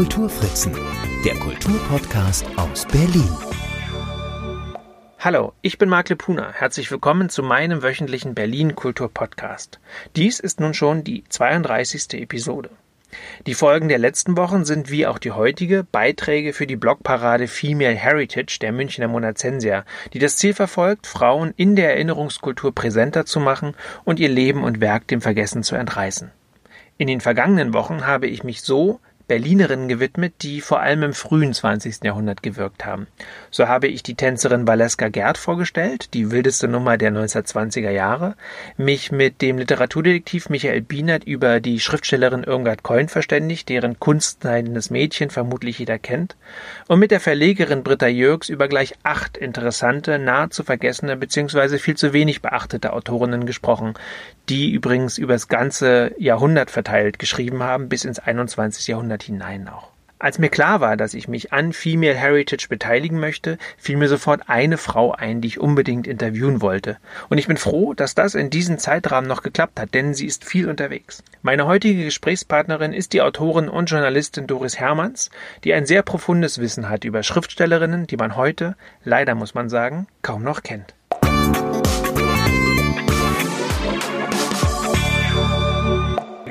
Kulturfritzen, 0.00 0.72
der 1.26 1.34
Kulturpodcast 1.34 2.46
aus 2.56 2.86
Berlin. 2.86 3.28
Hallo, 5.18 5.52
ich 5.60 5.76
bin 5.76 5.90
Marc 5.90 6.08
Lepuna. 6.08 6.52
Herzlich 6.52 6.90
willkommen 6.90 7.28
zu 7.28 7.42
meinem 7.42 7.82
wöchentlichen 7.82 8.34
Berlin 8.34 8.74
Kulturpodcast. 8.74 9.78
Dies 10.16 10.40
ist 10.40 10.58
nun 10.58 10.72
schon 10.72 11.04
die 11.04 11.24
32. 11.28 12.14
Episode. 12.14 12.70
Die 13.46 13.52
Folgen 13.52 13.88
der 13.88 13.98
letzten 13.98 14.38
Wochen 14.38 14.64
sind 14.64 14.90
wie 14.90 15.06
auch 15.06 15.18
die 15.18 15.32
heutige 15.32 15.84
Beiträge 15.84 16.54
für 16.54 16.66
die 16.66 16.76
Blogparade 16.76 17.46
Female 17.46 17.94
Heritage 17.94 18.56
der 18.58 18.72
Münchner 18.72 19.08
Monazensia, 19.08 19.84
die 20.14 20.18
das 20.18 20.38
Ziel 20.38 20.54
verfolgt, 20.54 21.06
Frauen 21.06 21.52
in 21.58 21.76
der 21.76 21.90
Erinnerungskultur 21.90 22.74
präsenter 22.74 23.26
zu 23.26 23.38
machen 23.38 23.74
und 24.04 24.18
ihr 24.18 24.30
Leben 24.30 24.64
und 24.64 24.80
Werk 24.80 25.08
dem 25.08 25.20
Vergessen 25.20 25.62
zu 25.62 25.76
entreißen. 25.76 26.30
In 26.96 27.06
den 27.06 27.20
vergangenen 27.20 27.74
Wochen 27.74 28.06
habe 28.06 28.26
ich 28.28 28.44
mich 28.44 28.62
so 28.62 28.98
Berlinerinnen 29.30 29.86
gewidmet, 29.86 30.42
die 30.42 30.60
vor 30.60 30.80
allem 30.80 31.04
im 31.04 31.14
frühen 31.14 31.54
20. 31.54 32.02
Jahrhundert 32.02 32.42
gewirkt 32.42 32.84
haben. 32.84 33.06
So 33.52 33.68
habe 33.68 33.86
ich 33.86 34.02
die 34.02 34.16
Tänzerin 34.16 34.66
Valeska 34.66 35.08
Gerd 35.08 35.38
vorgestellt, 35.38 36.14
die 36.14 36.32
wildeste 36.32 36.66
Nummer 36.66 36.98
der 36.98 37.12
1920er 37.12 37.90
Jahre, 37.90 38.34
mich 38.76 39.12
mit 39.12 39.40
dem 39.40 39.58
Literaturdetektiv 39.58 40.48
Michael 40.48 40.80
Bienert 40.80 41.22
über 41.22 41.60
die 41.60 41.78
Schriftstellerin 41.78 42.42
Irmgard 42.42 42.82
Coin 42.82 43.08
verständigt, 43.08 43.68
deren 43.68 44.00
kunstneidendes 44.00 44.90
Mädchen 44.90 45.30
vermutlich 45.30 45.78
jeder 45.78 46.00
kennt, 46.00 46.34
und 46.88 46.98
mit 46.98 47.12
der 47.12 47.20
Verlegerin 47.20 47.84
Britta 47.84 48.08
Jürgs 48.08 48.48
über 48.48 48.66
gleich 48.66 48.94
acht 49.04 49.36
interessante, 49.36 50.18
nahezu 50.18 50.64
vergessene 50.64 51.16
bzw. 51.16 51.78
viel 51.78 51.96
zu 51.96 52.12
wenig 52.12 52.42
beachtete 52.42 52.92
Autorinnen 52.92 53.46
gesprochen, 53.46 53.94
die 54.48 54.72
übrigens 54.72 55.18
über 55.18 55.34
das 55.34 55.46
ganze 55.46 56.12
Jahrhundert 56.18 56.72
verteilt 56.72 57.20
geschrieben 57.20 57.62
haben, 57.62 57.88
bis 57.88 58.04
ins 58.04 58.18
21. 58.18 58.88
Jahrhundert 58.88 59.19
Jahrhundert 59.20 59.22
hinein 59.22 59.68
auch. 59.68 59.90
Als 60.22 60.38
mir 60.38 60.50
klar 60.50 60.82
war, 60.82 60.98
dass 60.98 61.14
ich 61.14 61.28
mich 61.28 61.50
an 61.54 61.72
Female 61.72 62.14
Heritage 62.14 62.66
beteiligen 62.68 63.18
möchte, 63.18 63.56
fiel 63.78 63.96
mir 63.96 64.08
sofort 64.08 64.42
eine 64.48 64.76
Frau 64.76 65.12
ein, 65.12 65.40
die 65.40 65.48
ich 65.48 65.58
unbedingt 65.58 66.06
interviewen 66.06 66.60
wollte. 66.60 66.98
Und 67.30 67.38
ich 67.38 67.46
bin 67.46 67.56
froh, 67.56 67.94
dass 67.94 68.14
das 68.14 68.34
in 68.34 68.50
diesem 68.50 68.76
Zeitrahmen 68.76 69.26
noch 69.26 69.40
geklappt 69.40 69.80
hat, 69.80 69.94
denn 69.94 70.12
sie 70.12 70.26
ist 70.26 70.44
viel 70.44 70.68
unterwegs. 70.68 71.22
Meine 71.40 71.66
heutige 71.66 72.04
Gesprächspartnerin 72.04 72.92
ist 72.92 73.14
die 73.14 73.22
Autorin 73.22 73.70
und 73.70 73.88
Journalistin 73.88 74.46
Doris 74.46 74.78
Hermanns, 74.78 75.30
die 75.64 75.72
ein 75.72 75.86
sehr 75.86 76.02
profundes 76.02 76.58
Wissen 76.58 76.90
hat 76.90 77.04
über 77.06 77.22
Schriftstellerinnen, 77.22 78.06
die 78.06 78.18
man 78.18 78.36
heute, 78.36 78.76
leider 79.02 79.34
muss 79.34 79.54
man 79.54 79.70
sagen, 79.70 80.06
kaum 80.20 80.42
noch 80.42 80.62
kennt. 80.62 80.92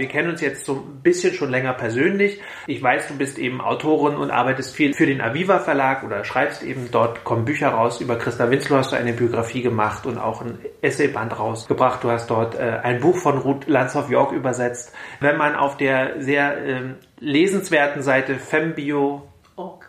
Kennen 0.09 0.31
uns 0.31 0.41
jetzt 0.41 0.65
so 0.65 0.73
ein 0.73 1.01
bisschen 1.01 1.33
schon 1.33 1.49
länger 1.49 1.73
persönlich. 1.73 2.41
Ich 2.67 2.83
weiß, 2.83 3.07
du 3.07 3.17
bist 3.17 3.39
eben 3.39 3.61
Autorin 3.61 4.17
und 4.17 4.31
arbeitest 4.31 4.75
viel 4.75 4.93
für 4.93 5.05
den 5.05 5.21
Aviva 5.21 5.59
Verlag 5.59 6.03
oder 6.03 6.25
schreibst 6.25 6.63
eben 6.63 6.89
dort, 6.91 7.23
kommen 7.23 7.45
Bücher 7.45 7.69
raus. 7.69 8.01
Über 8.01 8.17
Christa 8.17 8.49
Winslow 8.49 8.77
hast 8.77 8.91
du 8.91 8.97
eine 8.97 9.13
Biografie 9.13 9.61
gemacht 9.61 10.05
und 10.05 10.17
auch 10.17 10.41
ein 10.41 10.59
Essayband 10.81 11.39
rausgebracht. 11.39 12.03
Du 12.03 12.11
hast 12.11 12.29
dort 12.29 12.55
äh, 12.55 12.79
ein 12.83 12.99
Buch 12.99 13.17
von 13.17 13.37
Ruth 13.37 13.67
Landshoff 13.67 14.09
York 14.09 14.33
übersetzt. 14.33 14.93
Wenn 15.21 15.37
man 15.37 15.55
auf 15.55 15.77
der 15.77 16.21
sehr 16.21 16.57
ähm, 16.65 16.95
lesenswerten 17.19 18.01
Seite 18.01 18.35
Fembio 18.35 19.28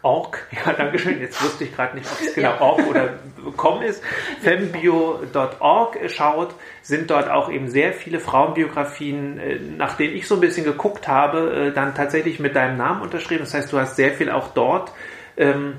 Org. 0.03 0.47
Ja, 0.65 0.73
danke 0.73 0.99
schön. 0.99 1.21
Jetzt 1.21 1.43
wusste 1.43 1.65
ich 1.65 1.75
gerade 1.75 1.97
nicht, 1.97 2.11
ob 2.11 2.21
es 2.21 2.35
genau. 2.35 2.61
Org 2.61 2.87
oder 2.89 3.19
com 3.57 3.83
ist. 3.83 4.03
Fembio.org 4.43 5.99
schaut, 6.09 6.55
sind 6.83 7.11
dort 7.11 7.31
auch 7.31 7.51
eben 7.51 7.69
sehr 7.69 7.93
viele 7.93 8.21
Frauenbiografien, 8.21 9.39
äh, 9.39 9.59
nach 9.77 9.97
denen 9.97 10.15
ich 10.15 10.27
so 10.27 10.37
ein 10.37 10.41
bisschen 10.41 10.65
geguckt 10.65 11.09
habe, 11.09 11.69
äh, 11.69 11.73
dann 11.73 11.95
tatsächlich 11.95 12.41
mit 12.41 12.57
deinem 12.57 12.77
Namen 12.77 13.03
unterschrieben. 13.03 13.41
Das 13.41 13.55
heißt, 13.55 13.73
du 13.73 13.79
hast 13.79 13.97
sehr 13.97 14.13
viel 14.13 14.31
auch 14.31 14.49
dort 14.55 14.93
ähm, 15.37 15.77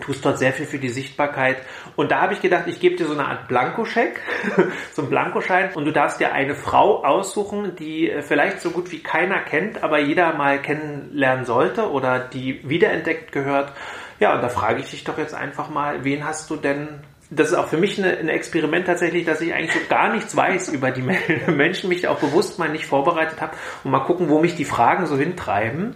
tust 0.00 0.24
dort 0.24 0.38
sehr 0.38 0.52
viel 0.52 0.66
für 0.66 0.78
die 0.78 0.88
Sichtbarkeit. 0.88 1.58
Und 1.96 2.10
da 2.10 2.20
habe 2.20 2.32
ich 2.32 2.40
gedacht, 2.40 2.64
ich 2.66 2.80
gebe 2.80 2.96
dir 2.96 3.06
so 3.06 3.12
eine 3.12 3.26
Art 3.26 3.48
Blankoscheck, 3.48 4.20
so 4.92 5.02
einen 5.02 5.10
Blankoschein 5.10 5.70
und 5.74 5.84
du 5.84 5.92
darfst 5.92 6.20
dir 6.20 6.32
eine 6.32 6.54
Frau 6.54 7.04
aussuchen, 7.04 7.76
die 7.76 8.10
äh, 8.10 8.22
vielleicht 8.22 8.60
so 8.60 8.70
gut 8.70 8.90
wie 8.92 9.02
keiner 9.02 9.40
kennt, 9.40 9.82
aber 9.82 9.98
jeder 9.98 10.34
mal 10.34 10.60
kennenlernen 10.60 11.44
sollte 11.44 11.90
oder 11.90 12.18
die 12.18 12.68
wiederentdeckt 12.68 13.32
gehört. 13.32 13.72
Ja, 14.18 14.34
und 14.34 14.42
da 14.42 14.48
frage 14.48 14.80
ich 14.80 14.90
dich 14.90 15.04
doch 15.04 15.18
jetzt 15.18 15.34
einfach 15.34 15.70
mal, 15.70 16.04
wen 16.04 16.26
hast 16.26 16.50
du 16.50 16.56
denn 16.56 17.00
das 17.32 17.50
ist 17.50 17.54
auch 17.54 17.68
für 17.68 17.76
mich 17.76 17.96
ein 18.02 18.28
Experiment 18.28 18.86
tatsächlich, 18.86 19.24
dass 19.24 19.40
ich 19.40 19.54
eigentlich 19.54 19.72
so 19.72 19.78
gar 19.88 20.12
nichts 20.12 20.34
weiß 20.34 20.70
über 20.70 20.90
die 20.90 21.02
Menschen, 21.46 21.88
mich 21.88 22.08
auch 22.08 22.18
bewusst 22.18 22.58
mal 22.58 22.68
nicht 22.68 22.86
vorbereitet 22.86 23.40
habe 23.40 23.52
und 23.84 23.92
mal 23.92 24.00
gucken, 24.00 24.28
wo 24.28 24.40
mich 24.40 24.56
die 24.56 24.64
Fragen 24.64 25.06
so 25.06 25.16
hintreiben. 25.16 25.94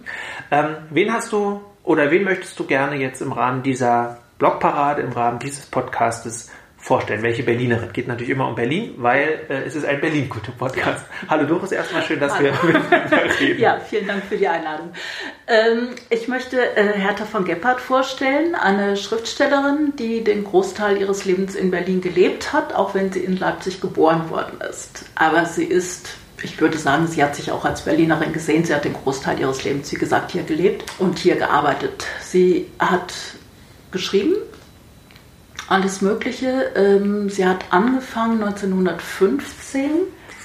Ähm, 0.49 0.77
wen 0.91 1.11
hast 1.11 1.33
du 1.33 1.61
oder 1.85 2.11
wen 2.11 2.23
möchtest 2.23 2.59
du 2.59 2.65
gerne 2.65 2.95
jetzt 2.95 3.21
im 3.21 3.31
Rahmen 3.31 3.63
dieser 3.63 4.17
Blogparade, 4.39 5.01
im 5.01 5.11
Rahmen 5.11 5.39
dieses 5.39 5.67
Podcastes 5.67 6.49
vorstellen? 6.77 7.21
Welche 7.21 7.43
Berlinerin? 7.43 7.93
Geht 7.93 8.07
natürlich 8.07 8.31
immer 8.31 8.47
um 8.47 8.55
Berlin, 8.55 8.95
weil 8.97 9.45
äh, 9.49 9.63
es 9.65 9.75
ist 9.75 9.85
ein 9.85 10.01
Berlin-Kultur-Podcast. 10.01 11.05
Hallo 11.29 11.45
Doris, 11.45 11.71
erstmal 11.71 12.01
schön, 12.01 12.19
dass 12.19 12.33
Hallo. 12.33 12.49
wir 12.63 12.73
miteinander 12.73 13.39
reden. 13.39 13.59
Ja, 13.59 13.79
vielen 13.79 14.07
Dank 14.07 14.23
für 14.23 14.35
die 14.35 14.47
Einladung. 14.47 14.91
Ähm, 15.47 15.89
ich 16.09 16.27
möchte 16.27 16.75
äh, 16.75 16.93
Hertha 16.93 17.25
von 17.25 17.45
Gebhardt 17.45 17.81
vorstellen, 17.81 18.55
eine 18.55 18.97
Schriftstellerin, 18.97 19.93
die 19.95 20.23
den 20.23 20.43
Großteil 20.43 20.97
ihres 20.97 21.25
Lebens 21.25 21.53
in 21.53 21.69
Berlin 21.69 22.01
gelebt 22.01 22.51
hat, 22.51 22.73
auch 22.73 22.95
wenn 22.95 23.11
sie 23.11 23.23
in 23.23 23.37
Leipzig 23.37 23.79
geboren 23.79 24.29
worden 24.31 24.59
ist. 24.67 25.05
Aber 25.13 25.45
sie 25.45 25.65
ist 25.65 26.17
ich 26.41 26.59
würde 26.59 26.77
sagen, 26.77 27.07
sie 27.07 27.23
hat 27.23 27.35
sich 27.35 27.51
auch 27.51 27.65
als 27.65 27.83
Berlinerin 27.83 28.33
gesehen. 28.33 28.65
Sie 28.65 28.73
hat 28.73 28.85
den 28.85 28.93
Großteil 28.93 29.39
ihres 29.39 29.63
Lebens, 29.63 29.91
wie 29.91 29.97
gesagt, 29.97 30.31
hier 30.31 30.43
gelebt 30.43 30.83
und 30.99 31.17
hier 31.19 31.35
gearbeitet. 31.35 32.05
Sie 32.21 32.69
hat 32.79 33.13
geschrieben, 33.91 34.35
alles 35.67 36.01
Mögliche. 36.01 36.71
Ähm, 36.75 37.29
sie 37.29 37.45
hat 37.45 37.65
angefangen 37.71 38.43
1915. 38.43 39.91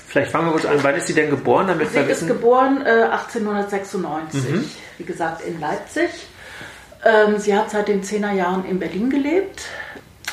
Vielleicht 0.06 0.32
fangen 0.32 0.46
wir 0.46 0.52
kurz 0.52 0.64
an. 0.64 0.78
Wann 0.82 0.94
ist 0.94 1.06
sie 1.06 1.14
denn 1.14 1.30
geboren? 1.30 1.66
Damit 1.68 1.92
sie 1.92 2.00
ist 2.00 2.26
geboren 2.26 2.82
1896, 2.82 4.44
äh, 4.44 4.52
mhm. 4.52 4.64
wie 4.98 5.04
gesagt, 5.04 5.42
in 5.42 5.60
Leipzig. 5.60 6.10
Ähm, 7.04 7.38
sie 7.38 7.56
hat 7.56 7.70
seit 7.70 7.88
den 7.88 8.02
10er 8.02 8.32
Jahren 8.32 8.64
in 8.64 8.78
Berlin 8.78 9.08
gelebt, 9.08 9.62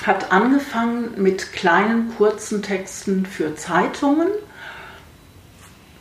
hat 0.05 0.31
angefangen 0.31 1.21
mit 1.21 1.53
kleinen, 1.53 2.13
kurzen 2.17 2.61
Texten 2.61 3.25
für 3.25 3.55
Zeitungen 3.55 4.27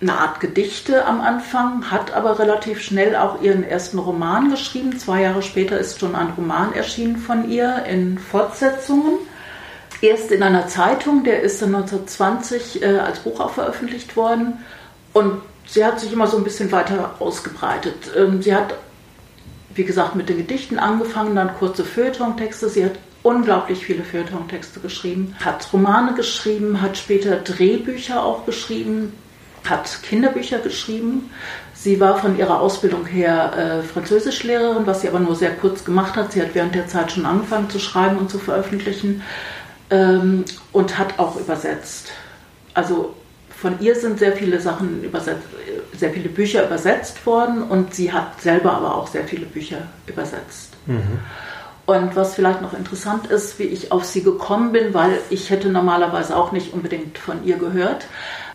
eine 0.01 0.19
Art 0.19 0.41
Gedichte 0.41 1.07
am 1.07 1.21
Anfang, 1.21 1.91
hat 1.91 2.13
aber 2.13 2.39
relativ 2.39 2.83
schnell 2.83 3.17
auch 3.17 3.41
ihren 3.41 3.65
ersten 3.65 3.99
Roman 3.99 4.51
geschrieben. 4.51 4.99
Zwei 4.99 5.23
Jahre 5.23 5.43
später 5.43 5.79
ist 5.79 6.01
schon 6.01 6.15
ein 6.15 6.31
Roman 6.37 6.75
erschienen 6.75 7.17
von 7.17 7.51
ihr 7.51 7.85
in 7.87 8.19
Fortsetzungen. 8.19 9.15
Erst 10.03 10.31
in 10.31 10.43
einer 10.43 10.69
Zeitung, 10.69 11.25
der 11.25 11.41
ist 11.41 11.63
dann 11.63 11.75
1920 11.75 12.83
äh, 12.83 12.99
als 12.99 13.21
Buch 13.21 13.41
auch 13.41 13.53
veröffentlicht 13.53 14.17
worden. 14.17 14.59
Und 15.15 15.41
sie 15.67 15.85
hat 15.85 15.99
sich 16.01 16.13
immer 16.13 16.27
so 16.27 16.37
ein 16.37 16.45
bisschen 16.45 16.71
weiter 16.73 17.15
ausgebreitet. 17.19 18.11
Ähm, 18.15 18.43
sie 18.43 18.55
hat, 18.55 18.75
wie 19.75 19.85
gesagt, 19.85 20.15
mit 20.15 20.29
den 20.29 20.37
Gedichten 20.37 20.79
angefangen, 20.79 21.35
dann 21.35 21.57
kurze 21.57 21.85
Feuilleton-Texte. 21.85 22.69
Sie 22.69 22.85
hat 22.85 22.99
unglaublich 23.23 23.87
viele 23.87 24.05
Feuilleton-Texte 24.05 24.81
geschrieben, 24.81 25.35
hat 25.43 25.73
Romane 25.73 26.13
geschrieben, 26.15 26.83
hat 26.83 26.99
später 26.99 27.37
Drehbücher 27.37 28.23
auch 28.23 28.45
geschrieben, 28.45 29.15
hat 29.69 30.03
Kinderbücher 30.03 30.59
geschrieben. 30.59 31.31
Sie 31.75 32.01
war 32.01 32.19
von 32.19 32.39
ihrer 32.39 32.61
Ausbildung 32.61 33.07
her 33.07 33.53
äh, 33.57 33.83
Französischlehrerin, 33.83 34.87
was 34.87 35.03
sie 35.03 35.09
aber 35.09 35.21
nur 35.21 35.37
sehr 35.37 35.55
kurz 35.55 35.85
gemacht 35.85 36.17
hat. 36.17 36.33
Sie 36.33 36.43
hat 36.43 36.55
während 36.55 36.75
der 36.75 36.89
Zeit 36.89 37.13
schon 37.13 37.27
angefangen 37.27 37.71
zu 37.71 37.79
schreiben 37.79 38.19
und 38.19 38.31
zu 38.31 38.39
veröffentlichen 38.39 39.23
ähm, 39.91 40.45
und 40.73 40.99
hat 40.99 41.19
auch 41.19 41.39
übersetzt. 41.39 42.11
Also 42.75 43.15
von 43.51 43.81
ihr 43.81 43.95
sind 43.95 44.19
sehr 44.19 44.33
viele 44.33 44.61
Sachen 44.61 45.03
übersetzt, 45.03 45.47
sehr 45.97 46.11
viele 46.11 46.29
Bücher 46.29 46.67
übersetzt 46.67 47.25
worden 47.25 47.63
und 47.63 47.95
sie 47.95 48.13
hat 48.13 48.41
selber 48.41 48.73
aber 48.73 48.95
auch 48.95 49.07
sehr 49.07 49.25
viele 49.25 49.47
Bücher 49.47 49.79
übersetzt. 50.07 50.75
Mhm. 50.87 51.21
Und 51.87 52.17
was 52.17 52.35
vielleicht 52.35 52.63
noch 52.63 52.73
interessant 52.73 53.29
ist, 53.29 53.59
wie 53.59 53.65
ich 53.65 53.93
auf 53.93 54.05
sie 54.05 54.23
gekommen 54.23 54.73
bin, 54.73 54.93
weil 54.93 55.21
ich 55.31 55.51
hätte 55.51 55.69
normalerweise 55.69 56.37
auch 56.37 56.51
nicht 56.51 56.75
unbedingt 56.75 57.17
von 57.17 57.45
ihr 57.45 57.57
gehört. 57.57 58.07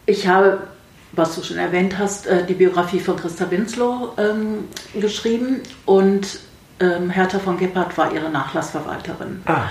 Ich 0.05 0.27
habe 0.27 0.67
was 1.13 1.35
du 1.35 1.43
schon 1.43 1.57
erwähnt 1.57 1.97
hast, 1.97 2.27
äh, 2.27 2.45
die 2.45 2.53
Biografie 2.53 2.99
von 2.99 3.17
Christa 3.17 3.49
Winslow 3.51 4.13
ähm, 4.17 4.65
geschrieben 4.93 5.61
und 5.85 6.39
ähm, 6.79 7.09
Hertha 7.09 7.39
von 7.39 7.57
Gebhardt 7.57 7.97
war 7.97 8.13
ihre 8.13 8.29
Nachlassverwalterin. 8.29 9.41
Ah, 9.45 9.65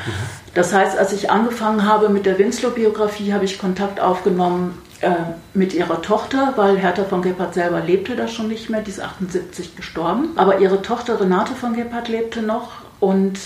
das 0.55 0.73
heißt, 0.73 0.97
als 0.97 1.13
ich 1.13 1.31
angefangen 1.31 1.85
habe 1.85 2.09
mit 2.09 2.25
der 2.25 2.39
Winslow-Biografie, 2.39 3.33
habe 3.33 3.45
ich 3.45 3.59
Kontakt 3.59 4.01
aufgenommen 4.01 4.79
äh, 5.01 5.11
mit 5.55 5.75
ihrer 5.75 6.03
Tochter, 6.03 6.53
weil 6.57 6.79
Hertha 6.79 7.05
von 7.05 7.23
Gebhardt 7.23 7.55
selber 7.55 7.81
lebte 7.81 8.17
da 8.17 8.29
schon 8.29 8.49
nicht 8.49 8.71
mehr, 8.71 8.83
die 8.83 8.91
ist 8.91 9.01
78 9.01 9.77
gestorben. 9.77 10.31
Aber 10.37 10.61
ihre 10.61 10.83
Tochter 10.83 11.21
Renate 11.21 11.55
von 11.55 11.75
Gebhardt 11.75 12.09
lebte 12.09 12.43
noch 12.43 12.71
und 13.01 13.39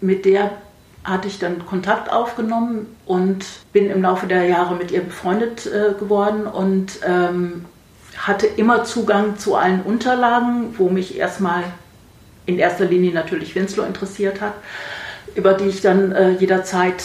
mit 0.00 0.24
der 0.24 0.52
hatte 1.04 1.28
ich 1.28 1.38
dann 1.38 1.64
Kontakt 1.66 2.12
aufgenommen 2.12 2.86
und 3.06 3.44
bin 3.72 3.90
im 3.90 4.02
Laufe 4.02 4.26
der 4.26 4.44
Jahre 4.44 4.74
mit 4.74 4.90
ihr 4.90 5.00
befreundet 5.00 5.66
äh, 5.66 5.94
geworden 5.98 6.46
und 6.46 7.00
ähm, 7.06 7.64
hatte 8.16 8.46
immer 8.46 8.84
Zugang 8.84 9.38
zu 9.38 9.56
allen 9.56 9.82
Unterlagen, 9.82 10.74
wo 10.76 10.90
mich 10.90 11.16
erstmal 11.16 11.64
in 12.46 12.58
erster 12.58 12.84
Linie 12.84 13.12
natürlich 13.12 13.54
Winslow 13.54 13.84
interessiert 13.84 14.40
hat, 14.40 14.54
über 15.34 15.54
die 15.54 15.66
ich 15.66 15.80
dann 15.80 16.12
äh, 16.12 16.30
jederzeit 16.32 17.02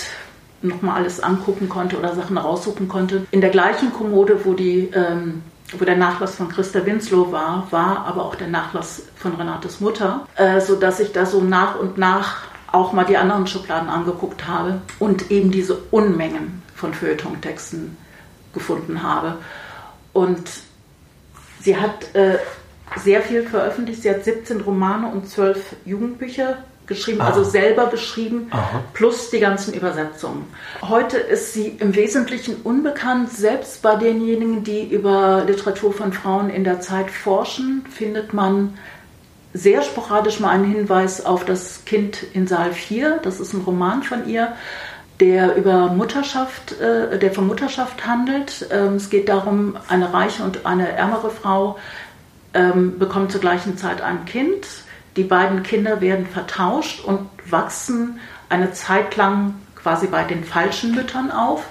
nochmal 0.62 0.98
alles 0.98 1.22
angucken 1.22 1.70
konnte 1.70 1.98
oder 1.98 2.16
Sachen 2.16 2.38
raussuchen 2.38 2.88
konnte. 2.88 3.26
In 3.32 3.42
der 3.42 3.50
gleichen 3.52 3.94
Kommode, 3.94 4.46
wo, 4.46 4.54
die, 4.54 4.90
ähm, 4.94 5.44
wo 5.78 5.86
der 5.86 5.96
Nachlass 5.96 6.36
von 6.36 6.50
Christa 6.50 6.86
Winslow 6.86 7.32
war, 7.32 7.68
war 7.72 8.06
aber 8.06 8.26
auch 8.26 8.36
der 8.36 8.48
Nachlass 8.48 9.04
von 9.16 9.36
Renates 9.36 9.80
Mutter, 9.80 10.28
äh, 10.36 10.60
sodass 10.60 11.00
ich 11.00 11.12
da 11.12 11.26
so 11.26 11.42
nach 11.42 11.80
und 11.80 11.98
nach 11.98 12.44
auch 12.76 12.94
mal 12.94 13.06
die 13.06 13.18
anderen 13.18 13.48
Schubladen 13.48 13.90
angeguckt 13.90 14.48
habe 14.48 14.82
und 15.00 15.32
eben 15.32 15.50
diese 15.50 15.78
Unmengen 15.92 16.62
von 16.76 16.94
Feuilleton-Texten 16.94 17.98
gefunden 18.54 19.02
habe. 19.02 19.38
Und 20.14 20.50
sie 21.62 21.78
hat 21.78 22.14
äh, 22.14 22.38
sehr 22.98 23.22
viel 23.22 23.44
veröffentlicht. 23.44 24.04
Sie 24.04 24.10
hat 24.10 24.24
17 24.24 24.62
Romane 24.62 25.08
und 25.08 25.30
12 25.30 25.76
Jugendbücher 25.86 26.58
geschrieben, 26.88 27.22
ah. 27.22 27.28
also 27.28 27.44
selber 27.44 27.88
geschrieben, 27.88 28.48
Aha. 28.52 28.84
plus 28.94 29.30
die 29.32 29.40
ganzen 29.40 29.74
Übersetzungen. 29.74 30.46
Heute 30.82 31.18
ist 31.18 31.54
sie 31.54 31.70
im 31.80 31.96
Wesentlichen 31.96 32.58
unbekannt. 32.64 33.32
Selbst 33.32 33.82
bei 33.82 33.96
denjenigen, 33.96 34.64
die 34.64 34.84
über 34.88 35.44
Literatur 35.48 35.94
von 35.94 36.14
Frauen 36.14 36.50
in 36.50 36.64
der 36.64 36.82
Zeit 36.82 37.10
forschen, 37.10 37.86
findet 37.90 38.34
man 38.34 38.78
sehr 39.56 39.82
sporadisch 39.82 40.40
mal 40.40 40.50
einen 40.50 40.66
Hinweis 40.66 41.26
auf 41.26 41.46
das 41.46 41.86
Kind 41.86 42.24
in 42.34 42.48
Saal 42.48 42.74
4. 42.74 43.20
Das 43.24 43.40
ist 43.40 43.54
ein 43.54 43.62
Roman 43.62 44.04
von 44.04 44.28
ihr, 44.28 44.54
der 45.20 45.56
über 45.56 45.88
Mutterschaft, 45.88 46.80
äh, 46.80 47.18
der 47.18 47.32
von 47.32 47.48
Mutterschaft 47.48 48.06
handelt. 48.06 48.68
Ähm, 48.72 48.96
es 48.96 49.10
geht 49.10 49.30
darum, 49.30 49.78
eine 49.88 50.14
reiche 50.14 50.44
und 50.44 50.66
eine 50.66 50.90
ärmere 50.90 51.30
Frau 51.30 51.78
ähm, 52.54 53.00
bekommen 53.00 53.30
zur 53.30 53.42
gleichen 53.42 53.78
Zeit 53.78 54.02
ein 54.02 54.26
Kind 54.26 54.68
die 55.16 55.24
beiden 55.24 55.64
Kinder 55.64 56.02
werden 56.02 56.26
vertauscht 56.26 57.04
und 57.04 57.30
wachsen 57.50 58.20
eine 58.50 58.74
Zeit 58.74 59.16
lang 59.16 59.56
quasi 59.76 60.08
bei 60.08 60.24
den 60.24 60.44
falschen 60.44 60.94
Müttern 60.94 61.32
auf, 61.32 61.64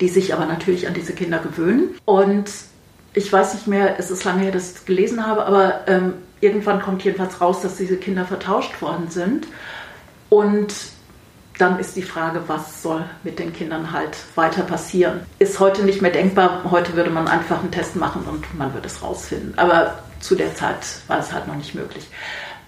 die 0.00 0.08
sich 0.08 0.32
aber 0.32 0.46
natürlich 0.46 0.86
an 0.86 0.94
diese 0.94 1.12
Kinder 1.12 1.38
gewöhnen. 1.38 1.94
Und 2.04 2.50
ich 3.12 3.32
weiß 3.32 3.54
nicht 3.54 3.66
mehr, 3.66 3.98
es 3.98 4.10
ist 4.10 4.24
lange 4.24 4.42
her, 4.42 4.52
dass 4.52 4.70
ich 4.70 4.76
es 4.76 4.84
gelesen 4.86 5.26
habe, 5.26 5.44
aber 5.44 5.86
ähm, 5.88 6.14
irgendwann 6.40 6.80
kommt 6.80 7.04
jedenfalls 7.04 7.40
raus, 7.40 7.62
dass 7.62 7.76
diese 7.76 7.96
Kinder 7.96 8.24
vertauscht 8.24 8.80
worden 8.80 9.10
sind. 9.10 9.46
Und 10.28 10.74
dann 11.58 11.78
ist 11.78 11.96
die 11.96 12.02
Frage, 12.02 12.42
was 12.46 12.82
soll 12.82 13.04
mit 13.24 13.38
den 13.38 13.52
Kindern 13.52 13.92
halt 13.92 14.16
weiter 14.36 14.62
passieren. 14.62 15.20
Ist 15.38 15.58
heute 15.58 15.82
nicht 15.82 16.00
mehr 16.00 16.12
denkbar. 16.12 16.62
Heute 16.70 16.94
würde 16.94 17.10
man 17.10 17.26
einfach 17.26 17.60
einen 17.60 17.72
Test 17.72 17.96
machen 17.96 18.22
und 18.30 18.56
man 18.56 18.72
würde 18.74 18.86
es 18.86 19.02
rausfinden. 19.02 19.54
Aber 19.56 19.98
zu 20.20 20.36
der 20.36 20.54
Zeit 20.54 20.86
war 21.08 21.18
es 21.18 21.32
halt 21.32 21.48
noch 21.48 21.56
nicht 21.56 21.74
möglich. 21.74 22.06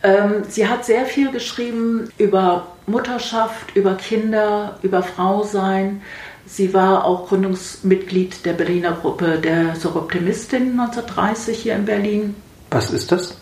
Ähm, 0.02 0.44
sie 0.48 0.66
hat 0.66 0.84
sehr 0.84 1.04
viel 1.04 1.30
geschrieben 1.30 2.10
über 2.18 2.68
Mutterschaft, 2.86 3.76
über 3.76 3.94
Kinder, 3.94 4.78
über 4.82 5.02
Frausein. 5.02 6.02
Sie 6.46 6.74
war 6.74 7.04
auch 7.04 7.28
Gründungsmitglied 7.28 8.44
der 8.44 8.54
Berliner 8.54 8.92
Gruppe 8.92 9.38
der 9.38 9.76
Soroptimistin 9.76 10.80
1930 10.80 11.58
hier 11.62 11.76
in 11.76 11.84
Berlin. 11.84 12.34
Was 12.70 12.90
ist 12.90 13.10
das? 13.10 13.36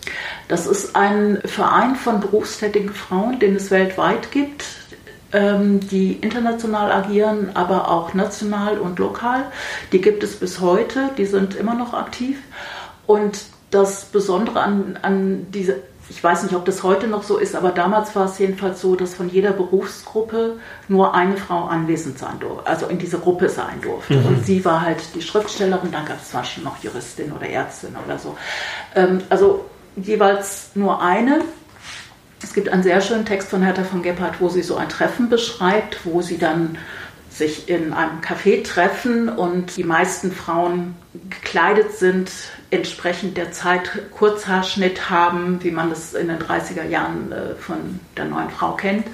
Das 0.48 0.66
ist 0.66 0.96
ein 0.96 1.40
Verein 1.44 1.96
von 1.96 2.20
berufstätigen 2.20 2.94
Frauen, 2.94 3.38
den 3.38 3.56
es 3.56 3.70
weltweit 3.70 4.30
gibt, 4.30 4.64
ähm, 5.32 5.80
die 5.88 6.14
international 6.14 6.90
agieren, 6.90 7.50
aber 7.54 7.90
auch 7.90 8.14
national 8.14 8.78
und 8.78 8.98
lokal. 8.98 9.44
Die 9.92 10.00
gibt 10.00 10.22
es 10.22 10.36
bis 10.36 10.60
heute, 10.60 11.10
die 11.18 11.26
sind 11.26 11.54
immer 11.54 11.74
noch 11.74 11.92
aktiv. 11.92 12.38
Und 13.06 13.40
das 13.70 14.06
Besondere 14.06 14.60
an, 14.60 14.98
an 15.02 15.46
diese, 15.52 15.82
ich 16.10 16.24
weiß 16.24 16.42
nicht, 16.44 16.54
ob 16.54 16.64
das 16.64 16.82
heute 16.82 17.06
noch 17.06 17.22
so 17.22 17.36
ist, 17.36 17.54
aber 17.54 17.70
damals 17.70 18.16
war 18.16 18.24
es 18.24 18.38
jedenfalls 18.38 18.80
so, 18.80 18.96
dass 18.96 19.14
von 19.14 19.28
jeder 19.28 19.52
Berufsgruppe 19.52 20.56
nur 20.88 21.14
eine 21.14 21.36
Frau 21.36 21.64
anwesend 21.64 22.18
sein 22.18 22.38
durfte, 22.40 22.66
also 22.66 22.86
in 22.86 22.98
dieser 22.98 23.18
Gruppe 23.18 23.48
sein 23.48 23.80
durfte. 23.82 24.14
Mhm. 24.14 24.26
Und 24.26 24.46
sie 24.46 24.64
war 24.64 24.80
halt 24.80 25.02
die 25.14 25.22
Schriftstellerin, 25.22 25.92
dann 25.92 26.06
gab 26.06 26.16
es 26.16 26.30
zwar 26.30 26.44
schon 26.44 26.64
noch 26.64 26.82
Juristin 26.82 27.32
oder 27.32 27.46
Ärztin 27.46 27.94
oder 28.04 28.18
so. 28.18 28.36
Ähm, 28.94 29.22
also 29.28 29.66
jeweils 29.96 30.70
nur 30.74 31.02
eine. 31.02 31.42
Es 32.42 32.54
gibt 32.54 32.68
einen 32.68 32.84
sehr 32.84 33.00
schönen 33.00 33.26
Text 33.26 33.48
von 33.48 33.62
Hertha 33.62 33.82
von 33.82 34.02
Gebhardt, 34.02 34.40
wo 34.40 34.48
sie 34.48 34.62
so 34.62 34.76
ein 34.76 34.88
Treffen 34.88 35.28
beschreibt, 35.28 36.06
wo 36.06 36.22
sie 36.22 36.38
dann 36.38 36.78
sich 37.38 37.68
in 37.68 37.92
einem 37.92 38.20
Café 38.20 38.64
treffen 38.64 39.28
und 39.28 39.76
die 39.76 39.84
meisten 39.84 40.32
Frauen 40.32 40.94
gekleidet 41.30 41.92
sind, 41.92 42.30
entsprechend 42.70 43.36
der 43.36 43.52
Zeit 43.52 43.90
Kurzhaarschnitt 44.10 45.08
haben, 45.08 45.62
wie 45.62 45.70
man 45.70 45.90
das 45.90 46.14
in 46.14 46.28
den 46.28 46.38
30er 46.38 46.84
Jahren 46.84 47.32
äh, 47.32 47.54
von 47.54 48.00
der 48.16 48.26
neuen 48.26 48.50
Frau 48.50 48.72
kennt, 48.72 49.06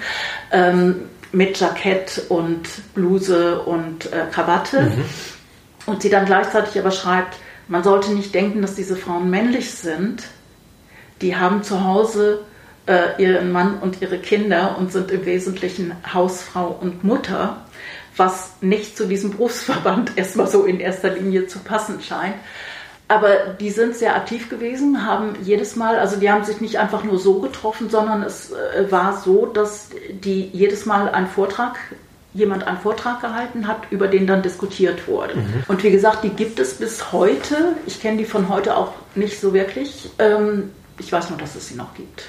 ähm, 0.51 1.03
mit 1.31 1.59
Jackett 1.59 2.23
und 2.29 2.67
Bluse 2.93 3.61
und 3.61 4.11
äh, 4.11 4.25
Krawatte. 4.31 4.81
Mhm. 4.81 5.05
Und 5.85 6.01
sie 6.01 6.09
dann 6.09 6.25
gleichzeitig 6.25 6.79
aber 6.79 6.91
schreibt, 6.91 7.37
man 7.67 7.83
sollte 7.83 8.11
nicht 8.11 8.33
denken, 8.33 8.61
dass 8.61 8.75
diese 8.75 8.95
Frauen 8.95 9.29
männlich 9.29 9.71
sind. 9.71 10.23
Die 11.21 11.35
haben 11.35 11.63
zu 11.63 11.83
Hause 11.83 12.43
äh, 12.87 13.21
ihren 13.21 13.51
Mann 13.51 13.77
und 13.79 14.01
ihre 14.01 14.19
Kinder 14.19 14.77
und 14.77 14.91
sind 14.91 15.11
im 15.11 15.25
Wesentlichen 15.25 15.93
Hausfrau 16.13 16.77
und 16.81 17.03
Mutter 17.03 17.64
was 18.17 18.51
nicht 18.61 18.97
zu 18.97 19.07
diesem 19.07 19.31
Berufsverband 19.31 20.13
erstmal 20.17 20.47
so 20.47 20.63
in 20.63 20.79
erster 20.79 21.09
Linie 21.09 21.47
zu 21.47 21.59
passen 21.59 22.01
scheint. 22.01 22.35
Aber 23.07 23.53
die 23.59 23.69
sind 23.69 23.95
sehr 23.95 24.15
aktiv 24.15 24.49
gewesen, 24.49 25.05
haben 25.05 25.35
jedes 25.43 25.75
Mal, 25.75 25.99
also 25.99 26.15
die 26.15 26.31
haben 26.31 26.43
sich 26.43 26.59
nicht 26.59 26.79
einfach 26.79 27.03
nur 27.03 27.19
so 27.19 27.39
getroffen, 27.39 27.89
sondern 27.89 28.23
es 28.23 28.51
äh, 28.51 28.91
war 28.91 29.21
so, 29.21 29.45
dass 29.45 29.89
die 30.09 30.49
jedes 30.51 30.87
Mal 30.87 31.09
einen 31.09 31.27
Vortrag, 31.27 31.77
jemand 32.33 32.65
einen 32.65 32.79
Vortrag 32.79 33.21
gehalten 33.21 33.67
hat, 33.67 33.91
über 33.91 34.07
den 34.07 34.25
dann 34.25 34.41
diskutiert 34.41 35.07
wurde. 35.07 35.35
Mhm. 35.35 35.63
Und 35.67 35.83
wie 35.83 35.91
gesagt, 35.91 36.23
die 36.23 36.29
gibt 36.29 36.59
es 36.59 36.73
bis 36.73 37.11
heute. 37.11 37.75
Ich 37.85 38.01
kenne 38.01 38.17
die 38.17 38.25
von 38.25 38.49
heute 38.49 38.75
auch 38.75 38.93
nicht 39.13 39.39
so 39.39 39.53
wirklich. 39.53 40.09
Ähm, 40.17 40.71
ich 40.97 41.11
weiß 41.11 41.29
nur, 41.29 41.37
dass 41.37 41.55
es 41.55 41.67
sie 41.67 41.75
noch 41.75 41.93
gibt. 41.93 42.23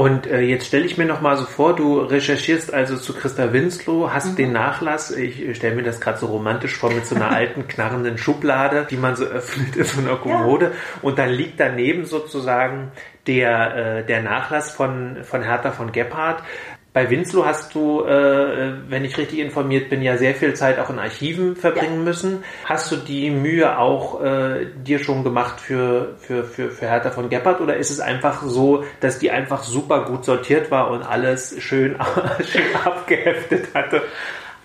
Und 0.00 0.26
äh, 0.26 0.40
jetzt 0.40 0.66
stelle 0.66 0.86
ich 0.86 0.96
mir 0.96 1.04
noch 1.04 1.20
mal 1.20 1.36
so 1.36 1.44
vor, 1.44 1.76
du 1.76 2.00
recherchierst 2.00 2.72
also 2.72 2.96
zu 2.96 3.12
Christa 3.12 3.52
Winslow, 3.52 4.10
hast 4.10 4.30
mhm. 4.32 4.36
den 4.36 4.52
Nachlass, 4.52 5.10
ich 5.10 5.54
stelle 5.54 5.74
mir 5.74 5.82
das 5.82 6.00
gerade 6.00 6.16
so 6.16 6.24
romantisch 6.24 6.74
vor 6.74 6.90
mit 6.90 7.04
so 7.04 7.16
einer 7.16 7.30
alten 7.36 7.68
knarrenden 7.68 8.16
Schublade, 8.16 8.86
die 8.88 8.96
man 8.96 9.14
so 9.14 9.26
öffnet 9.26 9.76
in 9.76 9.84
so 9.84 10.00
einer 10.00 10.16
Kommode 10.16 10.64
ja. 10.64 10.72
und 11.02 11.18
dann 11.18 11.28
liegt 11.28 11.60
daneben 11.60 12.06
sozusagen 12.06 12.92
der, 13.26 13.76
äh, 13.98 14.06
der 14.06 14.22
Nachlass 14.22 14.72
von, 14.72 15.18
von 15.22 15.42
Hertha 15.42 15.70
von 15.70 15.92
Gebhardt. 15.92 16.44
Bei 16.92 17.08
Winslow 17.08 17.46
hast 17.46 17.72
du, 17.76 18.02
äh, 18.02 18.72
wenn 18.88 19.04
ich 19.04 19.16
richtig 19.16 19.38
informiert 19.38 19.90
bin, 19.90 20.02
ja 20.02 20.16
sehr 20.16 20.34
viel 20.34 20.54
Zeit 20.54 20.80
auch 20.80 20.90
in 20.90 20.98
Archiven 20.98 21.54
verbringen 21.54 21.98
ja. 21.98 22.04
müssen. 22.04 22.44
Hast 22.64 22.90
du 22.90 22.96
die 22.96 23.30
Mühe 23.30 23.78
auch 23.78 24.20
äh, 24.20 24.66
dir 24.84 24.98
schon 24.98 25.22
gemacht 25.22 25.60
für, 25.60 26.16
für, 26.18 26.42
für, 26.42 26.72
für 26.72 26.86
Hertha 26.88 27.12
von 27.12 27.28
Gebhardt 27.30 27.60
oder 27.60 27.76
ist 27.76 27.90
es 27.90 28.00
einfach 28.00 28.42
so, 28.42 28.82
dass 28.98 29.20
die 29.20 29.30
einfach 29.30 29.62
super 29.62 30.04
gut 30.04 30.24
sortiert 30.24 30.72
war 30.72 30.90
und 30.90 31.02
alles 31.02 31.54
schön, 31.62 31.96
schön 32.50 32.74
abgeheftet 32.84 33.68
hatte? 33.72 34.02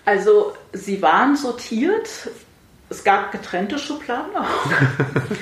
Also 0.04 0.56
sie 0.72 1.00
waren 1.02 1.36
sortiert. 1.36 2.08
Es 2.88 3.04
gab 3.04 3.30
getrennte 3.30 3.78
Schubladen 3.78 4.36
auch. 4.36 4.70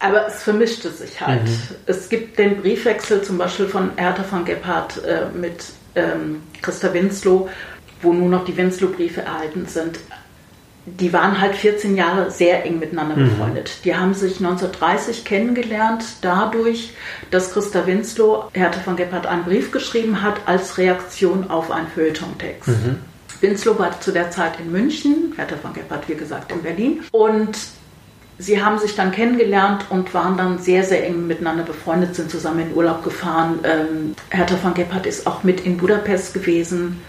Aber 0.00 0.26
es 0.26 0.42
vermischte 0.42 0.90
sich 0.90 1.20
halt. 1.20 1.44
Mhm. 1.44 1.58
Es 1.86 2.08
gibt 2.08 2.38
den 2.38 2.60
Briefwechsel 2.60 3.22
zum 3.22 3.38
Beispiel 3.38 3.68
von 3.68 3.92
Hertha 3.96 4.22
von 4.22 4.44
Gebhardt 4.44 5.02
äh, 5.04 5.26
mit 5.32 5.64
ähm, 5.94 6.42
Christa 6.62 6.92
Winslow, 6.92 7.48
wo 8.02 8.12
nur 8.12 8.28
noch 8.28 8.44
die 8.44 8.56
Winslow-Briefe 8.56 9.22
erhalten 9.22 9.66
sind, 9.66 9.98
die 10.86 11.12
waren 11.14 11.40
halt 11.40 11.54
14 11.54 11.96
Jahre 11.96 12.30
sehr 12.30 12.64
eng 12.66 12.78
miteinander 12.78 13.16
mhm. 13.16 13.30
befreundet. 13.30 13.84
Die 13.84 13.96
haben 13.96 14.12
sich 14.12 14.36
1930 14.38 15.24
kennengelernt, 15.24 16.04
dadurch, 16.20 16.90
dass 17.30 17.52
Christa 17.52 17.86
Winslow 17.86 18.50
Hertha 18.52 18.80
von 18.80 18.96
Gebhardt 18.96 19.26
einen 19.26 19.44
Brief 19.44 19.70
geschrieben 19.70 20.22
hat 20.22 20.36
als 20.46 20.76
Reaktion 20.76 21.50
auf 21.50 21.70
einen 21.70 21.88
Feuilleton-Text. 21.88 22.68
Mhm. 22.68 22.98
Winslow 23.40 23.78
war 23.78 23.98
zu 24.00 24.12
der 24.12 24.30
Zeit 24.30 24.60
in 24.60 24.70
München, 24.72 25.32
Hertha 25.36 25.56
von 25.56 25.72
Gebhardt, 25.72 26.08
wie 26.08 26.14
gesagt, 26.14 26.52
in 26.52 26.62
Berlin. 26.62 27.02
Und 27.12 27.56
sie 28.38 28.62
haben 28.62 28.78
sich 28.78 28.94
dann 28.94 29.12
kennengelernt 29.12 29.86
und 29.90 30.12
waren 30.14 30.36
dann 30.36 30.58
sehr, 30.58 30.84
sehr 30.84 31.06
eng 31.06 31.26
miteinander 31.26 31.62
befreundet, 31.62 32.14
sind 32.14 32.30
zusammen 32.30 32.70
in 32.70 32.74
Urlaub 32.74 33.04
gefahren. 33.04 33.60
Ähm, 33.64 34.14
Hertha 34.30 34.56
von 34.56 34.74
Gebhardt 34.74 35.06
ist 35.06 35.26
auch 35.26 35.42
mit 35.42 35.60
in 35.60 35.76
Budapest 35.76 36.34
gewesen, 36.34 37.00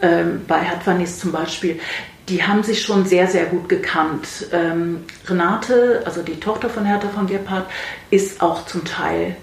ähm, 0.00 0.42
bei 0.46 0.60
Hertwanis 0.60 1.18
zum 1.18 1.32
Beispiel. 1.32 1.80
Die 2.28 2.42
haben 2.42 2.62
sich 2.62 2.82
schon 2.82 3.04
sehr, 3.04 3.26
sehr 3.26 3.46
gut 3.46 3.68
gekannt. 3.68 4.46
Ähm, 4.52 5.04
Renate, 5.26 6.02
also 6.04 6.22
die 6.22 6.38
Tochter 6.38 6.70
von 6.70 6.84
Hertha 6.84 7.08
von 7.08 7.26
Gebhardt, 7.26 7.66
ist 8.10 8.40
auch 8.40 8.64
zum 8.66 8.84
Teil 8.84 9.36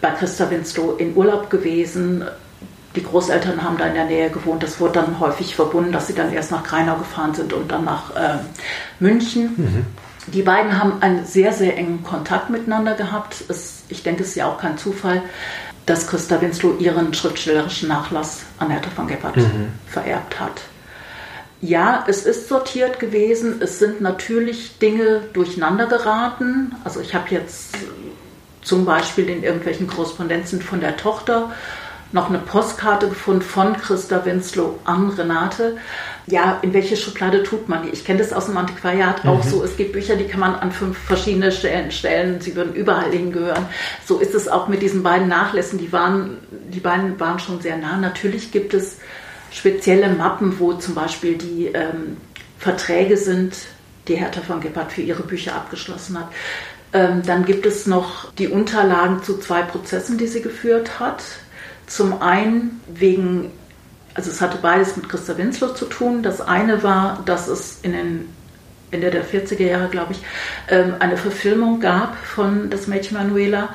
bei 0.00 0.10
Christa 0.10 0.50
Winslow 0.50 0.96
in 0.98 1.16
Urlaub 1.16 1.50
gewesen. 1.50 2.24
Die 2.96 3.02
Großeltern 3.04 3.62
haben 3.62 3.76
da 3.78 3.86
in 3.86 3.94
der 3.94 4.06
Nähe 4.06 4.30
gewohnt. 4.30 4.62
Das 4.62 4.80
wurde 4.80 4.94
dann 4.94 5.20
häufig 5.20 5.54
verbunden, 5.54 5.92
dass 5.92 6.08
sie 6.08 6.14
dann 6.14 6.32
erst 6.32 6.50
nach 6.50 6.64
Kreinau 6.64 6.96
gefahren 6.96 7.34
sind 7.34 7.52
und 7.52 7.70
dann 7.70 7.84
nach 7.84 8.14
äh, 8.16 8.38
München. 8.98 9.54
Mhm. 9.56 9.86
Die 10.32 10.42
beiden 10.42 10.78
haben 10.78 11.02
einen 11.02 11.24
sehr, 11.24 11.52
sehr 11.52 11.76
engen 11.76 12.02
Kontakt 12.02 12.50
miteinander 12.50 12.94
gehabt. 12.94 13.44
Es, 13.48 13.82
ich 13.88 14.02
denke, 14.02 14.22
es 14.22 14.30
ist 14.30 14.34
ja 14.36 14.46
auch 14.46 14.58
kein 14.58 14.78
Zufall, 14.78 15.22
dass 15.86 16.06
Christa 16.06 16.40
Winslow 16.40 16.76
ihren 16.78 17.14
schriftstellerischen 17.14 17.88
Nachlass 17.88 18.42
an 18.58 18.70
Hertha 18.70 18.90
von 18.90 19.06
Gebhardt 19.06 19.36
mhm. 19.36 19.72
vererbt 19.86 20.38
hat. 20.38 20.60
Ja, 21.60 22.04
es 22.06 22.24
ist 22.24 22.48
sortiert 22.48 23.00
gewesen. 23.00 23.60
Es 23.60 23.78
sind 23.78 24.00
natürlich 24.00 24.78
Dinge 24.78 25.22
durcheinander 25.32 25.86
geraten. 25.86 26.74
Also 26.84 27.00
ich 27.00 27.14
habe 27.14 27.30
jetzt 27.30 27.76
zum 28.62 28.84
Beispiel 28.84 29.28
in 29.28 29.42
irgendwelchen 29.42 29.88
Korrespondenzen 29.88 30.60
von 30.60 30.80
der 30.80 30.96
Tochter 30.96 31.50
noch 32.12 32.28
eine 32.28 32.38
Postkarte 32.38 33.08
gefunden 33.08 33.42
von 33.42 33.76
Christa 33.76 34.24
Winslow 34.24 34.78
an 34.84 35.10
Renate. 35.10 35.78
Ja, 36.30 36.58
in 36.62 36.74
welche 36.74 36.96
Schublade 36.96 37.42
tut 37.42 37.68
man 37.68 37.84
die? 37.84 37.90
Ich 37.90 38.04
kenne 38.04 38.18
das 38.18 38.32
aus 38.32 38.46
dem 38.46 38.56
Antiquariat 38.56 39.24
mhm. 39.24 39.30
auch 39.30 39.42
so. 39.42 39.62
Es 39.64 39.76
gibt 39.76 39.92
Bücher, 39.92 40.16
die 40.16 40.26
kann 40.26 40.40
man 40.40 40.54
an 40.54 40.72
fünf 40.72 40.98
verschiedene 40.98 41.52
Stellen 41.52 41.90
stellen. 41.90 42.40
Sie 42.40 42.54
würden 42.54 42.74
überall 42.74 43.10
hingehören. 43.10 43.66
So 44.04 44.18
ist 44.18 44.34
es 44.34 44.48
auch 44.48 44.68
mit 44.68 44.82
diesen 44.82 45.02
beiden 45.02 45.28
Nachlässen. 45.28 45.78
Die 45.78 45.92
waren, 45.92 46.38
die 46.50 46.80
beiden 46.80 47.18
waren 47.18 47.38
schon 47.38 47.60
sehr 47.60 47.76
nah. 47.76 47.96
Natürlich 47.96 48.52
gibt 48.52 48.74
es 48.74 48.98
spezielle 49.50 50.10
Mappen, 50.10 50.58
wo 50.58 50.74
zum 50.74 50.94
Beispiel 50.94 51.36
die 51.36 51.66
ähm, 51.66 52.18
Verträge 52.58 53.16
sind, 53.16 53.54
die 54.08 54.16
Hertha 54.16 54.40
von 54.40 54.60
Gebhardt 54.60 54.92
für 54.92 55.02
ihre 55.02 55.22
Bücher 55.22 55.54
abgeschlossen 55.54 56.18
hat. 56.18 56.28
Ähm, 56.92 57.22
dann 57.24 57.44
gibt 57.44 57.66
es 57.66 57.86
noch 57.86 58.32
die 58.34 58.48
Unterlagen 58.48 59.22
zu 59.22 59.38
zwei 59.38 59.62
Prozessen, 59.62 60.18
die 60.18 60.26
sie 60.26 60.42
geführt 60.42 60.98
hat. 60.98 61.22
Zum 61.86 62.20
einen 62.22 62.80
wegen, 62.86 63.50
also 64.18 64.32
es 64.32 64.40
hatte 64.40 64.58
beides 64.60 64.96
mit 64.96 65.08
Christa 65.08 65.38
Winslow 65.38 65.74
zu 65.74 65.84
tun. 65.84 66.24
Das 66.24 66.40
eine 66.40 66.82
war, 66.82 67.22
dass 67.24 67.46
es 67.46 67.78
in 67.82 67.92
den 67.92 68.28
Ende 68.90 69.12
der 69.12 69.24
40er 69.24 69.62
Jahre, 69.62 69.88
glaube 69.90 70.12
ich, 70.12 70.18
ähm, 70.68 70.96
eine 70.98 71.16
Verfilmung 71.16 71.78
gab 71.78 72.16
von 72.16 72.68
Das 72.68 72.88
Mädchen 72.88 73.16
Manuela 73.16 73.68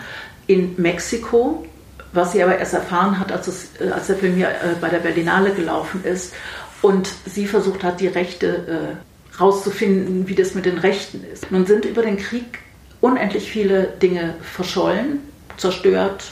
in 0.46 0.74
Mexiko, 0.76 1.66
was 2.12 2.34
sie 2.34 2.44
aber 2.44 2.58
erst 2.58 2.74
erfahren 2.74 3.20
hat, 3.20 3.32
als, 3.32 3.48
es, 3.48 3.70
äh, 3.80 3.90
als 3.90 4.08
der 4.08 4.18
Film 4.18 4.36
hier 4.36 4.50
äh, 4.50 4.76
bei 4.82 4.90
der 4.90 4.98
Berlinale 4.98 5.52
gelaufen 5.52 6.04
ist 6.04 6.34
und 6.82 7.08
sie 7.26 7.48
versucht 7.48 7.82
hat, 7.82 8.02
die 8.02 8.08
Rechte 8.08 8.98
äh, 8.98 9.40
rauszufinden, 9.42 10.28
wie 10.28 10.36
das 10.36 10.56
mit 10.56 10.66
den 10.66 10.78
Rechten 10.78 11.24
ist. 11.32 11.52
Nun 11.52 11.66
sind 11.66 11.86
über 11.86 12.02
den 12.02 12.18
Krieg 12.18 12.60
unendlich 13.00 13.50
viele 13.50 13.94
Dinge 14.02 14.36
verschollen, 14.42 15.22
zerstört, 15.56 16.26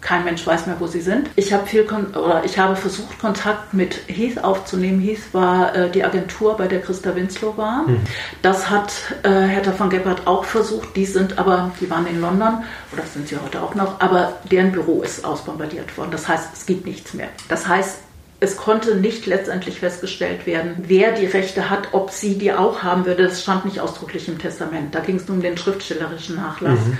kein 0.00 0.24
Mensch 0.24 0.46
weiß 0.46 0.66
mehr, 0.66 0.76
wo 0.78 0.86
sie 0.86 1.00
sind. 1.00 1.28
Ich 1.36 1.52
habe 1.52 1.66
viel 1.66 1.82
oder 1.82 2.42
ich 2.44 2.58
habe 2.58 2.76
versucht, 2.76 3.18
Kontakt 3.18 3.74
mit 3.74 4.00
Heath 4.06 4.42
aufzunehmen. 4.42 5.00
Heath 5.00 5.32
war 5.32 5.74
äh, 5.74 5.90
die 5.90 6.04
Agentur, 6.04 6.56
bei 6.56 6.68
der 6.68 6.80
Christa 6.80 7.14
Winslow 7.14 7.56
war. 7.56 7.82
Mhm. 7.88 8.00
Das 8.42 8.70
hat 8.70 8.92
äh, 9.22 9.28
Hertha 9.28 9.72
von 9.72 9.90
Gebhardt 9.90 10.26
auch 10.26 10.44
versucht. 10.44 10.94
Die 10.96 11.06
sind 11.06 11.38
aber, 11.38 11.72
die 11.80 11.90
waren 11.90 12.06
in 12.06 12.20
London, 12.20 12.64
oder 12.92 13.02
sind 13.04 13.28
sie 13.28 13.36
heute 13.36 13.62
auch 13.62 13.74
noch, 13.74 14.00
aber 14.00 14.34
deren 14.50 14.72
Büro 14.72 15.02
ist 15.02 15.24
ausbombardiert 15.24 15.96
worden. 15.98 16.10
Das 16.12 16.28
heißt, 16.28 16.48
es 16.54 16.66
gibt 16.66 16.86
nichts 16.86 17.14
mehr. 17.14 17.28
Das 17.48 17.66
heißt, 17.66 17.98
es 18.40 18.56
konnte 18.56 18.94
nicht 18.94 19.26
letztendlich 19.26 19.80
festgestellt 19.80 20.46
werden, 20.46 20.76
wer 20.86 21.12
die 21.12 21.26
Rechte 21.26 21.70
hat, 21.70 21.88
ob 21.92 22.10
sie 22.10 22.38
die 22.38 22.52
auch 22.52 22.84
haben 22.84 23.04
würde. 23.04 23.24
Das 23.24 23.42
stand 23.42 23.64
nicht 23.64 23.80
ausdrücklich 23.80 24.28
im 24.28 24.38
Testament. 24.38 24.94
Da 24.94 25.00
ging 25.00 25.16
es 25.16 25.26
nur 25.26 25.36
um 25.36 25.42
den 25.42 25.56
schriftstellerischen 25.56 26.36
Nachlass. 26.36 26.78
Mhm. 26.78 26.98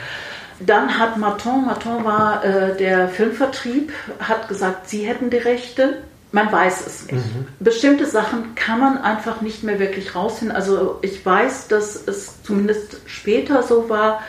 Dann 0.60 0.98
hat 0.98 1.16
Martin, 1.16 1.66
Martin 1.66 2.04
war 2.04 2.44
äh, 2.44 2.76
der 2.76 3.08
Filmvertrieb, 3.08 3.92
hat 4.18 4.48
gesagt, 4.48 4.88
sie 4.88 5.06
hätten 5.06 5.30
die 5.30 5.36
Rechte. 5.36 6.02
Man 6.32 6.50
weiß 6.52 6.86
es 6.86 7.06
nicht. 7.06 7.14
Mhm. 7.14 7.46
Bestimmte 7.60 8.04
Sachen 8.04 8.54
kann 8.54 8.80
man 8.80 8.98
einfach 8.98 9.40
nicht 9.40 9.62
mehr 9.62 9.78
wirklich 9.78 10.14
rausfinden. 10.14 10.54
Also 10.54 10.98
ich 11.02 11.24
weiß, 11.24 11.68
dass 11.68 11.96
es 12.06 12.42
zumindest 12.42 13.00
später 13.06 13.62
so 13.62 13.88
war, 13.88 14.20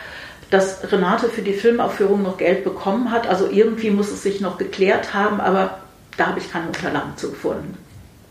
dass 0.50 0.90
Renate 0.90 1.28
für 1.28 1.42
die 1.42 1.52
Filmaufführung 1.52 2.22
noch 2.22 2.38
Geld 2.38 2.64
bekommen 2.64 3.10
hat. 3.10 3.26
Also 3.26 3.48
irgendwie 3.50 3.90
muss 3.90 4.10
es 4.10 4.22
sich 4.22 4.40
noch 4.40 4.56
geklärt 4.56 5.12
haben, 5.12 5.40
aber 5.40 5.80
da 6.16 6.28
habe 6.28 6.38
ich 6.38 6.50
keine 6.50 6.68
Unterlagen 6.68 7.16
zu 7.16 7.30
gefunden. 7.30 7.76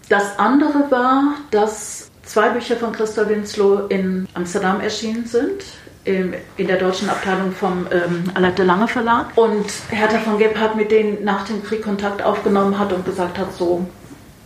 Das 0.09 0.39
andere 0.39 0.89
war, 0.89 1.35
dass 1.51 2.09
zwei 2.23 2.49
Bücher 2.49 2.75
von 2.75 2.91
Christa 2.91 3.29
Winslow 3.29 3.87
in 3.89 4.27
Amsterdam 4.33 4.81
erschienen 4.81 5.25
sind 5.25 5.63
in 6.05 6.33
der 6.57 6.77
deutschen 6.77 7.09
Abteilung 7.09 7.51
vom 7.51 7.85
ähm, 7.91 8.23
Alette 8.33 8.63
Lange 8.63 8.87
Verlag. 8.87 9.27
Und 9.35 9.65
Hertha 9.89 10.19
von 10.19 10.37
Gebhardt 10.37 10.75
mit 10.75 10.91
denen 10.91 11.23
nach 11.23 11.45
dem 11.45 11.63
Krieg 11.63 11.83
Kontakt 11.83 12.21
aufgenommen 12.21 12.79
hat 12.79 12.93
und 12.93 13.05
gesagt 13.05 13.37
hat, 13.37 13.53
so, 13.53 13.85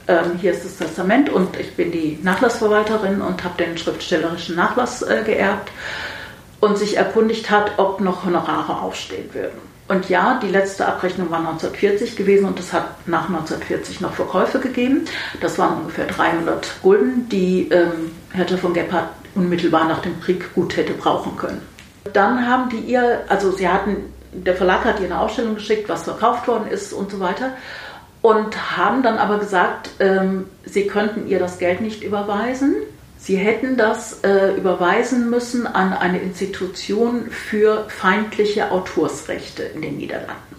ähm, 0.07 0.38
hier 0.39 0.51
ist 0.51 0.65
das 0.65 0.77
Testament 0.77 1.29
und 1.29 1.57
ich 1.57 1.75
bin 1.75 1.91
die 1.91 2.19
Nachlassverwalterin 2.22 3.22
und 3.22 3.43
habe 3.43 3.63
den 3.63 3.77
schriftstellerischen 3.77 4.55
Nachlass 4.55 5.01
äh, 5.01 5.22
geerbt 5.25 5.72
und 6.60 6.77
sich 6.77 6.98
erkundigt 6.98 7.50
hat, 7.50 7.74
ob 7.77 8.01
noch 8.01 8.25
Honorare 8.25 8.81
aufstehen 8.81 9.33
würden. 9.33 9.74
Und 9.88 10.10
ja, 10.10 10.39
die 10.41 10.48
letzte 10.48 10.88
Abrechnung 10.88 11.29
war 11.29 11.39
1940 11.39 12.15
gewesen 12.15 12.45
und 12.45 12.57
es 12.57 12.72
hat 12.72 13.07
nach 13.07 13.27
1940 13.27 14.01
noch 14.01 14.13
Verkäufe 14.13 14.60
gegeben. 14.60 15.05
Das 15.41 15.60
waren 15.60 15.81
ungefähr 15.81 16.05
300 16.05 16.81
Gulden, 16.81 17.27
die 17.29 17.69
ähm, 17.69 18.12
Hertha 18.31 18.57
von 18.57 18.74
Gebhardt 18.74 19.10
unmittelbar 19.35 19.87
nach 19.87 20.01
dem 20.01 20.19
Krieg 20.21 20.53
gut 20.53 20.77
hätte 20.77 20.93
brauchen 20.93 21.35
können. 21.37 21.61
Dann 22.11 22.47
haben 22.47 22.69
die 22.69 22.79
ihr, 22.79 23.21
also 23.29 23.51
sie 23.51 23.67
hatten, 23.67 24.13
der 24.33 24.55
Verlag 24.55 24.83
hat 24.85 24.99
ihr 24.99 25.05
eine 25.05 25.19
Ausstellung 25.19 25.55
geschickt, 25.55 25.89
was 25.89 26.03
verkauft 26.03 26.47
worden 26.47 26.67
ist 26.67 26.93
und 26.93 27.11
so 27.11 27.19
weiter. 27.19 27.53
Und 28.21 28.77
haben 28.77 29.03
dann 29.03 29.17
aber 29.17 29.39
gesagt, 29.39 29.89
ähm, 29.99 30.45
sie 30.65 30.87
könnten 30.87 31.27
ihr 31.27 31.39
das 31.39 31.59
Geld 31.59 31.81
nicht 31.81 32.03
überweisen. 32.03 32.75
Sie 33.17 33.37
hätten 33.37 33.77
das 33.77 34.19
äh, 34.23 34.53
überweisen 34.55 35.29
müssen 35.29 35.67
an 35.67 35.93
eine 35.93 36.19
Institution 36.19 37.29
für 37.29 37.85
feindliche 37.87 38.71
Autorsrechte 38.71 39.63
in 39.63 39.81
den 39.81 39.97
Niederlanden. 39.97 40.53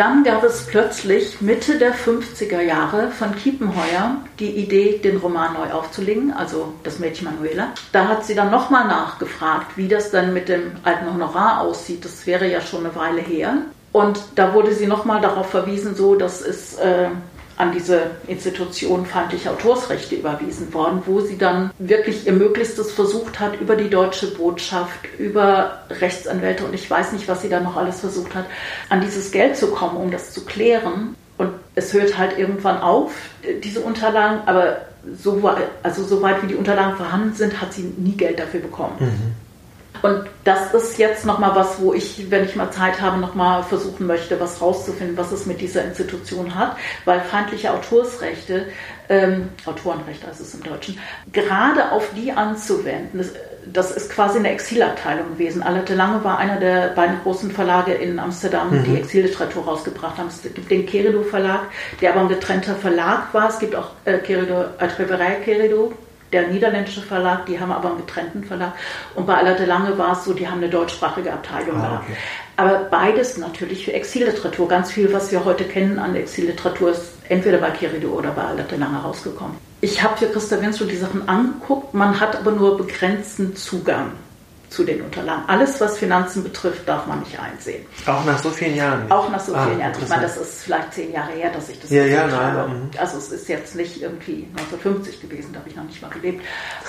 Dann 0.00 0.24
gab 0.24 0.42
es 0.44 0.64
plötzlich 0.66 1.42
Mitte 1.42 1.78
der 1.78 1.94
50er 1.94 2.62
Jahre 2.62 3.10
von 3.10 3.36
Kiepenheuer 3.36 4.16
die 4.38 4.48
Idee, 4.52 4.96
den 4.96 5.18
Roman 5.18 5.52
neu 5.52 5.70
aufzulegen, 5.74 6.32
also 6.32 6.72
das 6.84 7.00
Mädchen 7.00 7.26
Manuela. 7.26 7.74
Da 7.92 8.08
hat 8.08 8.24
sie 8.24 8.34
dann 8.34 8.50
nochmal 8.50 8.86
nachgefragt, 8.86 9.76
wie 9.76 9.88
das 9.88 10.10
dann 10.10 10.32
mit 10.32 10.48
dem 10.48 10.72
alten 10.84 11.12
Honorar 11.12 11.60
aussieht. 11.60 12.02
Das 12.02 12.26
wäre 12.26 12.50
ja 12.50 12.62
schon 12.62 12.86
eine 12.86 12.96
Weile 12.96 13.20
her. 13.20 13.58
Und 13.92 14.18
da 14.36 14.54
wurde 14.54 14.72
sie 14.72 14.86
nochmal 14.86 15.20
darauf 15.20 15.50
verwiesen, 15.50 15.94
so 15.94 16.14
dass 16.14 16.40
es 16.40 16.78
äh, 16.78 17.08
an 17.60 17.72
diese 17.72 18.12
Institution 18.26 19.04
feindliche 19.04 19.50
Autorsrechte 19.50 20.14
überwiesen 20.14 20.72
worden, 20.72 21.02
wo 21.04 21.20
sie 21.20 21.36
dann 21.36 21.70
wirklich 21.78 22.26
ihr 22.26 22.32
Möglichstes 22.32 22.92
versucht 22.92 23.38
hat, 23.38 23.60
über 23.60 23.76
die 23.76 23.90
deutsche 23.90 24.28
Botschaft, 24.28 25.00
über 25.18 25.82
Rechtsanwälte 25.90 26.64
und 26.64 26.74
ich 26.74 26.90
weiß 26.90 27.12
nicht, 27.12 27.28
was 27.28 27.42
sie 27.42 27.50
da 27.50 27.60
noch 27.60 27.76
alles 27.76 28.00
versucht 28.00 28.34
hat, 28.34 28.46
an 28.88 29.02
dieses 29.02 29.30
Geld 29.30 29.58
zu 29.58 29.68
kommen, 29.68 29.96
um 29.96 30.10
das 30.10 30.32
zu 30.32 30.46
klären. 30.46 31.14
Und 31.36 31.52
es 31.74 31.92
hört 31.92 32.16
halt 32.16 32.38
irgendwann 32.38 32.80
auf, 32.80 33.12
diese 33.62 33.80
Unterlagen, 33.80 34.40
aber 34.46 34.78
so, 35.22 35.50
also 35.82 36.04
soweit 36.04 36.42
wie 36.42 36.48
die 36.48 36.54
Unterlagen 36.54 36.96
vorhanden 36.96 37.34
sind, 37.34 37.60
hat 37.60 37.72
sie 37.72 37.82
nie 37.96 38.12
Geld 38.12 38.38
dafür 38.38 38.60
bekommen. 38.60 38.96
Mhm. 38.98 39.34
Und 40.02 40.24
das 40.44 40.72
ist 40.74 40.98
jetzt 40.98 41.26
nochmal 41.26 41.54
was, 41.54 41.80
wo 41.80 41.92
ich, 41.92 42.30
wenn 42.30 42.44
ich 42.44 42.56
mal 42.56 42.70
Zeit 42.70 43.00
habe, 43.00 43.18
nochmal 43.18 43.62
versuchen 43.62 44.06
möchte, 44.06 44.40
was 44.40 44.60
rauszufinden, 44.60 45.16
was 45.16 45.32
es 45.32 45.46
mit 45.46 45.60
dieser 45.60 45.84
Institution 45.84 46.54
hat, 46.54 46.76
weil 47.04 47.20
feindliche 47.20 47.72
Autorsrechte, 47.72 48.66
ähm, 49.08 49.48
Autorenrechte 49.66 50.26
heißt 50.26 50.40
es 50.40 50.54
im 50.54 50.62
Deutschen, 50.62 50.98
gerade 51.32 51.92
auf 51.92 52.08
die 52.14 52.32
anzuwenden, 52.32 53.18
das, 53.18 53.32
das 53.66 53.90
ist 53.90 54.10
quasi 54.10 54.38
eine 54.38 54.50
Exilabteilung 54.50 55.30
gewesen. 55.32 55.62
Alerte 55.62 55.94
Lange 55.94 56.24
war 56.24 56.38
einer 56.38 56.58
der 56.58 56.88
beiden 56.88 57.20
großen 57.22 57.50
Verlage 57.50 57.92
in 57.92 58.18
Amsterdam, 58.18 58.70
mhm. 58.70 58.84
die 58.84 58.96
Exilliteratur 58.96 59.64
rausgebracht 59.64 60.16
haben. 60.16 60.28
Es 60.28 60.42
gibt 60.42 60.70
den 60.70 60.86
Kerido 60.86 61.22
Verlag, 61.22 61.62
der 62.00 62.12
aber 62.12 62.20
ein 62.20 62.28
getrennter 62.28 62.74
Verlag 62.74 63.32
war. 63.32 63.48
Es 63.48 63.58
gibt 63.58 63.74
auch 63.74 63.90
äh, 64.04 64.18
Kerido, 64.18 64.64
Atreberei 64.78 65.34
Kerido, 65.44 65.92
der 66.32 66.48
niederländische 66.48 67.02
Verlag, 67.02 67.46
die 67.46 67.58
haben 67.58 67.72
aber 67.72 67.88
einen 67.88 67.98
getrennten 67.98 68.44
Verlag. 68.44 68.72
Und 69.14 69.26
bei 69.26 69.36
Aller 69.36 69.54
de 69.54 69.66
Lange 69.66 69.96
war 69.98 70.12
es 70.12 70.24
so, 70.24 70.32
die 70.32 70.48
haben 70.48 70.58
eine 70.58 70.68
deutschsprachige 70.68 71.32
Abteilung 71.32 71.76
ah, 71.76 72.02
okay. 72.02 72.16
Aber 72.56 72.86
beides 72.90 73.36
natürlich 73.36 73.84
für 73.84 73.92
Exilliteratur. 73.92 74.68
Ganz 74.68 74.92
viel, 74.92 75.12
was 75.12 75.32
wir 75.32 75.44
heute 75.44 75.64
kennen 75.64 75.98
an 75.98 76.14
Exilliteratur, 76.14 76.90
ist 76.92 77.12
entweder 77.28 77.58
bei 77.58 77.70
Kirido 77.70 78.08
oder 78.10 78.30
bei 78.30 78.42
Aller 78.42 78.64
de 78.64 78.78
Lange 78.78 78.98
rausgekommen. 78.98 79.56
Ich 79.80 80.02
habe 80.02 80.16
für 80.18 80.26
Christa 80.26 80.60
Winslow 80.60 80.86
die 80.86 80.96
Sachen 80.96 81.28
angeguckt, 81.28 81.94
man 81.94 82.20
hat 82.20 82.36
aber 82.36 82.52
nur 82.52 82.76
begrenzten 82.76 83.56
Zugang 83.56 84.12
zu 84.70 84.84
den 84.84 85.02
Unterlagen. 85.02 85.42
Alles, 85.48 85.80
was 85.80 85.98
Finanzen 85.98 86.44
betrifft, 86.44 86.88
darf 86.88 87.06
man 87.06 87.18
nicht 87.20 87.38
einsehen. 87.38 87.84
Auch 88.06 88.24
nach 88.24 88.38
so 88.38 88.50
vielen 88.50 88.76
Jahren? 88.76 89.10
Auch 89.10 89.28
nach 89.28 89.40
so 89.40 89.54
ah, 89.54 89.66
vielen 89.66 89.80
Jahren. 89.80 89.92
Ich 90.00 90.08
meine, 90.08 90.22
das 90.22 90.36
ist 90.36 90.62
vielleicht 90.62 90.94
zehn 90.94 91.12
Jahre 91.12 91.32
her, 91.32 91.50
dass 91.52 91.68
ich 91.68 91.80
das 91.80 91.90
ja, 91.90 92.04
ja, 92.04 92.26
nein, 92.28 92.52
habe. 92.54 92.68
Mhm. 92.68 92.90
Also 92.96 93.18
es 93.18 93.32
ist 93.32 93.48
jetzt 93.48 93.74
nicht 93.74 94.00
irgendwie 94.00 94.46
1950 94.56 95.20
gewesen, 95.20 95.52
da 95.52 95.58
habe 95.58 95.68
ich 95.68 95.76
noch 95.76 95.84
nicht 95.84 96.00
mal 96.00 96.10
gelebt. 96.10 96.44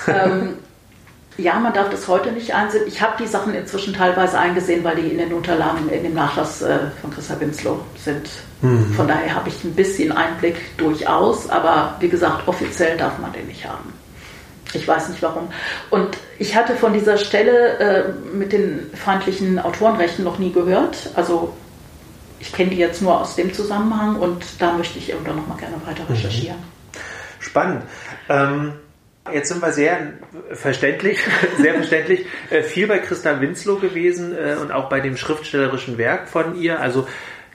ähm, 0.07 0.57
ja, 1.37 1.59
man 1.59 1.73
darf 1.73 1.89
das 1.89 2.07
heute 2.07 2.31
nicht 2.31 2.53
einsehen. 2.53 2.83
Ich 2.87 3.01
habe 3.01 3.13
die 3.21 3.27
Sachen 3.27 3.53
inzwischen 3.55 3.95
teilweise 3.95 4.37
eingesehen, 4.37 4.83
weil 4.83 4.97
die 4.97 5.07
in 5.07 5.17
den 5.17 5.33
Unterlagen, 5.33 5.89
in 5.89 6.03
dem 6.03 6.13
Nachlass 6.13 6.61
äh, 6.61 6.77
von 7.01 7.11
Christa 7.11 7.39
Winslow 7.39 7.79
sind. 7.97 8.29
Mhm. 8.61 8.93
Von 8.93 9.07
daher 9.07 9.33
habe 9.33 9.49
ich 9.49 9.63
ein 9.63 9.73
bisschen 9.73 10.11
Einblick 10.11 10.77
durchaus, 10.77 11.49
aber 11.49 11.95
wie 11.99 12.09
gesagt, 12.09 12.47
offiziell 12.47 12.95
darf 12.95 13.17
man 13.17 13.33
den 13.33 13.47
nicht 13.47 13.67
haben. 13.67 13.91
Ich 14.73 14.87
weiß 14.87 15.09
nicht 15.09 15.21
warum. 15.21 15.49
Und 15.89 16.17
ich 16.39 16.55
hatte 16.55 16.75
von 16.75 16.93
dieser 16.93 17.17
Stelle 17.17 17.77
äh, 17.79 18.35
mit 18.35 18.53
den 18.53 18.89
feindlichen 18.93 19.59
Autorenrechten 19.59 20.23
noch 20.23 20.39
nie 20.39 20.51
gehört. 20.51 21.09
Also 21.15 21.53
ich 22.39 22.51
kenne 22.53 22.71
die 22.71 22.77
jetzt 22.77 23.01
nur 23.01 23.19
aus 23.21 23.35
dem 23.35 23.53
Zusammenhang 23.53 24.15
und 24.17 24.43
da 24.59 24.73
möchte 24.73 24.97
ich 24.97 25.09
irgendwann 25.09 25.37
noch 25.37 25.47
mal 25.47 25.57
gerne 25.57 25.75
weiter 25.85 26.03
mhm. 26.03 26.15
recherchieren. 26.15 26.57
Spannend. 27.39 27.83
Ähm, 28.29 28.73
jetzt 29.31 29.49
sind 29.49 29.61
wir 29.61 29.71
sehr 29.71 30.13
verständlich, 30.53 31.19
sehr 31.57 31.75
verständlich, 31.75 32.25
äh, 32.49 32.63
viel 32.63 32.87
bei 32.87 32.99
Christa 32.99 33.41
Winslow 33.41 33.77
gewesen 33.77 34.35
äh, 34.35 34.55
und 34.55 34.71
auch 34.71 34.89
bei 34.89 34.99
dem 34.99 35.17
schriftstellerischen 35.17 35.97
Werk 35.97 36.29
von 36.29 36.55
ihr. 36.55 36.79
Also 36.79 37.07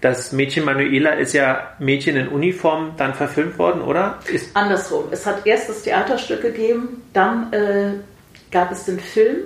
das 0.06 0.30
Mädchen 0.30 0.64
Manuela 0.64 1.10
ist 1.10 1.32
ja 1.32 1.72
Mädchen 1.80 2.16
in 2.16 2.28
Uniform 2.28 2.92
dann 2.96 3.14
verfilmt 3.14 3.58
worden, 3.58 3.82
oder? 3.82 4.18
Ist 4.32 4.56
Andersrum. 4.56 5.06
Es 5.10 5.26
hat 5.26 5.44
erst 5.46 5.68
das 5.68 5.82
Theaterstück 5.82 6.42
gegeben, 6.42 7.02
dann 7.12 7.52
äh, 7.52 7.92
gab 8.52 8.70
es 8.70 8.84
den 8.84 9.00
Film 9.00 9.38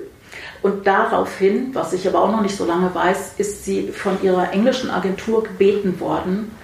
und 0.62 0.86
daraufhin, 0.86 1.74
was 1.74 1.94
ich 1.94 2.06
aber 2.06 2.20
auch 2.20 2.30
noch 2.30 2.42
nicht 2.42 2.56
so 2.56 2.66
lange 2.66 2.94
weiß, 2.94 3.34
ist 3.38 3.64
sie 3.64 3.88
von 3.88 4.22
ihrer 4.22 4.52
englischen 4.52 4.90
Agentur 4.90 5.42
gebeten 5.42 5.98
worden, 5.98 6.54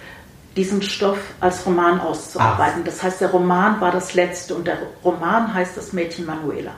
diesen 0.57 0.83
Stoff 0.83 1.19
als 1.41 1.65
Roman 1.65 1.99
auszuarbeiten. 2.01 2.81
Ach. 2.83 2.87
Das 2.87 3.03
heißt, 3.03 3.23
der 3.23 3.31
Roman 3.31 3.81
war 3.81 3.93
das 3.93 4.13
letzte 4.15 4.55
und 4.55 4.67
der 4.67 4.79
Roman 5.03 5.53
heißt 5.53 5.77
das 5.77 5.95
Mädchen 5.95 6.27
Manuela. 6.27 6.73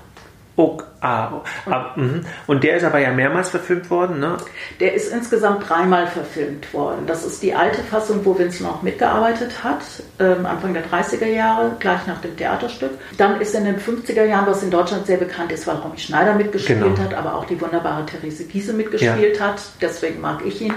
Oh, 0.60 0.76
ah, 1.00 1.30
oh, 1.34 1.70
ah, 1.70 1.92
mhm. 1.94 2.22
und 2.48 2.64
der 2.64 2.78
ist 2.78 2.82
aber 2.82 2.98
ja 2.98 3.12
mehrmals 3.12 3.50
verfilmt 3.50 3.88
worden, 3.90 4.18
ne? 4.18 4.38
Der 4.80 4.92
ist 4.92 5.12
insgesamt 5.12 5.68
dreimal 5.68 6.08
verfilmt 6.08 6.74
worden. 6.74 7.06
Das 7.06 7.24
ist 7.24 7.44
die 7.44 7.54
alte 7.54 7.80
Fassung, 7.84 8.24
wo 8.24 8.36
Vince 8.36 8.64
noch 8.64 8.82
mitgearbeitet 8.82 9.62
hat, 9.62 9.82
ähm, 10.18 10.46
Anfang 10.46 10.74
der 10.74 10.84
30er 10.84 11.28
Jahre, 11.28 11.76
gleich 11.78 12.08
nach 12.08 12.20
dem 12.22 12.36
Theaterstück. 12.36 12.90
Dann 13.16 13.40
ist 13.40 13.54
in 13.54 13.66
den 13.66 13.76
50er 13.78 14.24
Jahren, 14.24 14.48
was 14.48 14.64
in 14.64 14.72
Deutschland 14.72 15.06
sehr 15.06 15.18
bekannt 15.18 15.52
ist, 15.52 15.64
weil 15.68 15.76
Romy 15.76 15.96
Schneider 15.96 16.34
mitgespielt 16.34 16.82
genau. 16.82 16.98
hat, 16.98 17.14
aber 17.14 17.36
auch 17.36 17.44
die 17.44 17.60
wunderbare 17.60 18.04
Therese 18.04 18.42
Giese 18.42 18.72
mitgespielt 18.72 19.38
ja. 19.38 19.46
hat. 19.46 19.62
Deswegen 19.80 20.20
mag 20.20 20.44
ich 20.44 20.60
ihn. 20.60 20.74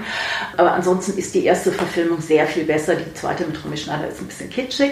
Aber 0.58 0.74
ansonsten 0.74 1.18
ist 1.18 1.34
die 1.34 1.44
erste 1.44 1.72
Verfilmung 1.72 2.22
sehr 2.22 2.46
viel 2.46 2.66
besser. 2.66 2.94
Die 2.94 3.12
zweite 3.16 3.46
mit 3.46 3.58
Romy 3.66 3.78
Schneider 3.78 4.10
ist 4.10 4.22
ein 4.22 4.28
bisschen 4.28 4.52
kitschig. 4.52 4.92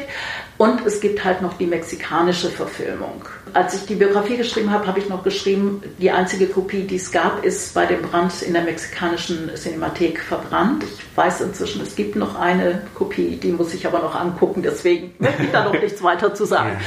Und 0.58 0.84
es 0.86 1.00
gibt 1.00 1.24
halt 1.24 1.44
noch 1.44 1.58
die 1.60 1.68
mexikanische 1.68 2.50
Verfilmung. 2.50 3.24
Als 3.54 3.76
ich 3.76 3.86
die 3.86 3.96
Biografie 3.96 4.38
geschrieben 4.38 4.72
habe, 4.72 4.88
habe 4.88 5.00
ich 5.00 5.10
noch 5.10 5.24
geschrieben, 5.24 5.82
die 5.98 6.12
einzige 6.12 6.48
Kopie, 6.48 6.84
die 6.84 6.96
es 6.96 7.12
gab, 7.12 7.44
ist 7.44 7.74
bei 7.74 7.86
dem 7.86 8.02
Brand 8.02 8.42
in 8.42 8.54
der 8.54 8.64
mexikanischen 8.64 9.50
Cinemathek 9.56 10.20
verbrannt. 10.20 10.84
Ich 10.84 11.18
weiß 11.18 11.42
inzwischen, 11.42 11.82
es 11.82 11.96
gibt 11.96 12.16
noch 12.16 12.40
eine 12.40 12.82
Kopie, 12.96 13.38
die 13.38 13.52
muss 13.52 13.74
ich 13.74 13.86
aber 13.86 14.00
noch 14.00 14.16
angucken, 14.16 14.62
deswegen 14.64 15.14
möchte 15.20 15.44
ich 15.44 15.52
da 15.52 15.66
noch 15.66 15.74
nichts 15.74 16.04
weiter 16.04 16.34
zu 16.34 16.46
sagen. 16.46 16.78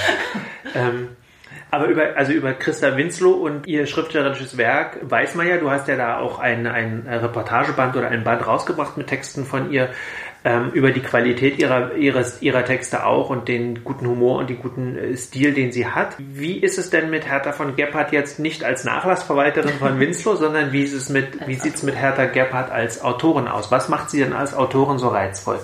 Ja. 0.75 0.89
Ähm, 0.89 1.09
aber 1.73 1.87
über, 1.87 2.17
also 2.17 2.33
über 2.33 2.53
Christa 2.53 2.99
Winslow 2.99 3.33
und 3.33 3.67
ihr 3.67 3.87
schriftstellerisches 3.87 4.59
Werk 4.59 4.99
weiß 5.03 5.37
man 5.37 5.49
ja, 5.49 5.57
du 5.57 5.71
hast 5.71 5.89
ja 5.89 5.97
da 5.97 6.19
auch 6.19 6.39
ein, 6.39 6.67
ein 6.67 7.07
Reportageband 7.09 7.97
oder 7.97 8.09
ein 8.09 8.25
Band 8.25 8.47
rausgebracht 8.47 8.99
mit 8.99 9.07
Texten 9.07 9.47
von 9.47 9.73
ihr 9.73 9.89
ähm, 10.45 10.71
über 10.73 10.91
die 10.91 11.01
Qualität 11.01 11.59
ihrer, 11.59 11.95
ihres, 11.95 12.43
ihrer 12.43 12.65
Texte 12.65 13.07
auch 13.07 13.31
und 13.31 13.49
den 13.49 13.85
guten 13.85 14.07
Humor 14.07 14.39
und 14.39 14.51
den 14.51 14.59
guten 14.59 14.97
äh, 14.97 15.17
Stil, 15.17 15.55
den 15.55 15.73
sie 15.73 15.87
hat. 15.87 16.17
Wie 16.19 16.59
ist 16.59 16.79
es 16.79 16.91
denn 16.91 17.11
mit 17.11 17.29
Hertha 17.29 17.53
von 17.53 17.77
Gebhardt 17.77 18.13
jetzt 18.13 18.39
nicht 18.39 18.65
als 18.65 18.85
Nachlassverwalterin 18.85 19.75
von 19.75 20.01
Winslow, 20.01 20.35
sondern 20.37 20.73
wie, 20.73 20.83
ist 20.83 20.95
es 20.95 21.09
mit, 21.09 21.47
wie 21.47 21.55
sieht 21.55 21.77
es 21.77 21.83
mit 21.83 21.97
Hertha 21.97 22.27
Gebhardt 22.27 22.71
als 22.71 23.03
Autorin 23.03 23.49
aus? 23.49 23.71
Was 23.71 23.89
macht 23.89 24.11
sie 24.11 24.19
denn 24.19 24.33
als 24.33 24.55
Autorin 24.55 24.99
so 24.99 25.09
reizvoll? 25.09 25.61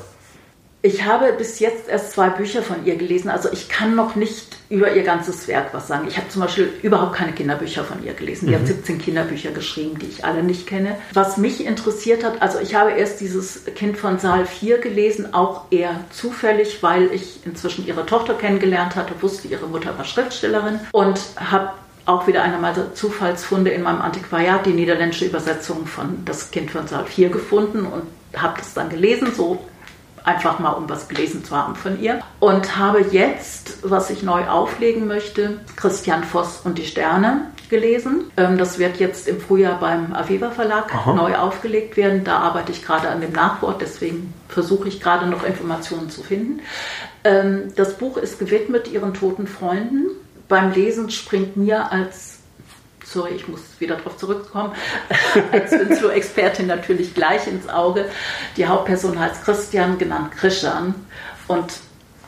Ich 0.80 1.04
habe 1.04 1.32
bis 1.32 1.58
jetzt 1.58 1.88
erst 1.88 2.12
zwei 2.12 2.28
Bücher 2.28 2.62
von 2.62 2.87
ihr 2.87 2.94
gelesen, 2.94 3.30
also 3.30 3.49
ich 3.52 3.68
kann 3.68 3.97
noch 3.97 4.14
nicht 4.14 4.56
über 4.68 4.94
ihr 4.94 5.02
ganzes 5.02 5.49
Werk 5.49 5.75
was 5.75 5.88
sagen. 5.88 6.06
Ich 6.06 6.16
habe 6.16 6.28
zum 6.28 6.42
Beispiel 6.42 6.73
überhaupt 6.82 7.14
keine 7.14 7.32
Kinderbücher 7.32 7.82
von 7.82 8.04
ihr 8.04 8.14
gelesen. 8.14 8.47
Die 8.47 8.54
mhm. 8.54 8.60
hat 8.60 8.67
17 8.69 8.99
Kinderbücher 8.99 9.50
geschrieben, 9.50 9.99
die 9.99 10.06
ich 10.06 10.25
alle 10.25 10.45
nicht 10.45 10.69
kenne. 10.69 10.97
Was 11.14 11.36
mich 11.36 11.67
interessiert 11.67 12.23
hat, 12.23 12.41
also 12.43 12.60
ich 12.60 12.76
habe 12.76 12.93
erst 12.93 13.21
dieses 13.21 13.64
Kind 13.75 13.97
von 13.97 14.21
Saal 14.21 14.47
4 14.47 14.78
gelesen, 14.78 15.34
auch 15.34 15.62
eher 15.71 16.04
zufällig, 16.10 16.80
weil 16.80 17.12
ich 17.12 17.45
inzwischen 17.45 17.84
ihre 17.84 18.06
Tochter 18.06 18.34
kennengelernt 18.34 18.95
hatte, 18.95 19.21
wusste, 19.21 19.49
ihre 19.49 19.67
Mutter 19.67 19.99
war 19.99 20.04
Schriftstellerin 20.04 20.78
und 20.93 21.19
habe 21.36 21.71
auch 22.06 22.28
wieder 22.28 22.43
einmal 22.43 22.75
Zufallsfunde 22.95 23.71
in 23.71 23.82
meinem 23.82 24.00
Antiquariat, 24.00 24.64
die 24.64 24.75
niederländische 24.75 25.25
Übersetzung 25.25 25.86
von 25.86 26.25
Das 26.25 26.52
Kind 26.52 26.71
von 26.71 26.86
Saal 26.86 27.06
4 27.06 27.30
gefunden 27.30 27.84
und 27.84 28.04
habe 28.36 28.58
das 28.58 28.75
dann 28.75 28.91
gelesen, 28.91 29.32
so 29.34 29.58
einfach 30.28 30.58
mal 30.58 30.73
um 30.73 30.88
was 30.88 31.08
gelesen 31.08 31.43
zu 31.45 31.56
haben 31.56 31.75
von 31.75 32.00
ihr. 32.00 32.21
Und 32.38 32.76
habe 32.76 33.00
jetzt, 33.00 33.78
was 33.82 34.10
ich 34.10 34.23
neu 34.23 34.47
auflegen 34.47 35.06
möchte, 35.06 35.60
Christian 35.76 36.23
Voss 36.23 36.60
und 36.64 36.76
die 36.76 36.84
Sterne 36.84 37.47
gelesen. 37.71 38.30
Ähm, 38.36 38.58
das 38.58 38.78
wird 38.78 38.99
jetzt 38.99 39.26
im 39.26 39.41
Frühjahr 39.41 39.80
beim 39.80 40.12
Aviva 40.12 40.50
Verlag 40.50 40.95
Aha. 40.95 41.14
neu 41.14 41.36
aufgelegt 41.36 41.97
werden. 41.97 42.25
Da 42.25 42.38
arbeite 42.38 42.73
ich 42.73 42.84
gerade 42.84 43.08
an 43.08 43.21
dem 43.21 43.32
Nachwort, 43.32 43.80
deswegen 43.80 44.32
versuche 44.49 44.88
ich 44.88 45.00
gerade 45.00 45.26
noch 45.26 45.45
Informationen 45.45 46.10
zu 46.10 46.23
finden. 46.23 46.60
Ähm, 47.25 47.73
das 47.76 47.97
Buch 47.97 48.17
ist 48.17 48.38
gewidmet 48.38 48.88
ihren 48.88 49.14
toten 49.14 49.47
Freunden. 49.47 50.06
Beim 50.49 50.73
Lesen 50.73 51.10
springt 51.10 51.56
mir 51.56 51.93
als 51.93 52.38
sorry, 53.12 53.32
ich 53.32 53.49
muss 53.49 53.60
wieder 53.78 53.97
darauf 53.97 54.16
zurückkommen, 54.16 54.75
als 55.52 55.73
Winslow-Expertin 55.73 56.66
natürlich 56.66 57.14
gleich 57.14 57.47
ins 57.47 57.68
Auge. 57.68 58.06
Die 58.56 58.66
Hauptperson 58.66 59.18
heißt 59.18 59.44
Christian, 59.44 59.99
genannt 59.99 60.32
Christian. 60.32 60.94
Und 61.47 61.73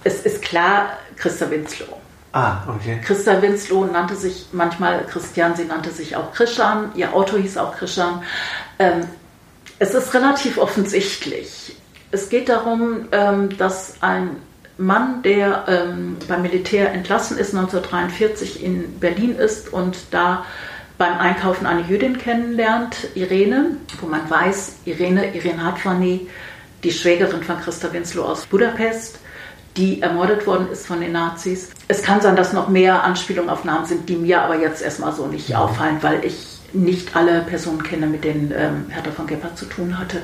es 0.05 0.23
ist 0.23 0.43
klar 0.43 0.99
Christa 1.17 1.51
Winslow. 1.51 2.01
Ah, 2.33 2.63
okay. 2.69 3.01
Christa 3.05 3.43
Winslow 3.43 3.85
nannte 3.87 4.15
sich 4.15 4.47
manchmal 4.53 5.05
Christian, 5.07 5.57
sie 5.57 5.65
nannte 5.65 5.91
sich 5.91 6.17
auch 6.17 6.33
Christian. 6.33 6.93
Ihr 6.95 7.13
Auto 7.13 7.37
hieß 7.37 7.59
auch 7.59 7.77
Christian. 7.77 8.23
Ähm, 8.79 9.07
es 9.79 9.95
ist 9.95 10.15
relativ 10.15 10.59
offensichtlich. 10.59 11.77
Es 12.13 12.29
geht 12.29 12.49
darum, 12.49 13.09
ähm, 13.13 13.57
dass 13.57 13.95
ein 14.01 14.37
Mann, 14.81 15.23
der 15.23 15.65
ähm, 15.69 16.17
beim 16.27 16.43
Militär 16.43 16.93
entlassen 16.93 17.37
ist, 17.37 17.55
1943 17.55 18.65
in 18.65 18.99
Berlin 18.99 19.37
ist 19.37 19.73
und 19.73 19.97
da 20.11 20.45
beim 20.97 21.19
Einkaufen 21.19 21.67
eine 21.67 21.83
Jüdin 21.83 22.19
kennenlernt, 22.19 23.09
Irene, 23.15 23.77
wo 24.01 24.07
man 24.07 24.29
weiß, 24.29 24.77
Irene, 24.85 25.35
Irene 25.35 25.65
Hartwani, 25.65 26.29
die 26.83 26.93
Schwägerin 26.93 27.43
von 27.43 27.61
Christa 27.61 27.93
Winslow 27.93 28.23
aus 28.25 28.47
Budapest, 28.47 29.19
die 29.77 30.03
ermordet 30.03 30.47
worden 30.47 30.69
ist 30.73 30.87
von 30.87 31.01
den 31.01 31.13
Nazis. 31.13 31.71
Es 31.89 32.03
kann 32.03 32.21
sein, 32.21 32.37
dass 32.37 32.53
noch 32.53 32.69
mehr 32.69 33.05
Anspielungen 33.05 33.51
auf 33.51 33.65
Namen 33.65 33.87
sind, 33.87 34.09
die 34.09 34.17
mir 34.17 34.43
aber 34.43 34.61
jetzt 34.61 34.83
erstmal 34.83 35.13
so 35.13 35.27
nicht 35.27 35.55
auffallen, 35.55 35.99
weil 36.03 36.25
ich 36.25 36.59
nicht 36.73 37.17
alle 37.17 37.43
Personen 37.43 37.83
kenne, 37.83 38.07
mit 38.07 38.25
denen 38.25 38.53
ähm, 38.57 38.87
Hertha 38.89 39.11
von 39.11 39.27
Gebhardt 39.27 39.59
zu 39.59 39.67
tun 39.67 39.99
hatte. 39.99 40.23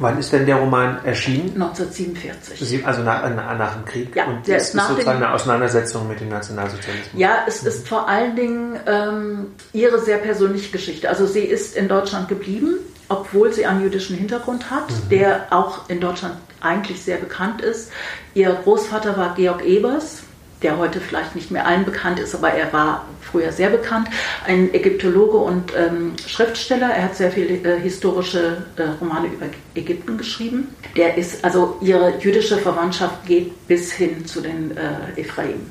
Wann 0.00 0.18
ist 0.18 0.32
denn 0.32 0.46
der 0.46 0.56
Roman 0.56 1.04
erschienen? 1.04 1.52
1947. 1.60 2.86
Also 2.86 3.02
nach, 3.02 3.28
nach 3.28 3.74
dem 3.74 3.84
Krieg? 3.84 4.16
Ja, 4.16 4.24
und 4.24 4.46
der 4.46 4.56
ist, 4.56 4.74
ist 4.74 4.88
sozusagen 4.88 5.22
eine 5.22 5.34
Auseinandersetzung 5.34 6.08
mit 6.08 6.20
dem 6.20 6.30
Nationalsozialismus. 6.30 7.20
Ja, 7.20 7.44
es 7.46 7.60
mhm. 7.60 7.68
ist 7.68 7.86
vor 7.86 8.08
allen 8.08 8.34
Dingen 8.34 8.80
ähm, 8.86 9.48
ihre 9.74 10.00
sehr 10.00 10.16
persönliche 10.16 10.72
Geschichte. 10.72 11.10
Also 11.10 11.26
sie 11.26 11.40
ist 11.40 11.76
in 11.76 11.86
Deutschland 11.86 12.28
geblieben, 12.28 12.78
obwohl 13.10 13.52
sie 13.52 13.66
einen 13.66 13.82
jüdischen 13.82 14.16
Hintergrund 14.16 14.70
hat, 14.70 14.90
mhm. 14.90 15.08
der 15.10 15.46
auch 15.50 15.90
in 15.90 16.00
Deutschland 16.00 16.36
eigentlich 16.62 17.02
sehr 17.02 17.18
bekannt 17.18 17.60
ist. 17.60 17.92
Ihr 18.32 18.54
Großvater 18.64 19.18
war 19.18 19.34
Georg 19.34 19.62
Ebers, 19.66 20.22
der 20.62 20.78
heute 20.78 21.00
vielleicht 21.00 21.34
nicht 21.34 21.50
mehr 21.50 21.66
allen 21.66 21.84
bekannt 21.84 22.18
ist, 22.18 22.34
aber 22.34 22.50
er 22.52 22.72
war 22.72 23.06
früher 23.20 23.52
sehr 23.52 23.70
bekannt, 23.70 24.08
ein 24.46 24.72
Ägyptologe 24.74 25.38
und 25.38 25.72
ähm, 25.76 26.14
Schriftsteller. 26.26 26.90
Er 26.90 27.04
hat 27.04 27.16
sehr 27.16 27.30
viele 27.30 27.54
äh, 27.54 27.80
historische 27.80 28.66
äh, 28.76 28.82
Romane 29.00 29.28
über 29.28 29.46
Ägypten 29.74 30.18
geschrieben. 30.18 30.74
Der 30.96 31.16
ist, 31.16 31.44
also 31.44 31.78
ihre 31.80 32.18
jüdische 32.18 32.58
Verwandtschaft 32.58 33.26
geht 33.26 33.66
bis 33.68 33.92
hin 33.92 34.26
zu 34.26 34.40
den 34.40 34.76
äh, 34.76 35.20
Ephraim, 35.20 35.70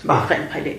zum 0.00 0.10
ah. 0.10 0.24
Ephraim-Palais. 0.24 0.78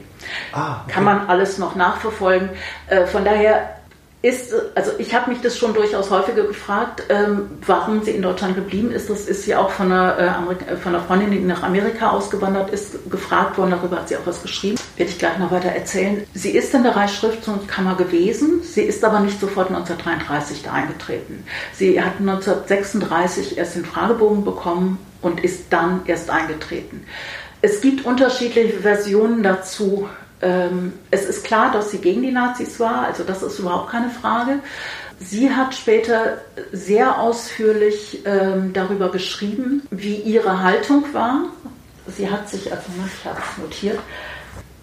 Ah, 0.52 0.82
okay. 0.84 0.94
Kann 0.94 1.04
man 1.04 1.28
alles 1.28 1.58
noch 1.58 1.76
nachverfolgen. 1.76 2.50
Äh, 2.88 3.06
von 3.06 3.24
daher 3.24 3.79
ist, 4.22 4.54
also 4.76 4.92
ich 4.98 5.16
habe 5.16 5.32
mich 5.32 5.40
das 5.42 5.58
schon 5.58 5.74
durchaus 5.74 6.10
häufiger 6.10 6.44
gefragt, 6.44 7.04
ähm, 7.08 7.52
warum 7.66 8.04
sie 8.04 8.12
in 8.12 8.22
Deutschland 8.22 8.56
geblieben 8.56 8.92
ist. 8.92 9.10
Das 9.10 9.22
ist 9.22 9.44
sie 9.44 9.56
auch 9.56 9.70
von 9.70 9.92
einer, 9.92 10.46
äh, 10.68 10.76
von 10.76 10.94
einer 10.94 11.04
Freundin, 11.04 11.32
die 11.32 11.40
nach 11.40 11.64
Amerika 11.64 12.10
ausgewandert 12.10 12.70
ist, 12.70 13.10
gefragt 13.10 13.58
worden. 13.58 13.72
Darüber 13.72 13.98
hat 13.98 14.10
sie 14.10 14.18
auch 14.18 14.26
was 14.26 14.42
geschrieben. 14.42 14.78
Werde 14.98 15.12
ich 15.12 15.18
gleich 15.18 15.38
noch 15.38 15.52
weiter 15.52 15.70
erzählen. 15.70 16.26
Sie 16.34 16.52
ist 16.52 16.74
in 16.74 16.84
der 16.84 16.98
Reichsschriftkammer 16.98 17.96
gewesen. 17.96 18.62
Sie 18.62 18.82
ist 18.82 19.06
aber 19.06 19.22
nicht 19.22 19.40
sofort 19.40 19.70
1933 19.70 20.64
da 20.64 20.74
eingetreten. 20.74 21.46
Sie 21.74 22.02
hat 22.02 22.20
1936 22.20 23.58
erst 23.58 23.76
den 23.76 23.86
Fragebogen 23.86 24.44
bekommen 24.44 24.98
und 25.22 25.42
ist 25.42 25.68
dann 25.70 26.02
erst 26.08 26.30
eingetreten. 26.30 27.06
Es 27.62 27.80
gibt 27.80 28.06
unterschiedliche 28.06 28.80
Versionen 28.80 29.44
dazu, 29.44 30.10
es 30.42 31.26
ist 31.26 31.44
klar, 31.44 31.72
dass 31.72 31.92
sie 31.92 31.98
gegen 31.98 32.22
die 32.22 32.32
Nazis 32.32 32.80
war, 32.80 33.06
also 33.06 33.24
das 33.24 33.44
ist 33.44 33.60
überhaupt 33.60 33.90
keine 33.90 34.10
Frage. 34.10 34.60
Sie 35.20 35.52
hat 35.52 35.76
später 35.76 36.38
sehr 36.72 37.20
ausführlich 37.20 38.22
ähm, 38.26 38.72
darüber 38.72 39.12
geschrieben, 39.12 39.84
wie 39.92 40.16
ihre 40.16 40.64
Haltung 40.64 41.04
war. 41.14 41.44
Sie 42.08 42.30
hat 42.30 42.50
sich, 42.50 42.72
also 42.72 42.86
ich 43.06 43.26
habe 43.26 43.38
es 43.40 43.58
notiert, 43.62 44.00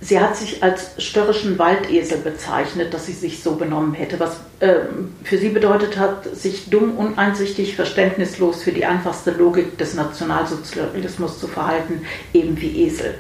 Sie 0.07 0.21
hat 0.21 0.37
sich 0.37 0.63
als 0.63 0.91
störrischen 0.99 1.59
Waldesel 1.59 2.19
bezeichnet, 2.19 2.95
dass 2.95 3.07
sie 3.07 3.13
sich 3.13 3.43
so 3.43 3.57
benommen 3.57 3.93
hätte, 3.93 4.21
was 4.21 4.37
äh, 4.61 4.83
für 5.25 5.37
sie 5.37 5.49
bedeutet 5.49 5.99
hat, 5.99 6.33
sich 6.37 6.71
dumm, 6.71 6.97
uneinsichtig, 6.97 7.75
verständnislos 7.75 8.63
für 8.63 8.71
die 8.71 8.85
einfachste 8.85 9.33
Logik 9.33 9.79
des 9.79 9.95
Nationalsozialismus 9.95 11.41
zu 11.41 11.49
verhalten, 11.49 12.03
eben 12.33 12.61
wie 12.61 12.85
Esel. 12.85 13.15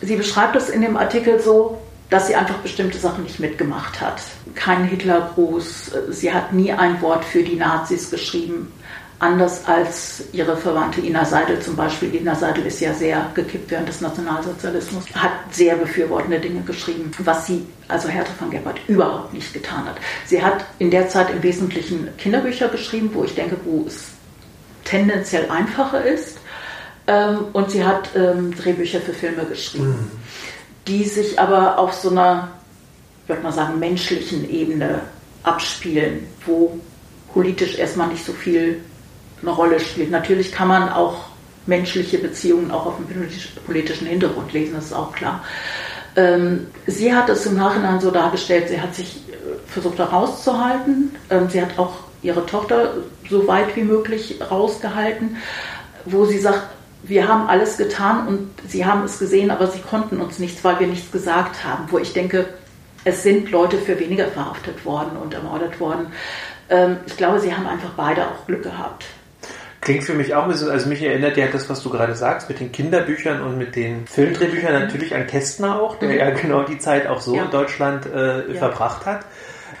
Sie 0.00 0.16
beschreibt 0.16 0.56
es 0.56 0.70
in 0.70 0.80
dem 0.80 0.96
Artikel 0.96 1.40
so, 1.40 1.76
dass 2.08 2.28
sie 2.28 2.36
einfach 2.36 2.56
bestimmte 2.56 2.96
Sachen 2.96 3.24
nicht 3.24 3.38
mitgemacht 3.38 4.00
hat. 4.00 4.22
Kein 4.54 4.84
Hitlergruß, 4.84 5.92
sie 6.08 6.32
hat 6.32 6.54
nie 6.54 6.72
ein 6.72 7.02
Wort 7.02 7.26
für 7.26 7.42
die 7.42 7.56
Nazis 7.56 8.10
geschrieben 8.10 8.72
anders 9.18 9.64
als 9.66 10.24
ihre 10.32 10.56
Verwandte 10.56 11.00
Ina 11.00 11.24
Seidel 11.24 11.60
zum 11.60 11.76
Beispiel. 11.76 12.14
Ina 12.14 12.34
Seidel 12.34 12.66
ist 12.66 12.80
ja 12.80 12.92
sehr 12.92 13.30
gekippt 13.34 13.70
während 13.70 13.88
des 13.88 14.00
Nationalsozialismus, 14.00 15.04
hat 15.14 15.32
sehr 15.50 15.76
befürwortende 15.76 16.40
Dinge 16.40 16.60
geschrieben, 16.62 17.10
was 17.18 17.46
sie, 17.46 17.66
also 17.88 18.08
Hertha 18.08 18.32
von 18.38 18.50
Gebhardt, 18.50 18.80
überhaupt 18.88 19.32
nicht 19.32 19.52
getan 19.52 19.84
hat. 19.86 19.96
Sie 20.26 20.42
hat 20.42 20.64
in 20.78 20.90
der 20.90 21.08
Zeit 21.08 21.30
im 21.30 21.42
Wesentlichen 21.42 22.08
Kinderbücher 22.18 22.68
geschrieben, 22.68 23.10
wo 23.12 23.24
ich 23.24 23.34
denke, 23.34 23.56
wo 23.64 23.84
es 23.86 24.08
tendenziell 24.84 25.48
einfacher 25.50 26.04
ist. 26.04 26.38
Ähm, 27.06 27.46
und 27.52 27.70
sie 27.70 27.84
hat 27.84 28.10
ähm, 28.16 28.54
Drehbücher 28.54 29.00
für 29.00 29.12
Filme 29.12 29.44
geschrieben, 29.44 29.88
mhm. 29.88 30.10
die 30.88 31.04
sich 31.04 31.38
aber 31.38 31.78
auf 31.78 31.92
so 31.92 32.10
einer, 32.10 32.48
ich 33.22 33.28
würde 33.28 33.42
mal 33.42 33.52
sagen, 33.52 33.78
menschlichen 33.78 34.48
Ebene 34.50 35.02
abspielen, 35.42 36.26
wo 36.46 36.80
politisch 37.32 37.78
erstmal 37.78 38.08
nicht 38.08 38.24
so 38.24 38.32
viel 38.32 38.80
eine 39.42 39.50
Rolle 39.50 39.80
spielt. 39.80 40.10
Natürlich 40.10 40.52
kann 40.52 40.68
man 40.68 40.88
auch 40.88 41.26
menschliche 41.66 42.18
Beziehungen 42.18 42.70
auch 42.70 42.86
auf 42.86 42.94
dem 42.96 43.06
politischen 43.66 44.06
Hintergrund 44.06 44.52
lesen, 44.52 44.74
das 44.74 44.86
ist 44.86 44.92
auch 44.92 45.12
klar. 45.12 45.42
Ähm, 46.16 46.66
sie 46.86 47.14
hat 47.14 47.28
es 47.28 47.46
im 47.46 47.56
Nachhinein 47.56 48.00
so 48.00 48.10
dargestellt, 48.10 48.68
sie 48.68 48.80
hat 48.80 48.94
sich 48.94 49.16
äh, 49.28 49.32
versucht 49.66 49.98
da 49.98 50.04
rauszuhalten. 50.04 51.14
Ähm, 51.30 51.48
sie 51.48 51.60
hat 51.60 51.78
auch 51.78 51.94
ihre 52.22 52.46
Tochter 52.46 52.94
so 53.28 53.46
weit 53.48 53.74
wie 53.76 53.82
möglich 53.82 54.38
rausgehalten, 54.50 55.36
wo 56.04 56.24
sie 56.24 56.38
sagt, 56.38 56.62
wir 57.02 57.28
haben 57.28 57.48
alles 57.48 57.76
getan 57.76 58.28
und 58.28 58.50
sie 58.66 58.86
haben 58.86 59.04
es 59.04 59.18
gesehen, 59.18 59.50
aber 59.50 59.66
sie 59.66 59.80
konnten 59.80 60.20
uns 60.20 60.38
nichts, 60.38 60.64
weil 60.64 60.80
wir 60.80 60.86
nichts 60.86 61.10
gesagt 61.10 61.64
haben. 61.64 61.84
Wo 61.90 61.98
ich 61.98 62.12
denke, 62.12 62.46
es 63.04 63.22
sind 63.22 63.50
Leute 63.50 63.76
für 63.76 63.98
weniger 63.98 64.28
verhaftet 64.28 64.84
worden 64.84 65.16
und 65.22 65.34
ermordet 65.34 65.78
worden. 65.80 66.06
Ähm, 66.70 66.98
ich 67.06 67.16
glaube, 67.16 67.40
sie 67.40 67.54
haben 67.54 67.66
einfach 67.66 67.90
beide 67.96 68.26
auch 68.26 68.46
Glück 68.46 68.62
gehabt. 68.62 69.04
Klingt 69.84 70.04
für 70.04 70.14
mich 70.14 70.34
auch 70.34 70.44
ein 70.44 70.48
bisschen, 70.48 70.70
also 70.70 70.88
mich 70.88 71.02
erinnert 71.02 71.36
ja 71.36 71.46
das, 71.46 71.68
was 71.68 71.82
du 71.82 71.90
gerade 71.90 72.14
sagst, 72.14 72.48
mit 72.48 72.58
den 72.58 72.72
Kinderbüchern 72.72 73.42
und 73.42 73.58
mit 73.58 73.76
den 73.76 74.06
Filmdrehbüchern 74.06 74.72
mhm. 74.72 74.80
natürlich 74.80 75.14
an 75.14 75.26
Kästner 75.26 75.80
auch, 75.80 75.98
der 75.98 76.08
mhm. 76.08 76.16
ja 76.16 76.30
genau 76.30 76.62
die 76.62 76.78
Zeit 76.78 77.06
auch 77.06 77.20
so 77.20 77.36
ja. 77.36 77.44
in 77.44 77.50
Deutschland 77.50 78.06
äh, 78.06 78.50
ja. 78.50 78.58
verbracht 78.58 79.04
hat. 79.04 79.26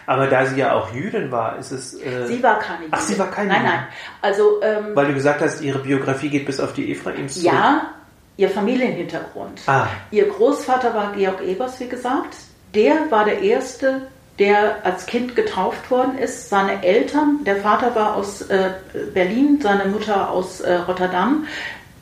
Aber 0.06 0.26
da 0.26 0.44
sie 0.44 0.56
ja 0.56 0.74
auch 0.74 0.92
Jüdin 0.92 1.32
war, 1.32 1.58
ist 1.58 1.72
es. 1.72 1.94
Äh 1.94 2.26
sie 2.26 2.42
war 2.42 2.58
keine 2.58 2.84
Jüdin. 2.84 2.92
Ach, 2.92 3.00
sie 3.00 3.18
war 3.18 3.30
keine 3.30 3.48
Nein, 3.48 3.62
nein. 3.64 3.86
Also, 4.20 4.60
ähm, 4.62 4.94
Weil 4.94 5.06
du 5.06 5.14
gesagt 5.14 5.40
hast, 5.40 5.62
ihre 5.62 5.78
Biografie 5.78 6.28
geht 6.28 6.44
bis 6.44 6.60
auf 6.60 6.74
die 6.74 6.92
Ephraims. 6.92 7.42
Ja, 7.42 7.94
ihr 8.36 8.50
Familienhintergrund. 8.50 9.62
Ah. 9.66 9.86
Ihr 10.10 10.28
Großvater 10.28 10.94
war 10.94 11.12
Georg 11.12 11.40
Ebers, 11.40 11.80
wie 11.80 11.88
gesagt. 11.88 12.36
Der 12.74 13.10
war 13.10 13.24
der 13.24 13.40
erste 13.40 14.02
der 14.38 14.84
als 14.84 15.06
Kind 15.06 15.36
getauft 15.36 15.90
worden 15.90 16.18
ist. 16.18 16.48
Seine 16.48 16.82
Eltern, 16.82 17.40
der 17.44 17.56
Vater 17.56 17.94
war 17.94 18.16
aus 18.16 18.42
äh, 18.42 18.70
Berlin, 19.12 19.60
seine 19.62 19.86
Mutter 19.86 20.30
aus 20.30 20.60
äh, 20.60 20.74
Rotterdam, 20.74 21.46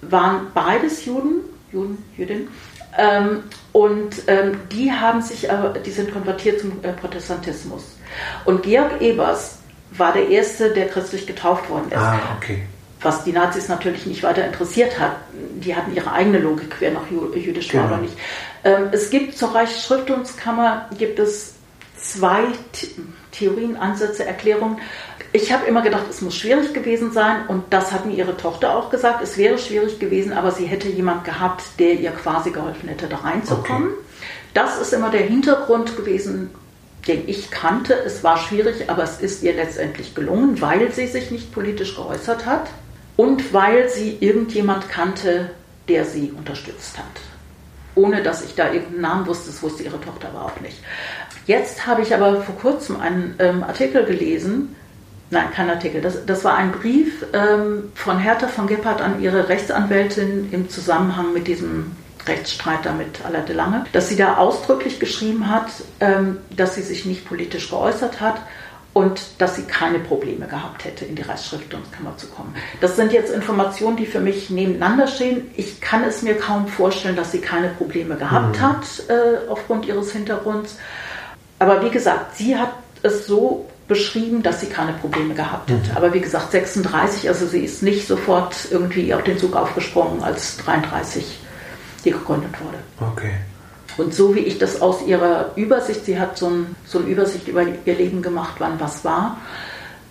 waren 0.00 0.46
beides 0.54 1.04
Juden, 1.04 1.42
Juden, 1.72 2.02
Jüdin. 2.16 2.48
Ähm, 2.98 3.44
und 3.72 4.10
ähm, 4.26 4.60
die 4.70 4.92
haben 4.92 5.22
sich, 5.22 5.48
äh, 5.48 5.56
die 5.84 5.90
sind 5.90 6.12
konvertiert 6.12 6.60
zum 6.60 6.72
äh, 6.82 6.92
Protestantismus. 6.92 7.96
Und 8.44 8.62
Georg 8.62 9.00
Ebers 9.00 9.58
war 9.90 10.12
der 10.12 10.28
erste, 10.28 10.70
der 10.70 10.88
christlich 10.88 11.26
getauft 11.26 11.68
worden 11.70 11.90
ist. 11.90 11.96
Ah, 11.96 12.18
okay. 12.36 12.62
Was 13.00 13.24
die 13.24 13.32
Nazis 13.32 13.68
natürlich 13.68 14.06
nicht 14.06 14.22
weiter 14.22 14.46
interessiert 14.46 14.98
hat. 14.98 15.16
Die 15.32 15.74
hatten 15.74 15.94
ihre 15.94 16.12
eigene 16.12 16.38
Logik, 16.38 16.76
wer 16.78 16.92
noch 16.92 17.10
jüdisch 17.10 17.68
genau. 17.68 17.84
war 17.84 17.92
oder 17.92 18.02
nicht. 18.02 18.16
Ähm, 18.64 18.88
es 18.92 19.10
gibt 19.10 19.36
zur 19.36 19.54
Reichsschriftungskammer 19.54 20.88
gibt 20.98 21.18
es 21.18 21.51
zwei 22.02 22.44
Theorien, 23.30 23.76
Ansätze, 23.76 24.24
Erklärungen. 24.24 24.78
Ich 25.32 25.52
habe 25.52 25.66
immer 25.66 25.82
gedacht, 25.82 26.04
es 26.10 26.20
muss 26.20 26.36
schwierig 26.36 26.74
gewesen 26.74 27.12
sein 27.12 27.46
und 27.48 27.64
das 27.70 27.92
hat 27.92 28.04
mir 28.04 28.14
ihre 28.14 28.36
Tochter 28.36 28.76
auch 28.76 28.90
gesagt. 28.90 29.22
Es 29.22 29.38
wäre 29.38 29.58
schwierig 29.58 29.98
gewesen, 29.98 30.32
aber 30.32 30.50
sie 30.50 30.66
hätte 30.66 30.88
jemand 30.88 31.24
gehabt, 31.24 31.64
der 31.78 31.94
ihr 31.94 32.10
quasi 32.10 32.50
geholfen 32.50 32.88
hätte, 32.88 33.06
da 33.06 33.16
reinzukommen. 33.18 33.88
Okay. 33.88 33.98
Das 34.52 34.78
ist 34.78 34.92
immer 34.92 35.10
der 35.10 35.22
Hintergrund 35.22 35.96
gewesen, 35.96 36.50
den 37.08 37.26
ich 37.26 37.50
kannte. 37.50 37.94
Es 37.94 38.22
war 38.22 38.36
schwierig, 38.36 38.90
aber 38.90 39.02
es 39.04 39.20
ist 39.20 39.42
ihr 39.42 39.54
letztendlich 39.54 40.14
gelungen, 40.14 40.60
weil 40.60 40.92
sie 40.92 41.06
sich 41.06 41.30
nicht 41.30 41.52
politisch 41.52 41.96
geäußert 41.96 42.44
hat 42.44 42.68
und 43.16 43.54
weil 43.54 43.88
sie 43.88 44.18
irgendjemand 44.20 44.90
kannte, 44.90 45.50
der 45.88 46.04
sie 46.04 46.32
unterstützt 46.36 46.98
hat 46.98 47.31
ohne 47.94 48.22
dass 48.22 48.44
ich 48.44 48.54
da 48.54 48.72
irgendeinen 48.72 49.00
Namen 49.00 49.26
wusste, 49.26 49.50
das 49.50 49.62
wusste 49.62 49.82
ihre 49.82 50.00
Tochter 50.00 50.28
aber 50.28 50.46
auch 50.46 50.60
nicht. 50.60 50.78
Jetzt 51.46 51.86
habe 51.86 52.02
ich 52.02 52.14
aber 52.14 52.42
vor 52.42 52.56
kurzem 52.56 53.00
einen 53.00 53.34
ähm, 53.38 53.62
Artikel 53.62 54.04
gelesen, 54.04 54.76
nein, 55.30 55.50
kein 55.54 55.68
Artikel, 55.68 56.00
das, 56.00 56.24
das 56.24 56.44
war 56.44 56.54
ein 56.54 56.72
Brief 56.72 57.24
ähm, 57.32 57.90
von 57.94 58.18
Hertha 58.18 58.46
von 58.46 58.66
Gebhardt 58.66 59.00
an 59.00 59.20
ihre 59.20 59.48
Rechtsanwältin 59.48 60.48
im 60.52 60.68
Zusammenhang 60.68 61.32
mit 61.32 61.46
diesem 61.46 61.92
Rechtsstreit 62.26 62.80
da 62.84 62.92
mit 62.92 63.24
Alain 63.24 63.46
de 63.46 63.56
Lange, 63.56 63.84
dass 63.92 64.08
sie 64.08 64.16
da 64.16 64.36
ausdrücklich 64.36 65.00
geschrieben 65.00 65.50
hat, 65.50 65.66
ähm, 66.00 66.38
dass 66.56 66.76
sie 66.76 66.82
sich 66.82 67.04
nicht 67.04 67.26
politisch 67.26 67.70
geäußert 67.70 68.20
hat 68.20 68.40
und 68.94 69.20
dass 69.38 69.56
sie 69.56 69.62
keine 69.62 69.98
Probleme 69.98 70.46
gehabt 70.46 70.84
hätte, 70.84 71.04
in 71.04 71.14
die 71.14 71.22
Reichsschriftungskammer 71.22 72.16
zu 72.16 72.26
kommen. 72.26 72.54
Das 72.80 72.96
sind 72.96 73.12
jetzt 73.12 73.32
Informationen, 73.32 73.96
die 73.96 74.06
für 74.06 74.20
mich 74.20 74.50
nebeneinander 74.50 75.06
stehen. 75.06 75.50
Ich 75.56 75.80
kann 75.80 76.04
es 76.04 76.22
mir 76.22 76.34
kaum 76.36 76.68
vorstellen, 76.68 77.16
dass 77.16 77.32
sie 77.32 77.40
keine 77.40 77.68
Probleme 77.68 78.16
gehabt 78.16 78.58
mhm. 78.58 78.60
hat 78.60 78.84
äh, 79.08 79.48
aufgrund 79.48 79.86
ihres 79.86 80.12
Hintergrunds. 80.12 80.76
Aber 81.58 81.82
wie 81.84 81.90
gesagt, 81.90 82.36
sie 82.36 82.56
hat 82.56 82.72
es 83.02 83.26
so 83.26 83.66
beschrieben, 83.88 84.42
dass 84.42 84.60
sie 84.60 84.66
keine 84.66 84.92
Probleme 84.92 85.34
gehabt. 85.34 85.70
Mhm. 85.70 85.80
Aber 85.94 86.12
wie 86.12 86.20
gesagt, 86.20 86.52
36, 86.52 87.28
also 87.28 87.46
sie 87.46 87.64
ist 87.64 87.82
nicht 87.82 88.06
sofort 88.06 88.68
irgendwie 88.70 89.14
auf 89.14 89.22
den 89.22 89.38
Zug 89.38 89.56
aufgesprungen, 89.56 90.22
als 90.22 90.58
33 90.58 91.38
die 92.04 92.10
gegründet 92.10 92.54
wurde. 92.60 93.12
Okay. 93.12 93.32
Und 93.96 94.14
so 94.14 94.34
wie 94.34 94.40
ich 94.40 94.58
das 94.58 94.80
aus 94.80 95.06
ihrer 95.06 95.52
Übersicht, 95.56 96.04
sie 96.04 96.18
hat 96.18 96.38
so, 96.38 96.48
ein, 96.48 96.76
so 96.86 96.98
eine 96.98 97.08
Übersicht 97.08 97.48
über 97.48 97.64
ihr 97.84 97.94
Leben 97.94 98.22
gemacht, 98.22 98.54
wann 98.58 98.80
was 98.80 99.04
war, 99.04 99.38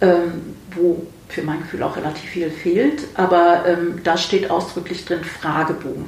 ähm, 0.02 0.56
wo 0.76 1.06
für 1.30 1.42
mein 1.42 1.60
Gefühl 1.60 1.84
auch 1.84 1.96
relativ 1.96 2.30
viel 2.30 2.52
fehlt, 2.52 3.04
aber 3.16 3.66
ähm, 3.66 4.02
da 4.04 4.18
steht 4.18 4.50
ausdrücklich 4.52 5.06
drin 5.06 5.24
Fragebogen. 5.24 6.06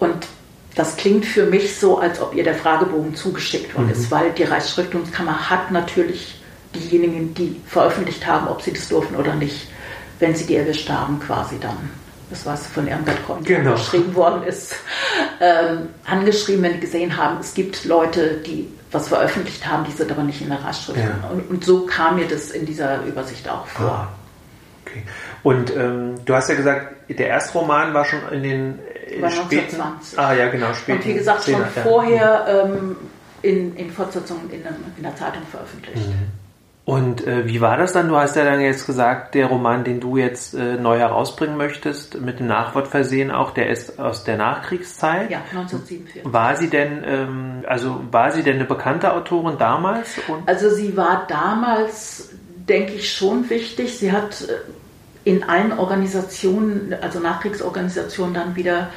Und 0.00 0.26
das 0.74 0.96
klingt 0.96 1.24
für 1.24 1.46
mich 1.46 1.76
so, 1.76 1.98
als 1.98 2.20
ob 2.20 2.34
ihr 2.34 2.42
der 2.42 2.56
Fragebogen 2.56 3.14
zugeschickt 3.14 3.74
worden 3.74 3.86
mhm. 3.86 3.92
ist, 3.92 4.10
weil 4.10 4.32
die 4.32 4.42
Reichsschriftungskammer 4.42 5.48
hat 5.48 5.70
natürlich 5.70 6.40
diejenigen, 6.74 7.32
die 7.34 7.60
veröffentlicht 7.66 8.26
haben, 8.26 8.48
ob 8.48 8.60
sie 8.60 8.72
das 8.72 8.88
durften 8.88 9.14
oder 9.14 9.34
nicht, 9.34 9.68
wenn 10.18 10.34
sie 10.34 10.46
die 10.46 10.56
erwischt 10.56 10.88
haben, 10.90 11.20
quasi 11.20 11.58
dann 11.60 11.90
das 12.34 12.46
was 12.46 12.66
von 12.66 12.88
Irmgard 12.88 13.24
Korn 13.26 13.44
genau. 13.44 13.72
geschrieben 13.72 14.14
worden 14.14 14.42
ist, 14.42 14.74
ähm, 15.40 15.88
angeschrieben, 16.04 16.62
wenn 16.62 16.74
die 16.74 16.80
gesehen 16.80 17.16
haben, 17.16 17.38
es 17.40 17.54
gibt 17.54 17.84
Leute, 17.84 18.38
die 18.44 18.68
was 18.90 19.08
veröffentlicht 19.08 19.66
haben, 19.66 19.84
die 19.84 19.92
sind 19.92 20.10
aber 20.10 20.22
nicht 20.22 20.40
in 20.40 20.48
der 20.48 20.62
Rastschrift. 20.62 20.98
Ja. 20.98 21.28
Und, 21.30 21.48
und, 21.50 21.64
so 21.64 21.86
kam 21.86 22.16
mir 22.16 22.28
das 22.28 22.50
in 22.50 22.66
dieser 22.66 23.04
Übersicht 23.04 23.48
auch 23.48 23.66
vor. 23.66 23.90
Ah, 23.90 24.08
okay. 24.84 25.02
Und 25.42 25.74
ähm, 25.76 26.14
du 26.24 26.34
hast 26.34 26.48
ja 26.48 26.54
gesagt, 26.54 26.94
der 27.08 27.26
erste 27.26 27.58
Roman 27.58 27.92
war 27.92 28.04
schon 28.04 28.20
in 28.30 28.42
den 28.42 28.78
in 29.08 29.22
war 29.22 29.30
späten, 29.30 29.80
1920. 29.80 30.18
Ah 30.18 30.34
ja, 30.34 30.48
genau, 30.48 30.72
späten. 30.74 30.98
Und 30.98 31.06
wie 31.06 31.14
gesagt, 31.14 31.44
schon 31.44 31.64
vorher 31.82 32.46
ähm, 32.48 32.96
in, 33.42 33.76
in 33.76 33.90
Fortsetzungen 33.90 34.50
in, 34.50 34.62
in, 34.96 35.02
der 35.02 35.14
Zeitung 35.16 35.42
veröffentlicht. 35.50 36.08
Mhm. 36.08 36.43
Und 36.84 37.26
äh, 37.26 37.48
wie 37.48 37.62
war 37.62 37.78
das 37.78 37.94
dann? 37.94 38.08
Du 38.08 38.16
hast 38.16 38.36
ja 38.36 38.44
dann 38.44 38.60
jetzt 38.60 38.84
gesagt, 38.84 39.34
der 39.34 39.46
Roman, 39.46 39.84
den 39.84 40.00
du 40.00 40.18
jetzt 40.18 40.52
äh, 40.52 40.76
neu 40.76 40.98
herausbringen 40.98 41.56
möchtest, 41.56 42.20
mit 42.20 42.40
dem 42.40 42.46
Nachwort 42.46 42.88
versehen 42.88 43.30
auch, 43.30 43.52
der 43.52 43.70
ist 43.70 43.98
aus 43.98 44.24
der 44.24 44.36
Nachkriegszeit. 44.36 45.30
Ja, 45.30 45.38
1947. 45.38 46.22
War 46.24 46.56
sie 46.56 46.68
denn, 46.68 47.02
ähm, 47.06 47.64
also 47.66 48.02
war 48.10 48.32
sie 48.32 48.42
denn 48.42 48.56
eine 48.56 48.66
bekannte 48.66 49.14
Autorin 49.14 49.56
damals? 49.56 50.20
Und 50.28 50.46
also 50.46 50.68
sie 50.68 50.94
war 50.94 51.26
damals, 51.26 52.28
denke 52.68 52.92
ich, 52.92 53.14
schon 53.14 53.48
wichtig. 53.48 53.96
Sie 53.96 54.12
hat 54.12 54.42
äh, 54.42 54.52
in 55.24 55.42
allen 55.42 55.72
Organisationen, 55.72 56.94
also 57.00 57.18
Nachkriegsorganisationen 57.18 58.34
dann 58.34 58.56
wieder 58.56 58.90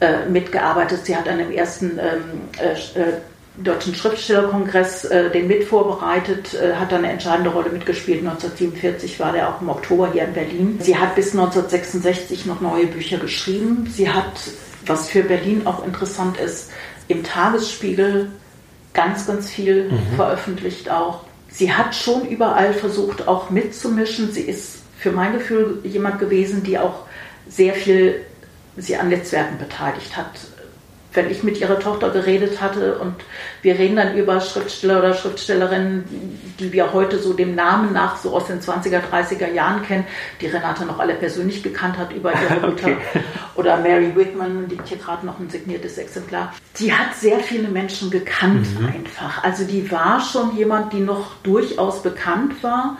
äh, 0.00 0.26
mitgearbeitet. 0.30 1.04
Sie 1.04 1.14
hat 1.14 1.28
an 1.28 1.36
dem 1.36 1.50
ersten 1.50 1.98
ähm, 1.98 2.48
äh, 2.58 2.98
äh 2.98 3.12
Deutschen 3.56 3.94
Schriftstellerkongress 3.94 5.04
äh, 5.04 5.30
den 5.30 5.46
mit 5.46 5.62
vorbereitet, 5.64 6.54
äh, 6.54 6.74
hat 6.74 6.90
dann 6.90 7.04
eine 7.04 7.12
entscheidende 7.12 7.50
Rolle 7.50 7.70
mitgespielt. 7.70 8.18
1947 8.18 9.20
war 9.20 9.32
der 9.32 9.48
auch 9.48 9.60
im 9.60 9.68
Oktober 9.68 10.10
hier 10.12 10.24
in 10.24 10.32
Berlin. 10.32 10.78
Sie 10.80 10.96
hat 10.96 11.14
bis 11.14 11.32
1966 11.32 12.46
noch 12.46 12.60
neue 12.60 12.86
Bücher 12.86 13.18
geschrieben. 13.18 13.88
Sie 13.88 14.10
hat, 14.10 14.32
was 14.86 15.08
für 15.08 15.22
Berlin 15.22 15.66
auch 15.66 15.86
interessant 15.86 16.36
ist, 16.38 16.72
im 17.06 17.22
Tagesspiegel 17.22 18.32
ganz, 18.92 19.26
ganz 19.26 19.48
viel 19.48 19.90
mhm. 19.90 20.16
veröffentlicht 20.16 20.90
auch. 20.90 21.20
Sie 21.48 21.72
hat 21.72 21.94
schon 21.94 22.26
überall 22.26 22.72
versucht, 22.72 23.28
auch 23.28 23.50
mitzumischen. 23.50 24.32
Sie 24.32 24.42
ist 24.42 24.78
für 24.98 25.12
mein 25.12 25.32
Gefühl 25.32 25.78
jemand 25.84 26.18
gewesen, 26.18 26.64
die 26.64 26.78
auch 26.78 27.04
sehr 27.48 27.74
viel 27.74 28.20
sie 28.76 28.96
an 28.96 29.10
Netzwerken 29.10 29.58
beteiligt 29.58 30.16
hat 30.16 30.30
wenn 31.14 31.30
ich 31.30 31.42
mit 31.42 31.60
ihrer 31.60 31.78
Tochter 31.78 32.10
geredet 32.10 32.60
hatte 32.60 32.98
und 32.98 33.14
wir 33.62 33.78
reden 33.78 33.96
dann 33.96 34.16
über 34.16 34.40
Schriftsteller 34.40 34.98
oder 34.98 35.14
Schriftstellerinnen, 35.14 36.04
die 36.58 36.72
wir 36.72 36.92
heute 36.92 37.18
so 37.18 37.32
dem 37.32 37.54
Namen 37.54 37.92
nach 37.92 38.16
so 38.16 38.34
aus 38.34 38.46
den 38.46 38.60
20er, 38.60 39.00
30er 39.10 39.52
Jahren 39.52 39.82
kennen, 39.82 40.04
die 40.40 40.46
Renate 40.46 40.84
noch 40.84 40.98
alle 40.98 41.14
persönlich 41.14 41.62
gekannt 41.62 41.96
hat 41.98 42.12
über 42.12 42.32
ihre 42.32 42.60
Mutter. 42.66 42.88
Okay. 42.88 42.96
Oder 43.54 43.76
Mary 43.78 44.14
Whitman, 44.14 44.68
liegt 44.68 44.88
hier 44.88 44.98
gerade 44.98 45.24
noch 45.24 45.38
ein 45.38 45.48
signiertes 45.48 45.98
Exemplar. 45.98 46.52
Die 46.78 46.92
hat 46.92 47.14
sehr 47.14 47.38
viele 47.38 47.68
Menschen 47.68 48.10
gekannt 48.10 48.66
mhm. 48.78 48.86
einfach. 48.86 49.42
Also 49.44 49.64
die 49.64 49.90
war 49.90 50.20
schon 50.20 50.56
jemand, 50.56 50.92
die 50.92 51.00
noch 51.00 51.36
durchaus 51.42 52.02
bekannt 52.02 52.62
war 52.62 52.98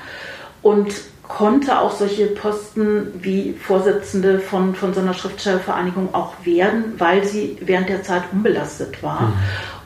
und 0.63 0.93
konnte 1.29 1.81
auch 1.81 1.97
solche 1.97 2.27
Posten 2.27 3.09
wie 3.21 3.55
Vorsitzende 3.55 4.41
von, 4.41 4.75
von 4.75 4.93
so 4.93 5.01
einer 5.01 5.15
Schriftstellervereinigung 5.15 6.15
auch 6.15 6.35
werden, 6.45 6.95
weil 6.99 7.25
sie 7.25 7.57
während 7.61 7.89
der 7.89 8.03
Zeit 8.03 8.25
unbelastet 8.33 9.03
war. 9.03 9.23
Mhm. 9.23 9.35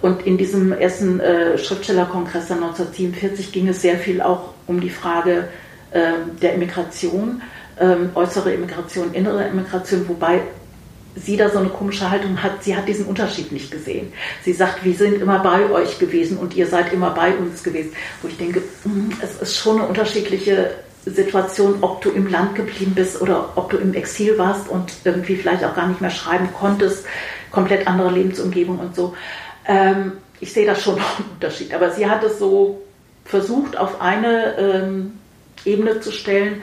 Und 0.01 0.27
in 0.27 0.37
diesem 0.37 0.73
ersten 0.73 1.21
äh, 1.21 1.59
Schriftstellerkongress 1.59 2.51
1947 2.51 3.53
ging 3.53 3.69
es 3.69 3.83
sehr 3.83 3.97
viel 3.97 4.21
auch 4.21 4.51
um 4.67 4.81
die 4.81 4.91
Frage 4.91 5.49
äh, 5.93 6.13
der 6.43 6.55
Immigration, 6.55 7.43
äh, 7.77 7.97
äußere 8.15 8.53
Immigration, 8.53 9.13
innere 9.13 9.47
Immigration, 9.47 10.09
wobei 10.09 10.41
sie 11.15 11.37
da 11.37 11.51
so 11.51 11.59
eine 11.59 11.69
komische 11.69 12.11
Haltung 12.11 12.41
hat, 12.43 12.63
sie 12.63 12.77
hat 12.77 12.87
diesen 12.87 13.07
Unterschied 13.07 13.51
nicht 13.51 13.71
gesehen. 13.71 14.13
Sie 14.45 14.53
sagt, 14.53 14.85
wir 14.85 14.95
sind 14.95 15.21
immer 15.21 15.41
bei 15.41 15.69
euch 15.71 15.99
gewesen 15.99 16.39
und 16.39 16.55
ihr 16.55 16.67
seid 16.67 16.93
immer 16.93 17.11
bei 17.11 17.35
uns 17.35 17.63
gewesen. 17.63 17.93
Wo 18.23 18.29
ich 18.29 18.37
denke, 18.37 18.63
hm, 18.85 19.11
es 19.21 19.41
ist 19.41 19.57
schon 19.57 19.79
eine 19.79 19.89
unterschiedliche 19.89 20.71
Situation, 21.11 21.79
ob 21.81 22.03
du 22.03 22.11
im 22.11 22.27
Land 22.27 22.55
geblieben 22.55 22.93
bist 22.95 23.21
oder 23.21 23.51
ob 23.57 23.71
du 23.71 23.77
im 23.77 23.95
Exil 23.95 24.39
warst 24.39 24.69
und 24.69 24.93
irgendwie 25.05 25.37
vielleicht 25.37 25.65
auch 25.65 25.75
gar 25.75 25.89
nicht 25.89 26.01
mehr 26.01 26.11
schreiben 26.11 26.49
konntest, 26.59 27.07
komplett 27.51 27.87
andere 27.87 28.11
Lebensumgebung 28.11 28.79
und 28.79 28.95
so. 28.95 29.15
Ähm, 29.67 30.13
ich 30.41 30.53
sehe 30.53 30.67
da 30.67 30.75
schon 30.75 30.97
noch 30.97 31.19
einen 31.19 31.31
Unterschied. 31.31 31.75
Aber 31.75 31.91
sie 31.91 32.09
hat 32.09 32.23
es 32.23 32.39
so 32.39 32.83
versucht, 33.25 33.77
auf 33.77 34.01
eine 34.01 34.57
ähm, 34.59 35.19
Ebene 35.65 36.01
zu 36.01 36.13
stellen 36.13 36.63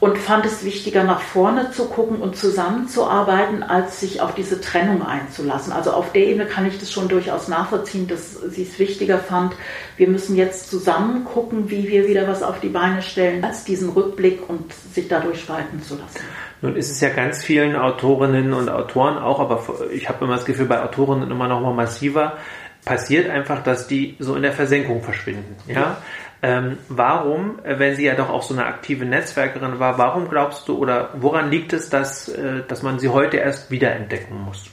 und 0.00 0.16
fand 0.16 0.46
es 0.46 0.64
wichtiger, 0.64 1.04
nach 1.04 1.20
vorne 1.20 1.70
zu 1.72 1.84
gucken 1.84 2.22
und 2.22 2.34
zusammenzuarbeiten, 2.34 3.62
als 3.62 4.00
sich 4.00 4.22
auf 4.22 4.34
diese 4.34 4.60
Trennung 4.60 5.04
einzulassen. 5.04 5.72
Also 5.72 5.92
auf 5.92 6.12
der 6.12 6.26
Ebene 6.26 6.46
kann 6.46 6.66
ich 6.66 6.78
das 6.78 6.90
schon 6.90 7.08
durchaus 7.08 7.48
nachvollziehen, 7.48 8.08
dass 8.08 8.40
sie 8.40 8.62
es 8.62 8.78
wichtiger 8.78 9.18
fand, 9.18 9.54
wir 9.98 10.08
müssen 10.08 10.34
jetzt 10.36 10.70
zusammen 10.70 11.26
gucken, 11.26 11.68
wie 11.68 11.86
wir 11.86 12.08
wieder 12.08 12.26
was 12.26 12.42
auf 12.42 12.58
die 12.60 12.70
Beine 12.70 13.02
stellen, 13.02 13.44
als 13.44 13.64
diesen 13.64 13.90
Rückblick 13.90 14.48
und 14.48 14.72
sich 14.72 15.08
dadurch 15.08 15.40
spalten 15.40 15.82
zu 15.82 15.94
lassen. 15.94 16.20
Nun 16.62 16.76
ist 16.76 16.90
es 16.90 17.00
ja 17.00 17.10
ganz 17.10 17.44
vielen 17.44 17.76
Autorinnen 17.76 18.54
und 18.54 18.68
Autoren 18.70 19.18
auch, 19.18 19.40
aber 19.40 19.62
ich 19.92 20.08
habe 20.08 20.24
immer 20.24 20.36
das 20.36 20.46
Gefühl, 20.46 20.66
bei 20.66 20.82
Autorinnen 20.82 21.30
immer 21.30 21.48
noch 21.48 21.60
mal 21.60 21.74
massiver, 21.74 22.38
passiert 22.84 23.30
einfach, 23.30 23.62
dass 23.62 23.86
die 23.86 24.16
so 24.18 24.34
in 24.36 24.42
der 24.42 24.52
Versenkung 24.52 25.02
verschwinden. 25.02 25.56
Ja? 25.66 25.98
Ähm, 26.42 26.78
warum, 26.88 27.58
äh, 27.64 27.78
wenn 27.78 27.96
sie 27.96 28.04
ja 28.04 28.14
doch 28.14 28.30
auch 28.30 28.42
so 28.42 28.54
eine 28.54 28.64
aktive 28.64 29.04
Netzwerkerin 29.04 29.78
war, 29.78 29.98
warum 29.98 30.28
glaubst 30.28 30.68
du 30.68 30.78
oder 30.78 31.10
woran 31.14 31.50
liegt 31.50 31.74
es, 31.74 31.90
dass, 31.90 32.28
äh, 32.28 32.62
dass 32.66 32.82
man 32.82 32.98
sie 32.98 33.10
heute 33.10 33.36
erst 33.36 33.70
wiederentdecken 33.70 34.40
muss? 34.40 34.64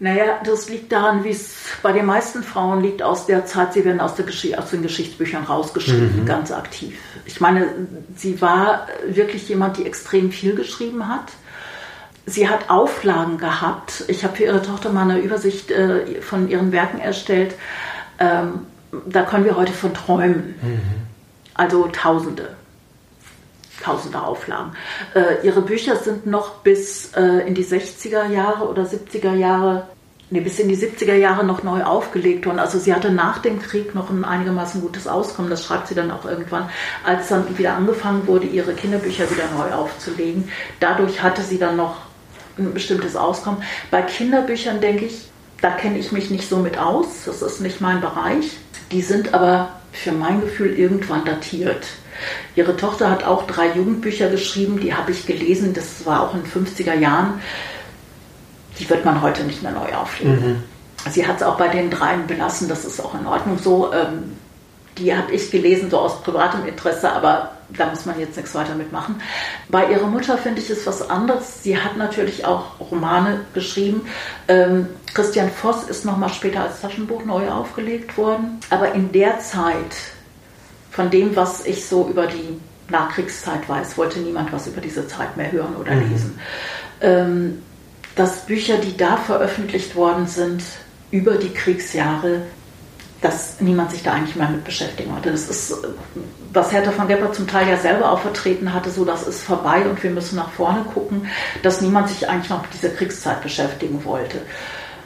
Naja, 0.00 0.40
das 0.44 0.68
liegt 0.68 0.92
daran, 0.92 1.24
wie 1.24 1.30
es 1.30 1.56
bei 1.82 1.92
den 1.92 2.06
meisten 2.06 2.44
Frauen 2.44 2.82
liegt 2.82 3.02
aus 3.02 3.26
der 3.26 3.46
Zeit, 3.46 3.72
sie 3.72 3.84
werden 3.84 4.00
aus, 4.00 4.14
der 4.14 4.26
aus 4.58 4.70
den 4.70 4.82
Geschichtsbüchern 4.82 5.42
rausgeschrieben, 5.42 6.20
mhm. 6.20 6.24
ganz 6.24 6.52
aktiv. 6.52 6.96
Ich 7.26 7.40
meine, 7.40 7.66
sie 8.14 8.40
war 8.40 8.86
wirklich 9.08 9.48
jemand, 9.48 9.76
die 9.76 9.84
extrem 9.84 10.30
viel 10.30 10.54
geschrieben 10.54 11.08
hat. 11.08 11.32
Sie 12.28 12.48
hat 12.48 12.68
Auflagen 12.68 13.38
gehabt. 13.38 14.04
Ich 14.08 14.22
habe 14.22 14.36
für 14.36 14.44
ihre 14.44 14.62
Tochter 14.62 14.90
mal 14.90 15.02
eine 15.02 15.18
Übersicht 15.18 15.70
äh, 15.70 16.20
von 16.20 16.48
ihren 16.48 16.72
Werken 16.72 16.98
erstellt. 16.98 17.54
Ähm, 18.18 18.66
da 19.06 19.22
können 19.22 19.44
wir 19.44 19.56
heute 19.56 19.72
von 19.72 19.94
träumen. 19.94 20.54
Mhm. 20.60 20.80
Also 21.54 21.88
Tausende. 21.88 22.50
Tausende 23.82 24.22
Auflagen. 24.22 24.72
Äh, 25.14 25.46
ihre 25.46 25.62
Bücher 25.62 25.96
sind 25.96 26.26
noch 26.26 26.56
bis 26.56 27.14
äh, 27.14 27.46
in 27.46 27.54
die 27.54 27.64
60er 27.64 28.26
Jahre 28.26 28.68
oder 28.68 28.82
70er 28.82 29.34
Jahre, 29.34 29.86
nee, 30.30 30.40
bis 30.40 30.58
in 30.58 30.68
die 30.68 30.76
70er 30.76 31.14
Jahre 31.14 31.44
noch 31.44 31.62
neu 31.62 31.84
aufgelegt 31.84 32.44
worden. 32.44 32.58
Also 32.58 32.78
sie 32.78 32.92
hatte 32.92 33.10
nach 33.10 33.38
dem 33.38 33.62
Krieg 33.62 33.94
noch 33.94 34.10
ein 34.10 34.24
einigermaßen 34.24 34.80
gutes 34.80 35.06
Auskommen, 35.06 35.48
das 35.48 35.64
schreibt 35.64 35.86
sie 35.86 35.94
dann 35.94 36.10
auch 36.10 36.24
irgendwann, 36.24 36.68
als 37.04 37.28
dann 37.28 37.56
wieder 37.56 37.74
angefangen 37.74 38.26
wurde, 38.26 38.46
ihre 38.46 38.74
Kinderbücher 38.74 39.30
wieder 39.30 39.44
neu 39.56 39.72
aufzulegen. 39.72 40.50
Dadurch 40.80 41.22
hatte 41.22 41.42
sie 41.42 41.58
dann 41.58 41.76
noch 41.76 42.07
ein 42.58 42.74
bestimmtes 42.74 43.16
Auskommen. 43.16 43.62
Bei 43.90 44.02
Kinderbüchern 44.02 44.80
denke 44.80 45.06
ich, 45.06 45.28
da 45.60 45.70
kenne 45.70 45.98
ich 45.98 46.12
mich 46.12 46.30
nicht 46.30 46.48
so 46.48 46.56
mit 46.56 46.78
aus, 46.78 47.06
das 47.26 47.42
ist 47.42 47.60
nicht 47.60 47.80
mein 47.80 48.00
Bereich. 48.00 48.56
Die 48.92 49.02
sind 49.02 49.34
aber 49.34 49.70
für 49.92 50.12
mein 50.12 50.40
Gefühl 50.40 50.78
irgendwann 50.78 51.24
datiert. 51.24 51.86
Ihre 52.56 52.76
Tochter 52.76 53.10
hat 53.10 53.24
auch 53.24 53.46
drei 53.46 53.72
Jugendbücher 53.72 54.28
geschrieben, 54.28 54.80
die 54.80 54.94
habe 54.94 55.12
ich 55.12 55.26
gelesen, 55.26 55.74
das 55.74 56.04
war 56.06 56.22
auch 56.22 56.34
in 56.34 56.42
den 56.42 56.50
50er 56.50 56.94
Jahren. 56.94 57.40
Die 58.78 58.88
wird 58.88 59.04
man 59.04 59.22
heute 59.22 59.44
nicht 59.44 59.62
mehr 59.62 59.72
neu 59.72 59.94
auflegen. 59.94 60.52
Mhm. 60.52 60.62
Sie 61.10 61.26
hat 61.26 61.36
es 61.36 61.42
auch 61.42 61.56
bei 61.56 61.68
den 61.68 61.90
dreien 61.90 62.26
belassen, 62.26 62.68
das 62.68 62.84
ist 62.84 63.00
auch 63.00 63.14
in 63.18 63.26
Ordnung 63.26 63.58
so. 63.58 63.92
Ähm, 63.92 64.36
die 64.98 65.14
habe 65.14 65.32
ich 65.32 65.50
gelesen, 65.50 65.90
so 65.90 65.98
aus 65.98 66.22
privatem 66.22 66.66
Interesse, 66.66 67.10
aber 67.10 67.52
da 67.70 67.86
muss 67.86 68.06
man 68.06 68.18
jetzt 68.18 68.36
nichts 68.36 68.54
weiter 68.54 68.74
mitmachen. 68.74 69.20
Bei 69.68 69.90
ihrer 69.90 70.06
Mutter 70.06 70.38
finde 70.38 70.60
ich 70.60 70.70
es 70.70 70.86
was 70.86 71.08
anderes. 71.08 71.62
Sie 71.62 71.76
hat 71.76 71.96
natürlich 71.96 72.44
auch 72.44 72.80
Romane 72.80 73.40
geschrieben. 73.52 74.02
Ähm, 74.48 74.88
Christian 75.12 75.50
Voss 75.50 75.84
ist 75.84 76.04
nochmal 76.04 76.30
später 76.30 76.62
als 76.62 76.80
Taschenbuch 76.80 77.24
neu 77.24 77.48
aufgelegt 77.50 78.16
worden. 78.16 78.60
Aber 78.70 78.92
in 78.92 79.12
der 79.12 79.40
Zeit, 79.40 79.94
von 80.90 81.10
dem, 81.10 81.36
was 81.36 81.66
ich 81.66 81.86
so 81.86 82.08
über 82.08 82.26
die 82.26 82.58
Nachkriegszeit 82.90 83.68
weiß, 83.68 83.98
wollte 83.98 84.18
niemand 84.20 84.52
was 84.52 84.66
über 84.66 84.80
diese 84.80 85.06
Zeit 85.06 85.36
mehr 85.36 85.52
hören 85.52 85.76
oder 85.76 85.92
mhm. 85.92 86.10
lesen. 86.10 86.40
Ähm, 87.00 87.62
dass 88.16 88.46
Bücher, 88.46 88.78
die 88.78 88.96
da 88.96 89.16
veröffentlicht 89.16 89.94
worden 89.94 90.26
sind, 90.26 90.62
über 91.10 91.36
die 91.36 91.50
Kriegsjahre 91.50 92.42
dass 93.20 93.60
niemand 93.60 93.90
sich 93.90 94.02
da 94.02 94.12
eigentlich 94.12 94.36
mehr 94.36 94.48
mit 94.48 94.64
beschäftigen 94.64 95.12
wollte. 95.12 95.32
Das 95.32 95.48
ist, 95.48 95.74
was 96.52 96.72
Hertha 96.72 96.92
von 96.92 97.08
Gepper 97.08 97.32
zum 97.32 97.48
Teil 97.48 97.68
ja 97.68 97.76
selber 97.76 98.12
auch 98.12 98.20
vertreten 98.20 98.72
hatte, 98.72 98.90
so 98.90 99.04
das 99.04 99.26
ist 99.26 99.42
vorbei 99.42 99.82
und 99.88 100.02
wir 100.02 100.10
müssen 100.10 100.36
nach 100.36 100.50
vorne 100.50 100.82
gucken, 100.94 101.26
dass 101.62 101.80
niemand 101.80 102.08
sich 102.10 102.28
eigentlich 102.28 102.50
noch 102.50 102.62
mit 102.62 102.72
dieser 102.74 102.90
Kriegszeit 102.90 103.42
beschäftigen 103.42 104.04
wollte. 104.04 104.38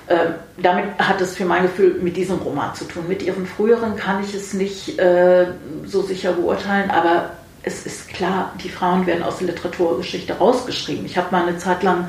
Ähm, 0.08 0.34
damit 0.58 0.98
hat 0.98 1.20
es 1.20 1.36
für 1.36 1.44
mein 1.44 1.62
Gefühl 1.62 2.00
mit 2.02 2.16
diesem 2.16 2.36
Roman 2.38 2.74
zu 2.74 2.84
tun. 2.84 3.04
Mit 3.08 3.22
ihren 3.22 3.46
früheren 3.46 3.96
kann 3.96 4.22
ich 4.22 4.34
es 4.34 4.52
nicht 4.52 4.98
äh, 4.98 5.46
so 5.86 6.02
sicher 6.02 6.32
beurteilen, 6.32 6.90
aber 6.90 7.30
es 7.62 7.86
ist 7.86 8.08
klar, 8.08 8.52
die 8.62 8.68
Frauen 8.68 9.06
werden 9.06 9.22
aus 9.22 9.38
der 9.38 9.48
Literaturgeschichte 9.48 10.34
rausgeschrieben. 10.34 11.06
Ich 11.06 11.16
habe 11.16 11.28
mal 11.30 11.46
eine 11.46 11.56
Zeit 11.58 11.82
lang 11.82 12.08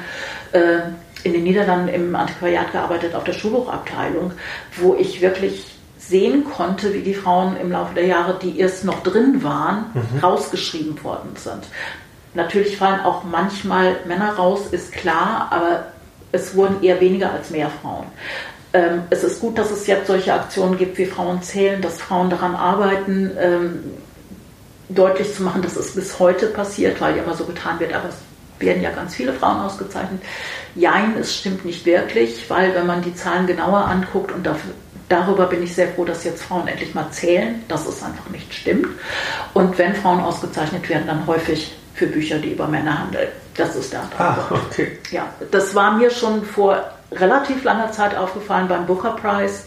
äh, 0.51 0.79
in 1.23 1.33
den 1.33 1.43
Niederlanden 1.43 1.87
im 1.89 2.15
Antiquariat 2.15 2.71
gearbeitet, 2.71 3.15
auf 3.15 3.23
der 3.23 3.33
Schulbuchabteilung, 3.33 4.33
wo 4.77 4.95
ich 4.95 5.21
wirklich 5.21 5.72
sehen 6.07 6.45
konnte, 6.45 6.93
wie 6.93 7.01
die 7.01 7.13
Frauen 7.13 7.57
im 7.57 7.71
Laufe 7.71 7.95
der 7.95 8.05
Jahre, 8.05 8.37
die 8.41 8.59
erst 8.59 8.83
noch 8.83 9.03
drin 9.03 9.43
waren, 9.43 9.85
mhm. 9.93 10.19
rausgeschrieben 10.19 11.03
worden 11.03 11.35
sind. 11.35 11.63
Natürlich 12.33 12.77
fallen 12.77 13.01
auch 13.01 13.23
manchmal 13.23 13.97
Männer 14.07 14.33
raus, 14.33 14.61
ist 14.71 14.91
klar, 14.91 15.47
aber 15.51 15.85
es 16.31 16.55
wurden 16.55 16.83
eher 16.83 16.99
weniger 16.99 17.31
als 17.31 17.51
mehr 17.51 17.69
Frauen. 17.81 18.05
Ähm, 18.73 19.03
es 19.11 19.23
ist 19.23 19.39
gut, 19.39 19.57
dass 19.57 19.71
es 19.71 19.85
jetzt 19.85 20.07
solche 20.07 20.33
Aktionen 20.33 20.77
gibt, 20.77 20.97
wie 20.97 21.05
Frauen 21.05 21.43
zählen, 21.43 21.81
dass 21.81 22.01
Frauen 22.01 22.29
daran 22.29 22.55
arbeiten, 22.55 23.31
ähm, 23.39 23.79
deutlich 24.89 25.33
zu 25.33 25.43
machen, 25.43 25.61
dass 25.61 25.75
es 25.75 25.93
bis 25.93 26.19
heute 26.19 26.47
passiert, 26.47 26.99
weil 26.99 27.15
ja 27.15 27.23
immer 27.23 27.35
so 27.35 27.45
getan 27.45 27.79
wird, 27.79 27.93
aber 27.93 28.09
es 28.09 28.15
werden 28.59 28.81
ja 28.81 28.91
ganz 28.91 29.15
viele 29.15 29.33
Frauen 29.33 29.61
ausgezeichnet. 29.61 30.21
Jein, 30.75 31.15
es 31.19 31.35
stimmt 31.35 31.65
nicht 31.65 31.85
wirklich, 31.85 32.49
weil 32.49 32.73
wenn 32.73 32.87
man 32.87 33.03
die 33.03 33.15
Zahlen 33.15 33.45
genauer 33.45 33.85
anguckt 33.85 34.31
und 34.31 34.45
dafür, 34.45 34.71
darüber 35.13 35.45
bin 35.45 35.61
ich 35.61 35.75
sehr 35.75 35.89
froh, 35.89 36.05
dass 36.05 36.23
jetzt 36.23 36.43
Frauen 36.43 36.67
endlich 36.67 36.93
mal 36.95 37.09
zählen, 37.11 37.63
dass 37.67 37.85
es 37.85 38.01
einfach 38.01 38.29
nicht 38.29 38.51
stimmt. 38.53 38.87
Und 39.53 39.77
wenn 39.77 39.93
Frauen 39.95 40.19
ausgezeichnet 40.19 40.89
werden, 40.89 41.05
dann 41.05 41.27
häufig 41.27 41.75
für 41.93 42.07
Bücher, 42.07 42.39
die 42.39 42.53
über 42.53 42.67
Männer 42.67 42.99
handeln. 42.99 43.27
Das 43.55 43.75
ist 43.75 43.93
der 43.93 44.01
andere 44.01 44.23
ah, 44.23 44.37
okay. 44.49 44.97
Ja, 45.11 45.27
das 45.51 45.75
war 45.75 45.95
mir 45.95 46.09
schon 46.09 46.43
vor 46.43 46.83
relativ 47.11 47.63
langer 47.63 47.91
Zeit 47.91 48.17
aufgefallen 48.17 48.67
beim 48.67 48.87
Booker 48.87 49.11
Prize. 49.11 49.65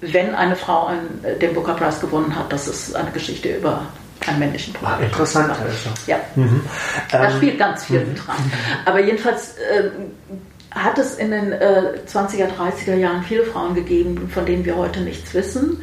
Wenn 0.00 0.34
eine 0.34 0.56
Frau 0.56 0.86
einen, 0.86 1.24
den 1.40 1.54
Booker 1.54 1.74
Prize 1.74 2.00
gewonnen 2.00 2.34
hat, 2.34 2.52
das 2.52 2.66
ist 2.66 2.96
eine 2.96 3.12
Geschichte 3.12 3.56
über 3.56 3.82
einen 4.26 4.40
männlichen 4.40 4.74
Protagonisten. 4.74 5.14
Ah, 5.14 5.20
interessant. 5.20 5.50
Also. 5.50 5.90
Ja, 6.08 6.16
mhm. 6.34 6.62
da 7.12 7.24
ähm, 7.28 7.36
spielt 7.36 7.58
ganz 7.58 7.84
viel 7.84 8.00
mit 8.00 8.18
dran. 8.18 8.36
Aber 8.84 8.98
jedenfalls 8.98 9.56
äh, 9.58 9.90
hat 10.76 10.98
es 10.98 11.14
in 11.14 11.30
den 11.30 11.52
äh, 11.52 11.94
20er, 12.06 12.48
30er 12.48 12.94
Jahren 12.94 13.22
viele 13.22 13.44
Frauen 13.44 13.74
gegeben, 13.74 14.28
von 14.32 14.44
denen 14.44 14.64
wir 14.64 14.76
heute 14.76 15.00
nichts 15.00 15.32
wissen. 15.32 15.82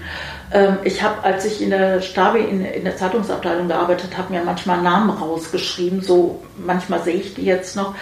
Ähm, 0.51 0.77
ich 0.83 1.01
habe, 1.01 1.23
als 1.23 1.45
ich 1.45 1.61
in 1.61 1.71
der 1.71 2.01
Stabi, 2.01 2.41
in, 2.41 2.63
in 2.63 2.83
der 2.83 2.95
Zeitungsabteilung 2.95 3.67
gearbeitet 3.67 4.17
habe, 4.17 4.33
mir 4.33 4.43
manchmal 4.43 4.81
Namen 4.81 5.09
rausgeschrieben. 5.09 6.01
So 6.01 6.43
manchmal 6.63 7.03
sehe 7.03 7.15
ich 7.15 7.33
die 7.33 7.45
jetzt 7.45 7.75
noch. 7.75 7.95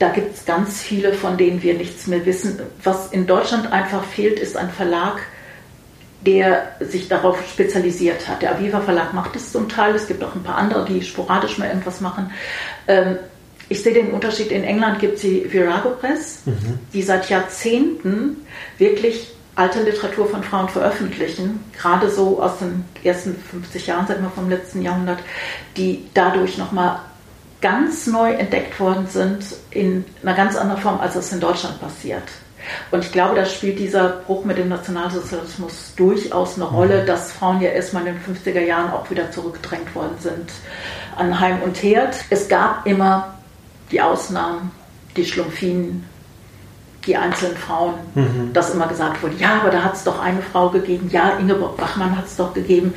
Da 0.00 0.08
gibt 0.10 0.36
es 0.36 0.44
ganz 0.44 0.80
viele, 0.80 1.12
von 1.12 1.36
denen 1.36 1.62
wir 1.62 1.74
nichts 1.74 2.06
mehr 2.08 2.26
wissen. 2.26 2.60
Was 2.82 3.12
in 3.12 3.26
Deutschland 3.26 3.72
einfach 3.72 4.04
fehlt, 4.04 4.38
ist 4.38 4.56
ein 4.56 4.70
Verlag, 4.70 5.20
der 6.20 6.72
sich 6.80 7.08
darauf 7.08 7.48
spezialisiert 7.48 8.26
hat. 8.28 8.42
Der 8.42 8.56
Aviva 8.56 8.80
Verlag 8.80 9.14
macht 9.14 9.36
es 9.36 9.52
zum 9.52 9.68
Teil. 9.68 9.94
Es 9.94 10.08
gibt 10.08 10.22
auch 10.24 10.34
ein 10.34 10.42
paar 10.42 10.56
andere, 10.56 10.84
die 10.84 11.02
sporadisch 11.02 11.58
mal 11.58 11.68
irgendwas 11.68 12.00
machen. 12.00 12.32
Ähm, 12.88 13.18
ich 13.68 13.82
sehe 13.82 13.92
den 13.92 14.12
Unterschied. 14.12 14.50
In 14.50 14.64
England 14.64 14.98
gibt 14.98 15.16
es 15.16 15.22
die 15.22 15.50
Virago 15.50 15.90
Press, 15.90 16.42
mhm. 16.46 16.78
die 16.92 17.02
seit 17.02 17.28
Jahrzehnten 17.28 18.38
wirklich 18.78 19.34
alte 19.54 19.82
Literatur 19.82 20.28
von 20.28 20.42
Frauen 20.44 20.68
veröffentlichen, 20.68 21.64
gerade 21.76 22.08
so 22.10 22.40
aus 22.40 22.58
den 22.60 22.84
ersten 23.02 23.36
50 23.36 23.88
Jahren, 23.88 24.06
sagen 24.06 24.22
wir 24.22 24.30
vom 24.30 24.48
letzten 24.48 24.82
Jahrhundert, 24.82 25.18
die 25.76 26.06
dadurch 26.14 26.58
nochmal 26.58 27.00
ganz 27.60 28.06
neu 28.06 28.30
entdeckt 28.30 28.78
worden 28.78 29.08
sind 29.08 29.44
in 29.70 30.04
einer 30.22 30.34
ganz 30.34 30.54
anderen 30.54 30.80
Form, 30.80 31.00
als 31.00 31.16
es 31.16 31.32
in 31.32 31.40
Deutschland 31.40 31.80
passiert. 31.80 32.22
Und 32.92 33.04
ich 33.04 33.10
glaube, 33.10 33.34
da 33.34 33.44
spielt 33.46 33.80
dieser 33.80 34.08
Bruch 34.08 34.44
mit 34.44 34.58
dem 34.58 34.68
Nationalsozialismus 34.68 35.94
durchaus 35.96 36.54
eine 36.54 36.66
Rolle, 36.66 37.02
mhm. 37.02 37.06
dass 37.06 37.32
Frauen 37.32 37.60
ja 37.60 37.70
erstmal 37.70 38.06
in 38.06 38.14
den 38.14 38.36
50er 38.36 38.60
Jahren 38.60 38.92
auch 38.92 39.10
wieder 39.10 39.30
zurückgedrängt 39.32 39.92
worden 39.94 40.16
sind 40.20 40.50
an 41.16 41.40
Heim 41.40 41.62
und 41.62 41.82
Herd. 41.82 42.16
Es 42.30 42.48
gab 42.48 42.86
immer 42.86 43.37
die 43.90 44.00
Ausnahmen, 44.00 44.70
die 45.16 45.24
Schlumpfinen, 45.24 46.04
die 47.06 47.16
einzelnen 47.16 47.56
Frauen, 47.56 47.94
mhm. 48.14 48.52
dass 48.52 48.74
immer 48.74 48.86
gesagt 48.86 49.22
wurde, 49.22 49.36
ja, 49.36 49.60
aber 49.60 49.70
da 49.70 49.82
hat 49.82 49.94
es 49.94 50.04
doch 50.04 50.20
eine 50.20 50.42
Frau 50.42 50.68
gegeben, 50.68 51.08
ja, 51.10 51.38
Ingeborg 51.38 51.76
Bachmann 51.76 52.16
hat 52.16 52.26
es 52.26 52.36
doch 52.36 52.52
gegeben. 52.52 52.94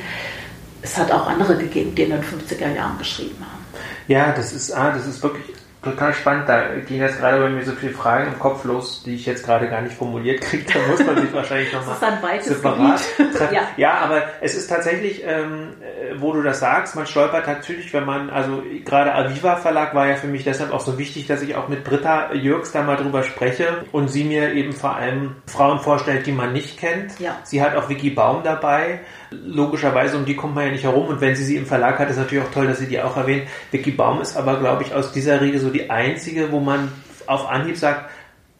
Es 0.82 0.98
hat 0.98 1.12
auch 1.12 1.26
andere 1.28 1.56
gegeben, 1.56 1.94
die 1.94 2.02
in 2.02 2.10
den 2.10 2.22
50er 2.22 2.74
Jahren 2.74 2.98
geschrieben 2.98 3.38
haben. 3.40 3.62
Ja, 4.08 4.32
das 4.32 4.52
ist, 4.52 4.72
ah, 4.72 4.92
das 4.92 5.06
ist 5.06 5.22
wirklich 5.22 5.46
total 5.82 6.14
spannend. 6.14 6.48
Da 6.48 6.76
gehen 6.86 7.00
jetzt 7.00 7.18
gerade 7.18 7.38
bei 7.38 7.48
mir 7.48 7.64
so 7.64 7.72
viele 7.72 7.92
Fragen 7.92 8.32
im 8.32 8.38
Kopf 8.38 8.64
los, 8.64 9.02
die 9.04 9.14
ich 9.16 9.26
jetzt 9.26 9.44
gerade 9.44 9.68
gar 9.68 9.82
nicht 9.82 9.94
formuliert 9.94 10.40
kriege. 10.40 10.64
Da 10.72 10.78
muss 10.88 11.04
man 11.04 11.20
sich 11.20 11.32
wahrscheinlich 11.32 11.72
nochmal 11.72 11.96
separat 12.40 13.00
treffen. 13.16 13.52
Ja. 13.52 13.62
ja. 13.76 13.94
aber 13.98 14.22
es 14.40 14.54
ist 14.54 14.68
tatsächlich, 14.68 15.24
ähm, 15.26 15.74
äh, 15.80 16.20
wo 16.20 16.32
du 16.32 16.42
das 16.42 16.60
sagst, 16.60 16.94
man 16.94 17.06
stolpert 17.06 17.46
natürlich, 17.46 17.92
wenn 17.92 18.04
man, 18.04 18.30
also 18.30 18.62
gerade 18.84 19.14
Aviva 19.14 19.56
Verlag 19.56 19.94
war 19.94 20.06
ja 20.06 20.14
für 20.14 20.28
mich 20.28 20.44
deshalb 20.44 20.72
auch 20.72 20.80
so 20.80 20.96
wichtig, 20.96 21.26
dass 21.26 21.42
ich 21.42 21.56
auch 21.56 21.68
mit 21.68 21.84
Britta 21.84 22.32
Jürgs 22.32 22.72
da 22.72 22.82
mal 22.82 22.96
drüber 22.96 23.24
spreche 23.24 23.84
und 23.90 24.08
sie 24.08 24.24
mir 24.24 24.52
eben 24.52 24.72
vor 24.72 24.96
allem 24.96 25.36
Frauen 25.46 25.80
vorstellt, 25.80 26.26
die 26.26 26.32
man 26.32 26.52
nicht 26.52 26.78
kennt. 26.78 27.18
Ja. 27.18 27.36
Sie 27.42 27.62
hat 27.62 27.76
auch 27.76 27.88
Vicky 27.88 28.10
Baum 28.10 28.42
dabei. 28.42 29.00
Logischerweise, 29.46 30.16
um 30.16 30.24
die 30.24 30.36
kommt 30.36 30.54
man 30.54 30.66
ja 30.66 30.72
nicht 30.72 30.84
herum. 30.84 31.06
Und 31.06 31.20
wenn 31.20 31.34
sie 31.34 31.44
sie 31.44 31.56
im 31.56 31.66
Verlag 31.66 31.98
hat, 31.98 32.10
ist 32.10 32.18
natürlich 32.18 32.44
auch 32.44 32.52
toll, 32.52 32.66
dass 32.66 32.78
sie 32.78 32.86
die 32.86 33.00
auch 33.00 33.16
erwähnt. 33.16 33.48
Vicky 33.70 33.90
Baum 33.90 34.20
ist 34.20 34.36
aber, 34.36 34.58
glaube 34.58 34.82
ich, 34.82 34.94
aus 34.94 35.12
dieser 35.12 35.40
Riege 35.40 35.58
so 35.58 35.70
die 35.70 35.90
einzige, 35.90 36.52
wo 36.52 36.60
man 36.60 36.92
auf 37.26 37.48
Anhieb 37.48 37.76
sagt, 37.76 38.10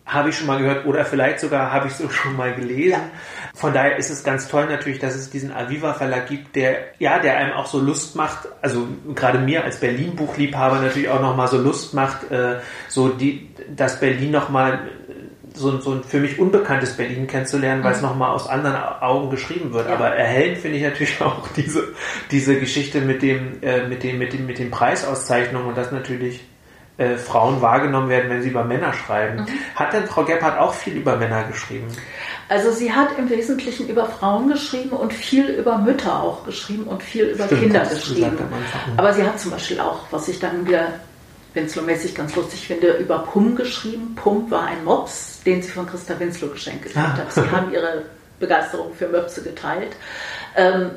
habe 0.04 0.30
ich 0.30 0.36
schon 0.36 0.46
mal 0.46 0.58
gehört 0.58 0.84
oder 0.86 1.04
vielleicht 1.04 1.40
sogar 1.40 1.72
habe 1.72 1.86
ich 1.88 1.98
es 1.98 2.14
schon 2.14 2.36
mal 2.36 2.54
gelesen. 2.54 2.90
Ja. 2.90 3.00
Von 3.54 3.72
daher 3.72 3.96
ist 3.96 4.10
es 4.10 4.24
ganz 4.24 4.48
toll 4.48 4.66
natürlich, 4.66 4.98
dass 4.98 5.14
es 5.14 5.30
diesen 5.30 5.52
Aviva 5.52 5.94
Verlag 5.94 6.26
gibt, 6.28 6.56
der 6.56 6.76
ja, 6.98 7.18
der 7.18 7.36
einem 7.36 7.52
auch 7.52 7.66
so 7.66 7.78
Lust 7.78 8.16
macht, 8.16 8.48
also 8.60 8.88
gerade 9.14 9.38
mir 9.38 9.64
als 9.64 9.78
Berlin 9.78 10.16
Buchliebhaber 10.16 10.80
natürlich 10.80 11.08
auch 11.08 11.20
noch 11.20 11.36
mal 11.36 11.48
so 11.48 11.58
Lust 11.58 11.94
macht, 11.94 12.30
äh, 12.30 12.56
so 12.88 13.08
die, 13.08 13.50
dass 13.74 14.00
Berlin 14.00 14.32
noch 14.32 14.48
mal 14.48 14.90
so, 15.54 15.78
so 15.80 15.92
ein 15.92 16.04
für 16.04 16.20
mich 16.20 16.38
unbekanntes 16.38 16.96
Berlin 16.96 17.26
kennenzulernen, 17.26 17.84
weil 17.84 17.92
es 17.92 18.00
mhm. 18.00 18.08
nochmal 18.08 18.30
aus 18.30 18.48
anderen 18.48 18.76
Augen 18.76 19.30
geschrieben 19.30 19.72
wird. 19.72 19.88
Ja. 19.88 19.94
Aber 19.94 20.08
erhellend 20.08 20.58
finde 20.58 20.78
ich 20.78 20.84
natürlich 20.84 21.20
auch 21.22 21.48
diese, 21.56 21.88
diese 22.30 22.58
Geschichte 22.58 23.00
mit 23.00 23.22
dem, 23.22 23.62
äh, 23.62 23.86
mit 23.86 24.02
dem, 24.02 24.18
mit 24.18 24.32
dem, 24.32 24.46
mit 24.46 24.58
den 24.58 24.70
Preisauszeichnungen 24.70 25.68
und 25.68 25.76
das 25.76 25.92
natürlich 25.92 26.40
äh, 26.98 27.16
Frauen 27.16 27.62
wahrgenommen 27.62 28.08
werden, 28.08 28.30
wenn 28.30 28.42
sie 28.42 28.50
über 28.50 28.64
Männer 28.64 28.92
schreiben. 28.92 29.40
Mhm. 29.40 29.46
Hat 29.74 29.92
denn 29.92 30.06
Frau 30.06 30.24
Gebhardt 30.24 30.58
auch 30.58 30.74
viel 30.74 30.94
über 30.94 31.16
Männer 31.16 31.44
geschrieben? 31.44 31.86
Also 32.48 32.70
sie 32.70 32.92
hat 32.92 33.18
im 33.18 33.30
Wesentlichen 33.30 33.88
über 33.88 34.06
Frauen 34.06 34.48
geschrieben 34.48 34.90
und 34.90 35.12
viel 35.12 35.46
über 35.46 35.78
Mütter 35.78 36.22
auch 36.22 36.44
geschrieben 36.44 36.84
und 36.84 37.02
viel 37.02 37.24
über 37.24 37.46
Stimmt, 37.46 37.62
Kinder 37.62 37.86
geschrieben. 37.86 38.38
Aber 38.96 39.12
sie 39.14 39.22
hat 39.22 39.40
zum 39.40 39.52
Beispiel 39.52 39.80
auch, 39.80 40.00
was 40.10 40.28
ich 40.28 40.38
dann 40.38 40.66
wieder 40.66 40.88
Winslow-mäßig 41.54 42.14
ganz 42.14 42.34
lustig 42.34 42.66
finde, 42.66 42.92
über 42.94 43.20
Pum 43.20 43.54
geschrieben. 43.56 44.14
Pum 44.14 44.50
war 44.50 44.66
ein 44.66 44.84
Mops, 44.84 45.40
den 45.44 45.62
sie 45.62 45.70
von 45.70 45.86
Christa 45.86 46.18
Winslow 46.18 46.48
geschenkt 46.48 46.84
gekriegt 46.84 47.04
ah. 47.04 47.16
hat. 47.16 47.32
Sie 47.32 47.50
haben 47.50 47.72
ihre 47.72 48.04
Begeisterung 48.40 48.94
für 48.94 49.08
Möpse 49.08 49.42
geteilt. 49.42 49.92
Ähm, 50.56 50.92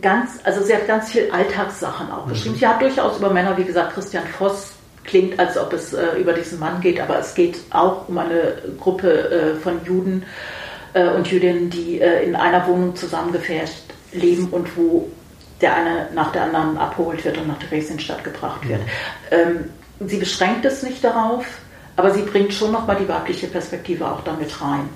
ganz, 0.00 0.40
also 0.44 0.62
sie 0.62 0.74
hat 0.74 0.86
ganz 0.86 1.10
viel 1.10 1.30
Alltagssachen 1.30 2.10
auch 2.10 2.26
geschrieben. 2.28 2.54
Mhm. 2.54 2.58
Sie 2.58 2.66
hat 2.66 2.82
durchaus 2.82 3.18
über 3.18 3.30
Männer, 3.30 3.56
wie 3.56 3.64
gesagt, 3.64 3.94
Christian 3.94 4.24
Voss 4.38 4.72
klingt, 5.04 5.38
als 5.38 5.56
ob 5.58 5.72
es 5.72 5.92
äh, 5.92 6.18
über 6.18 6.32
diesen 6.32 6.58
Mann 6.58 6.80
geht, 6.80 7.00
aber 7.00 7.18
es 7.18 7.34
geht 7.34 7.58
auch 7.70 8.08
um 8.08 8.18
eine 8.18 8.56
Gruppe 8.80 9.30
äh, 9.30 9.54
von 9.56 9.84
Juden 9.84 10.24
äh, 10.94 11.08
und 11.08 11.30
Jüdinnen, 11.30 11.70
die 11.70 12.00
äh, 12.00 12.24
in 12.24 12.34
einer 12.34 12.66
Wohnung 12.66 12.96
zusammengefärscht 12.96 13.82
leben 14.12 14.48
und 14.50 14.76
wo 14.76 15.10
der 15.60 15.74
eine 15.74 16.08
nach 16.14 16.32
der 16.32 16.44
anderen 16.44 16.76
abgeholt 16.76 17.24
wird 17.24 17.38
und 17.38 17.48
nach 17.48 17.58
Theresienstadt 17.58 18.24
gebracht 18.24 18.66
wird. 18.68 18.80
Ähm, 19.30 19.70
sie 20.00 20.18
beschränkt 20.18 20.64
es 20.64 20.82
nicht 20.82 21.02
darauf, 21.02 21.44
aber 21.96 22.12
sie 22.12 22.22
bringt 22.22 22.52
schon 22.52 22.72
nochmal 22.72 22.96
die 22.96 23.08
weibliche 23.08 23.46
Perspektive 23.46 24.10
auch 24.10 24.22
damit 24.24 24.60
rein. 24.60 24.88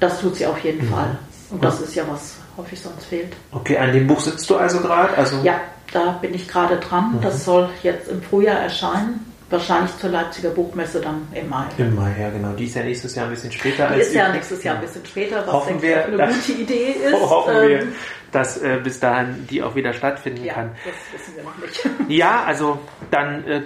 Das 0.00 0.20
tut 0.20 0.36
sie 0.36 0.46
auf 0.46 0.58
jeden 0.60 0.86
mhm. 0.86 0.92
Fall. 0.92 1.18
Und 1.50 1.64
das 1.64 1.80
ist 1.80 1.94
ja 1.94 2.04
was 2.08 2.34
häufig 2.56 2.80
sonst 2.80 3.06
fehlt. 3.06 3.34
Okay, 3.52 3.76
an 3.78 3.92
dem 3.92 4.06
Buch 4.06 4.20
sitzt 4.20 4.48
du 4.50 4.56
also 4.56 4.80
gerade? 4.80 5.16
Also 5.16 5.40
ja, 5.42 5.60
da 5.92 6.12
bin 6.12 6.34
ich 6.34 6.46
gerade 6.48 6.76
dran. 6.76 7.14
Mhm. 7.14 7.20
Das 7.22 7.44
soll 7.44 7.68
jetzt 7.82 8.08
im 8.08 8.22
Frühjahr 8.22 8.58
erscheinen. 8.58 9.27
Wahrscheinlich 9.50 9.96
zur 9.96 10.10
Leipziger 10.10 10.50
Buchmesse 10.50 11.00
dann 11.00 11.26
im 11.32 11.48
Mai. 11.48 11.64
Im 11.78 11.94
Mai, 11.94 12.14
ja 12.20 12.28
genau. 12.28 12.52
Die 12.52 12.64
ist 12.64 12.74
ja 12.74 12.82
nächstes 12.82 13.14
Jahr 13.14 13.26
ein 13.26 13.30
bisschen 13.30 13.50
später. 13.50 13.88
Die 13.88 14.00
ist 14.00 14.12
ja 14.12 14.30
nächstes 14.30 14.62
Jahr 14.62 14.74
ein 14.74 14.82
bisschen 14.82 15.06
später, 15.06 15.46
was 15.46 15.52
hoffen 15.52 15.80
wir, 15.80 16.04
eine 16.04 16.34
gute 16.34 16.52
Idee 16.52 16.94
ist. 17.06 17.14
Hoffen 17.14 17.54
ähm, 17.56 17.68
wir, 17.68 17.86
dass 18.30 18.60
äh, 18.60 18.78
bis 18.82 19.00
dahin 19.00 19.46
die 19.48 19.62
auch 19.62 19.74
wieder 19.74 19.94
stattfinden 19.94 20.44
ja, 20.44 20.52
kann. 20.52 20.72
das 20.84 21.20
wissen 21.20 21.36
wir 21.36 21.44
noch 21.44 21.56
nicht. 21.58 21.88
Ja, 22.08 22.44
also 22.44 22.78
dann 23.10 23.46
äh, 23.46 23.62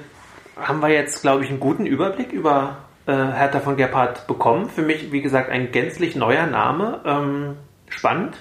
haben 0.56 0.80
wir 0.80 0.88
jetzt, 0.88 1.22
glaube 1.22 1.42
ich, 1.42 1.50
einen 1.50 1.58
guten 1.58 1.86
Überblick 1.86 2.30
über 2.32 2.76
äh, 3.06 3.12
Hertha 3.12 3.58
von 3.58 3.76
Gebhardt 3.76 4.28
bekommen. 4.28 4.70
Für 4.70 4.82
mich, 4.82 5.10
wie 5.10 5.20
gesagt, 5.20 5.50
ein 5.50 5.72
gänzlich 5.72 6.14
neuer 6.14 6.46
Name. 6.46 7.00
Ähm, 7.04 7.56
spannend. 7.88 8.36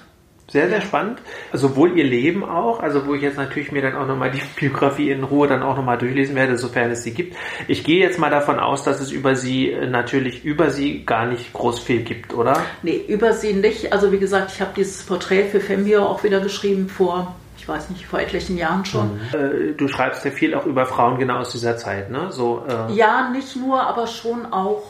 Sehr, 0.52 0.68
sehr 0.68 0.82
spannend. 0.82 1.18
Sowohl 1.54 1.96
ihr 1.96 2.04
Leben 2.04 2.44
auch, 2.44 2.80
also 2.80 3.06
wo 3.06 3.14
ich 3.14 3.22
jetzt 3.22 3.38
natürlich 3.38 3.72
mir 3.72 3.80
dann 3.80 3.96
auch 3.96 4.06
nochmal 4.06 4.30
die 4.30 4.42
Biografie 4.60 5.10
in 5.10 5.24
Ruhe 5.24 5.48
dann 5.48 5.62
auch 5.62 5.76
nochmal 5.76 5.96
durchlesen 5.96 6.36
werde, 6.36 6.58
sofern 6.58 6.90
es 6.90 7.02
sie 7.02 7.14
gibt. 7.14 7.36
Ich 7.68 7.84
gehe 7.84 8.00
jetzt 8.00 8.18
mal 8.18 8.28
davon 8.28 8.60
aus, 8.60 8.84
dass 8.84 9.00
es 9.00 9.10
über 9.10 9.34
sie 9.34 9.70
äh, 9.70 9.86
natürlich 9.86 10.44
über 10.44 10.68
sie 10.68 11.06
gar 11.06 11.24
nicht 11.24 11.54
groß 11.54 11.78
viel 11.80 12.02
gibt, 12.02 12.34
oder? 12.34 12.62
Nee, 12.82 13.02
über 13.08 13.32
sie 13.32 13.54
nicht. 13.54 13.94
Also 13.94 14.12
wie 14.12 14.18
gesagt, 14.18 14.52
ich 14.52 14.60
habe 14.60 14.72
dieses 14.76 15.02
Porträt 15.04 15.44
für 15.44 15.60
Fembio 15.60 16.04
auch 16.04 16.22
wieder 16.22 16.40
geschrieben 16.40 16.90
vor 16.90 17.34
ich 17.56 17.68
weiß 17.68 17.90
nicht, 17.90 18.06
vor 18.06 18.18
etlichen 18.18 18.58
Jahren 18.58 18.84
schon. 18.84 19.14
Mhm. 19.14 19.70
Äh, 19.70 19.72
du 19.74 19.86
schreibst 19.86 20.24
ja 20.24 20.32
viel 20.32 20.52
auch 20.56 20.66
über 20.66 20.84
Frauen 20.84 21.16
genau 21.20 21.36
aus 21.36 21.52
dieser 21.52 21.76
Zeit, 21.76 22.10
ne? 22.10 22.26
So, 22.30 22.64
äh 22.68 22.92
ja, 22.92 23.30
nicht 23.30 23.54
nur, 23.54 23.80
aber 23.80 24.08
schon 24.08 24.52
auch 24.52 24.82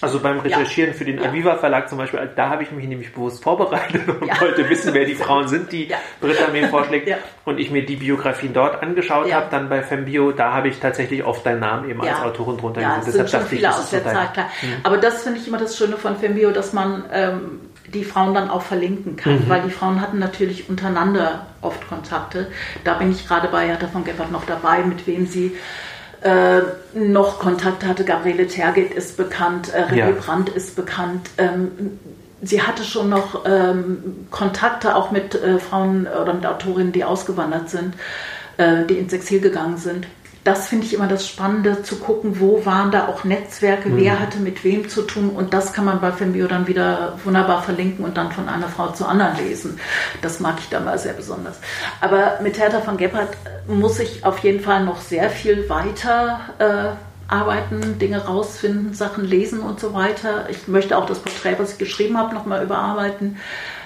also 0.00 0.20
beim 0.20 0.38
Recherchieren 0.38 0.92
ja. 0.92 0.96
für 0.96 1.04
den 1.04 1.20
Aviva 1.20 1.56
Verlag 1.56 1.88
zum 1.88 1.98
Beispiel, 1.98 2.20
da 2.36 2.48
habe 2.50 2.62
ich 2.62 2.70
mich 2.70 2.86
nämlich 2.86 3.12
bewusst 3.12 3.42
vorbereitet 3.42 4.08
und 4.08 4.26
ja. 4.26 4.40
wollte 4.40 4.68
wissen, 4.68 4.94
wer 4.94 5.04
die 5.04 5.14
Frauen 5.16 5.48
sind, 5.48 5.72
die 5.72 5.88
ja. 5.88 5.96
Britta 6.20 6.48
mir 6.52 6.68
vorschlägt. 6.68 7.12
Und 7.44 7.58
ich 7.58 7.70
mir 7.70 7.84
die 7.84 7.96
Biografien 7.96 8.52
dort 8.52 8.82
angeschaut 8.82 9.32
habe, 9.32 9.46
dann 9.50 9.68
bei 9.68 9.82
Fembio, 9.82 10.32
da 10.32 10.52
habe 10.52 10.68
ich 10.68 10.78
tatsächlich 10.78 11.24
oft 11.24 11.44
deinen 11.44 11.60
Namen 11.60 11.90
eben 11.90 12.00
als 12.00 12.20
Autorin 12.20 12.58
drunter 12.58 12.80
ja, 12.80 12.98
gesehen. 12.98 13.14
Deshalb 13.22 13.44
dachte 13.44 13.54
ich, 13.54 13.62
das 13.62 13.78
aus 13.78 13.90
der 13.90 14.04
Zeit, 14.04 14.34
klar. 14.34 14.46
Mhm. 14.62 14.76
Aber 14.82 14.98
das 14.98 15.22
finde 15.22 15.40
ich 15.40 15.48
immer 15.48 15.58
das 15.58 15.76
Schöne 15.76 15.96
von 15.96 16.16
Fembio, 16.16 16.50
dass 16.50 16.72
man 16.72 17.04
ähm, 17.12 17.60
die 17.92 18.04
Frauen 18.04 18.34
dann 18.34 18.50
auch 18.50 18.62
verlinken 18.62 19.16
kann, 19.16 19.34
mhm. 19.34 19.48
weil 19.48 19.62
die 19.62 19.70
Frauen 19.70 20.00
hatten 20.00 20.18
natürlich 20.18 20.68
untereinander 20.68 21.46
oft 21.60 21.88
Kontakte. 21.88 22.48
Da 22.84 22.94
bin 22.94 23.10
ich 23.10 23.26
gerade 23.26 23.48
bei 23.48 23.66
Hertha 23.66 23.88
von 23.88 24.04
Gebhardt 24.04 24.30
noch 24.30 24.44
dabei, 24.44 24.82
mit 24.82 25.06
wem 25.06 25.26
sie 25.26 25.56
äh, 26.22 26.60
noch 26.94 27.38
Kontakt 27.38 27.84
hatte. 27.84 28.04
Gabriele 28.04 28.46
Tergit 28.46 28.92
ist 28.92 29.16
bekannt, 29.16 29.72
äh, 29.72 29.82
René 29.82 29.96
ja. 29.96 30.10
Brandt 30.10 30.48
ist 30.48 30.76
bekannt. 30.76 31.30
Ähm, 31.38 31.98
sie 32.42 32.62
hatte 32.62 32.84
schon 32.84 33.08
noch 33.08 33.44
ähm, 33.46 34.26
Kontakte 34.30 34.96
auch 34.96 35.10
mit 35.10 35.34
äh, 35.34 35.58
Frauen 35.58 36.06
oder 36.06 36.34
mit 36.34 36.46
Autorinnen, 36.46 36.92
die 36.92 37.04
ausgewandert 37.04 37.70
sind, 37.70 37.94
äh, 38.56 38.84
die 38.84 38.98
ins 38.98 39.12
Exil 39.12 39.40
gegangen 39.40 39.76
sind 39.76 40.06
das 40.48 40.68
finde 40.68 40.86
ich 40.86 40.94
immer 40.94 41.08
das 41.08 41.28
Spannende, 41.28 41.82
zu 41.82 41.96
gucken, 41.96 42.40
wo 42.40 42.64
waren 42.64 42.90
da 42.90 43.08
auch 43.08 43.22
Netzwerke, 43.22 43.90
mhm. 43.90 43.98
wer 43.98 44.18
hatte 44.18 44.38
mit 44.38 44.64
wem 44.64 44.88
zu 44.88 45.02
tun 45.02 45.28
und 45.28 45.52
das 45.52 45.74
kann 45.74 45.84
man 45.84 46.00
bei 46.00 46.10
Filmbio 46.10 46.46
dann 46.46 46.66
wieder 46.66 47.18
wunderbar 47.22 47.62
verlinken 47.62 48.02
und 48.02 48.16
dann 48.16 48.32
von 48.32 48.48
einer 48.48 48.68
Frau 48.68 48.88
zur 48.88 49.10
anderen 49.10 49.36
lesen. 49.36 49.78
Das 50.22 50.40
mag 50.40 50.54
ich 50.58 50.70
dann 50.70 50.86
mal 50.86 50.98
sehr 50.98 51.12
besonders. 51.12 51.60
Aber 52.00 52.38
mit 52.42 52.58
Hertha 52.58 52.80
von 52.80 52.96
Gebhardt 52.96 53.36
muss 53.66 54.00
ich 54.00 54.24
auf 54.24 54.38
jeden 54.38 54.60
Fall 54.60 54.86
noch 54.86 55.02
sehr 55.02 55.28
viel 55.28 55.68
weiter 55.68 56.40
äh, 56.58 57.30
arbeiten, 57.30 57.98
Dinge 57.98 58.24
rausfinden, 58.24 58.94
Sachen 58.94 59.26
lesen 59.26 59.60
und 59.60 59.78
so 59.78 59.92
weiter. 59.92 60.48
Ich 60.48 60.66
möchte 60.66 60.96
auch 60.96 61.04
das 61.04 61.18
Porträt, 61.18 61.56
was 61.58 61.72
ich 61.72 61.78
geschrieben 61.78 62.16
habe, 62.16 62.34
nochmal 62.34 62.64
überarbeiten. 62.64 63.36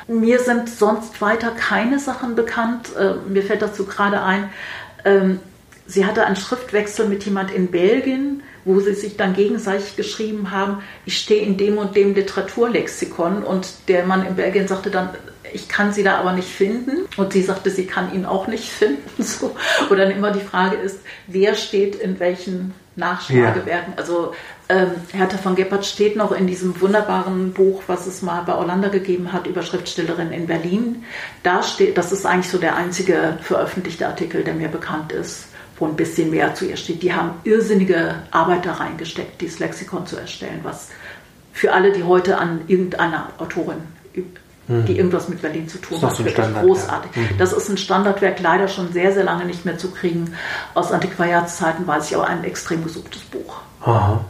Mir 0.06 0.38
sind 0.38 0.68
sonst 0.68 1.20
weiter 1.20 1.50
keine 1.50 1.98
Sachen 1.98 2.36
bekannt. 2.36 2.94
Äh, 2.96 3.14
mir 3.28 3.42
fällt 3.42 3.62
dazu 3.62 3.84
gerade 3.84 4.22
ein, 4.22 4.48
ähm, 5.04 5.40
sie 5.86 6.06
hatte 6.06 6.24
einen 6.26 6.36
Schriftwechsel 6.36 7.08
mit 7.08 7.24
jemand 7.24 7.50
in 7.50 7.68
Belgien, 7.68 8.42
wo 8.64 8.78
sie 8.80 8.94
sich 8.94 9.16
dann 9.16 9.34
gegenseitig 9.34 9.96
geschrieben 9.96 10.50
haben, 10.50 10.82
ich 11.04 11.18
stehe 11.18 11.42
in 11.42 11.56
dem 11.56 11.78
und 11.78 11.96
dem 11.96 12.14
Literaturlexikon 12.14 13.42
und 13.42 13.88
der 13.88 14.06
Mann 14.06 14.24
in 14.24 14.36
Belgien 14.36 14.68
sagte 14.68 14.90
dann, 14.90 15.10
ich 15.54 15.68
kann 15.68 15.92
sie 15.92 16.02
da 16.02 16.18
aber 16.18 16.32
nicht 16.32 16.48
finden. 16.48 17.06
Und 17.16 17.32
sie 17.32 17.42
sagte, 17.42 17.70
sie 17.70 17.86
kann 17.86 18.14
ihn 18.14 18.24
auch 18.24 18.46
nicht 18.46 18.64
finden. 18.70 19.22
So. 19.22 19.54
Wo 19.88 19.94
dann 19.94 20.10
immer 20.10 20.30
die 20.30 20.40
Frage 20.40 20.76
ist, 20.76 21.00
wer 21.26 21.54
steht 21.54 21.96
in 21.96 22.18
welchen 22.20 22.74
Nachschlagewerken. 22.96 23.94
Ja. 23.94 23.98
Also 23.98 24.34
ähm, 24.68 24.90
Hertha 25.12 25.38
von 25.38 25.54
Geppert 25.54 25.86
steht 25.86 26.16
noch 26.16 26.32
in 26.32 26.46
diesem 26.46 26.78
wunderbaren 26.80 27.52
Buch, 27.52 27.82
was 27.86 28.06
es 28.06 28.20
mal 28.20 28.42
bei 28.42 28.54
Orlando 28.54 28.90
gegeben 28.90 29.32
hat, 29.32 29.46
über 29.46 29.62
Schriftstellerin 29.62 30.30
in 30.30 30.46
Berlin. 30.46 31.04
Da 31.42 31.62
steht, 31.62 31.96
das 31.96 32.12
ist 32.12 32.26
eigentlich 32.26 32.50
so 32.50 32.58
der 32.58 32.76
einzige 32.76 33.38
veröffentlichte 33.40 34.06
Artikel, 34.06 34.44
der 34.44 34.54
mir 34.54 34.68
bekannt 34.68 35.12
ist, 35.12 35.48
wo 35.82 35.86
ein 35.86 35.96
bisschen 35.96 36.30
mehr 36.30 36.54
zu 36.54 36.64
ihr 36.64 36.76
steht. 36.76 37.02
Die 37.02 37.12
haben 37.12 37.32
irrsinnige 37.42 38.14
Arbeit 38.30 38.64
da 38.64 38.74
reingesteckt, 38.74 39.40
dieses 39.40 39.58
Lexikon 39.58 40.06
zu 40.06 40.16
erstellen, 40.16 40.60
was 40.62 40.90
für 41.52 41.72
alle, 41.72 41.90
die 41.90 42.04
heute 42.04 42.38
an 42.38 42.60
irgendeiner 42.68 43.30
Autorin 43.38 43.82
die 44.68 44.96
irgendwas 44.96 45.28
mit 45.28 45.42
Berlin 45.42 45.68
zu 45.68 45.78
tun 45.78 46.00
hat. 46.00 46.24
Wirklich 46.24 46.54
großartig. 46.54 47.10
Mhm. 47.16 47.36
Das 47.36 47.52
ist 47.52 47.68
ein 47.68 47.76
Standardwerk, 47.76 48.40
leider 48.40 48.68
schon 48.68 48.92
sehr, 48.92 49.12
sehr 49.12 49.24
lange 49.24 49.44
nicht 49.44 49.64
mehr 49.64 49.76
zu 49.76 49.90
kriegen. 49.90 50.34
Aus 50.74 50.92
Antiquariatszeiten 50.92 51.86
weiß 51.86 52.10
ich 52.10 52.16
aber 52.16 52.28
ein 52.28 52.44
extrem 52.44 52.84
gesuchtes 52.84 53.22
Buch. 53.22 53.56
Aha. 53.80 54.24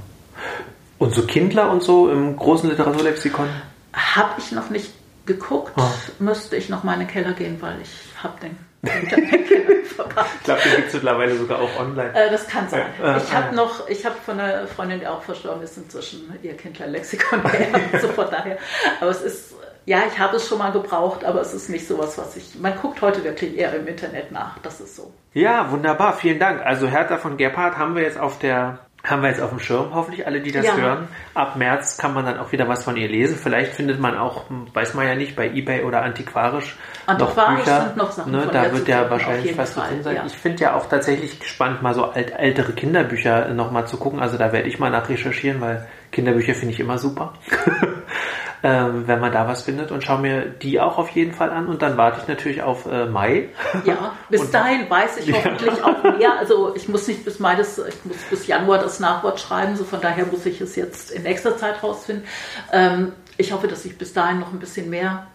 Und 0.99 1.15
so 1.15 1.23
Kindler 1.27 1.71
und 1.71 1.83
so 1.83 2.11
im 2.11 2.35
großen 2.35 2.69
Literaturlexikon? 2.71 3.47
Habe 3.93 4.33
ich 4.39 4.53
noch 4.53 4.71
nicht 4.71 4.91
geguckt. 5.27 5.73
Ah. 5.77 5.91
Müsste 6.19 6.57
ich 6.57 6.71
noch 6.71 6.83
mal 6.83 6.95
in 6.95 7.01
den 7.01 7.09
Keller 7.09 7.35
gehen, 7.35 7.59
weil 7.61 7.77
ich 7.83 7.91
habe 8.23 8.41
den 8.41 8.57
ich 8.83 10.45
glaube, 10.45 10.61
den 10.65 10.77
gibt 10.77 10.89
es 10.89 10.95
mittlerweile 10.95 11.37
sogar 11.37 11.61
auch 11.61 11.79
online. 11.79 12.13
Äh, 12.15 12.31
das 12.31 12.49
kann 12.49 12.69
sein. 12.69 12.87
Ich 13.17 13.33
habe 13.33 13.55
noch, 13.55 13.89
ich 13.89 14.05
habe 14.05 14.17
von 14.25 14.41
einer 14.41 14.67
Freundin, 14.67 15.01
die 15.01 15.07
auch 15.07 15.23
verstorben 15.23 15.63
ist, 15.63 15.77
inzwischen 15.77 16.37
ihr 16.43 16.57
Kindler-Lexikon 16.57 17.43
so 18.01 18.09
von 18.09 18.27
daher. 18.31 18.59
Aber 19.01 19.11
es 19.11 19.23
ist 19.23 19.55
ja, 19.85 20.03
ich 20.07 20.19
habe 20.19 20.37
es 20.37 20.47
schon 20.47 20.59
mal 20.59 20.71
gebraucht, 20.71 21.25
aber 21.25 21.41
es 21.41 21.53
ist 21.55 21.69
nicht 21.69 21.87
sowas, 21.89 22.17
was 22.17 22.37
ich. 22.37 22.55
Man 22.61 22.77
guckt 22.81 23.03
heute 23.03 23.25
wirklich 23.25 23.57
eher 23.57 23.75
im 23.75 23.87
Internet 23.89 24.31
nach. 24.31 24.59
Das 24.61 24.81
ist 24.81 24.95
so. 24.95 25.13
Ja, 25.35 25.71
wunderbar. 25.73 26.13
Vielen 26.13 26.39
Dank. 26.39 26.65
Also 26.65 26.87
Hertha 26.87 27.17
von 27.17 27.37
Gebhardt 27.37 27.77
haben 27.77 27.97
wir 27.97 28.03
jetzt 28.03 28.19
auf 28.19 28.39
der 28.39 28.79
haben 29.05 29.23
wir 29.23 29.31
jetzt 29.31 29.41
auf 29.41 29.51
dem 29.51 29.59
Schirm, 29.59 29.95
hoffentlich 29.95 30.27
alle, 30.27 30.41
die 30.41 30.53
das 30.53 30.65
ja. 30.65 30.77
hören. 30.77 31.09
Ab 31.35 31.57
März 31.57 31.99
kann 31.99 32.15
man 32.15 32.25
dann 32.25 32.39
auch 32.39 32.53
wieder 32.53 32.69
was 32.69 32.85
von 32.85 32.97
ihr 32.97 33.09
lesen. 33.09 33.37
Vielleicht 33.37 33.73
findet 33.73 33.99
man 33.99 34.17
auch, 34.17 34.45
weiß 34.73 34.95
man 34.95 35.07
ja 35.07 35.17
nicht, 35.17 35.35
bei 35.35 35.51
Ebay 35.51 35.83
oder 35.83 36.03
antiquarisch, 36.03 36.77
antiquarisch 37.07 37.57
noch 37.57 37.65
Bücher. 37.65 37.87
Sind 37.87 37.97
noch 37.97 38.13
Sachen 38.13 38.33
ne, 38.33 38.49
da 38.53 38.73
wird 38.73 38.87
ja 38.87 39.11
wahrscheinlich 39.11 39.59
was 39.59 39.75
drin 39.75 40.03
sein. 40.03 40.17
Ja. 40.17 40.25
Ich 40.27 40.37
finde 40.37 40.63
ja 40.63 40.77
auch 40.77 40.89
tatsächlich 40.89 41.41
gespannt, 41.41 41.83
mal 41.83 41.95
so 41.95 42.05
alt, 42.05 42.33
ältere 42.33 42.73
Kinderbücher 42.73 43.49
nochmal 43.49 43.89
zu 43.89 43.97
gucken. 43.97 44.21
Also 44.21 44.39
da 44.39 44.53
werde 44.53 44.69
ich 44.69 44.79
mal 44.79 44.91
nach 44.91 45.09
recherchieren, 45.09 45.61
weil 45.61 45.89
Kinderbücher 46.13 46.55
finde 46.55 46.75
ich 46.75 46.81
immer 46.81 46.99
super. 46.99 47.33
ähm, 48.63 49.09
wenn 49.09 49.21
man 49.21 49.33
da 49.33 49.49
was 49.49 49.63
findet 49.63 49.91
und 49.91 50.05
schaue 50.05 50.21
mir 50.21 50.47
die 50.47 50.81
auch 50.81 50.99
auf 50.99 51.09
jeden 51.11 51.33
Fall 51.33 51.51
an 51.51 51.67
und 51.67 51.83
dann 51.83 51.97
warte 51.97 52.21
ich 52.23 52.29
natürlich 52.29 52.63
auf 52.63 52.87
äh, 52.87 53.07
Mai. 53.07 53.49
Ja, 53.85 54.13
bis 54.29 54.51
dahin 54.51 54.89
weiß 54.89 55.17
ich 55.19 55.33
hoffentlich 55.33 55.79
ja. 55.79 55.85
auch 55.85 56.03
mehr. 56.19 56.39
Also 56.39 56.75
ich 56.77 56.89
muss 56.89 57.09
nicht 57.09 57.25
bis 57.25 57.41
Mai 57.41 57.57
das, 57.57 57.79
ich 57.79 58.05
muss 58.05 58.17
bis 58.31 58.47
Januar 58.47 58.79
das 58.79 59.01
Nachwort 59.01 59.41
schreiben, 59.41 59.77
so 59.77 59.85
von 59.85 60.01
daher 60.01 60.27
muss 60.27 60.47
ich 60.47 60.61
es 60.61 60.77
jetzt 60.77 61.11
in 61.11 61.23
nächster 61.25 61.57
Zeit 61.57 61.83
rausfinden. 61.83 62.25
Ähm, 62.73 63.13
ich 63.37 63.53
hoffe, 63.53 63.67
dass 63.67 63.85
ich 63.85 63.99
bis 63.99 64.13
dahin 64.13 64.39
noch 64.39 64.53
ein 64.53 64.61
bisschen 64.61 64.91
mehr 64.91 65.27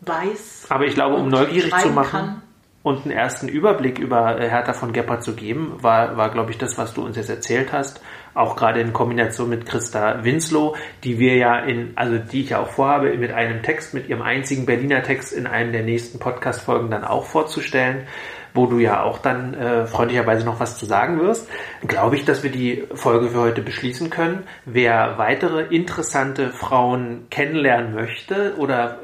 weiß. 0.00 0.66
Aber 0.70 0.84
ich 0.86 0.94
glaube, 0.94 1.16
um 1.16 1.28
neugierig 1.28 1.74
zu 1.76 1.90
machen. 1.90 2.10
Kann 2.10 2.42
und 2.82 3.04
einen 3.04 3.10
ersten 3.10 3.48
Überblick 3.48 3.98
über 3.98 4.40
äh, 4.40 4.48
Hertha 4.48 4.72
von 4.72 4.92
Gepper 4.92 5.20
zu 5.20 5.34
geben, 5.34 5.74
war, 5.80 6.16
war 6.16 6.30
glaube 6.30 6.50
ich, 6.50 6.58
das, 6.58 6.78
was 6.78 6.94
du 6.94 7.04
uns 7.04 7.16
jetzt 7.16 7.28
erzählt 7.28 7.72
hast. 7.72 8.00
Auch 8.34 8.56
gerade 8.56 8.80
in 8.80 8.92
Kombination 8.92 9.48
mit 9.50 9.66
Christa 9.66 10.24
Winslow, 10.24 10.76
die 11.04 11.18
wir 11.18 11.36
ja 11.36 11.58
in, 11.58 11.92
also 11.96 12.18
die 12.18 12.42
ich 12.42 12.50
ja 12.50 12.60
auch 12.60 12.68
vorhabe, 12.68 13.16
mit 13.16 13.32
einem 13.32 13.62
Text, 13.62 13.94
mit 13.94 14.08
ihrem 14.08 14.22
einzigen 14.22 14.66
Berliner 14.66 15.02
Text 15.02 15.32
in 15.32 15.46
einem 15.46 15.72
der 15.72 15.82
nächsten 15.82 16.18
Podcast-Folgen 16.18 16.90
dann 16.90 17.04
auch 17.04 17.24
vorzustellen, 17.24 18.06
wo 18.54 18.66
du 18.66 18.78
ja 18.78 19.02
auch 19.02 19.18
dann 19.18 19.54
äh, 19.54 19.86
freundlicherweise 19.86 20.44
noch 20.44 20.60
was 20.60 20.78
zu 20.78 20.86
sagen 20.86 21.20
wirst. 21.20 21.48
Glaube 21.86 22.16
ich, 22.16 22.24
dass 22.24 22.42
wir 22.42 22.50
die 22.50 22.84
Folge 22.94 23.28
für 23.28 23.40
heute 23.40 23.62
beschließen 23.62 24.10
können. 24.10 24.44
Wer 24.64 25.18
weitere 25.18 25.62
interessante 25.74 26.50
Frauen 26.50 27.26
kennenlernen 27.30 27.94
möchte 27.94 28.54
oder 28.56 28.98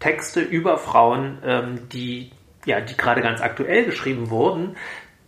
Texte 0.00 0.40
über 0.40 0.78
Frauen, 0.78 1.38
ähm, 1.44 1.88
die 1.92 2.30
ja, 2.64 2.80
die 2.80 2.96
gerade 2.96 3.22
ganz 3.22 3.40
aktuell 3.40 3.84
geschrieben 3.84 4.30
wurden, 4.30 4.76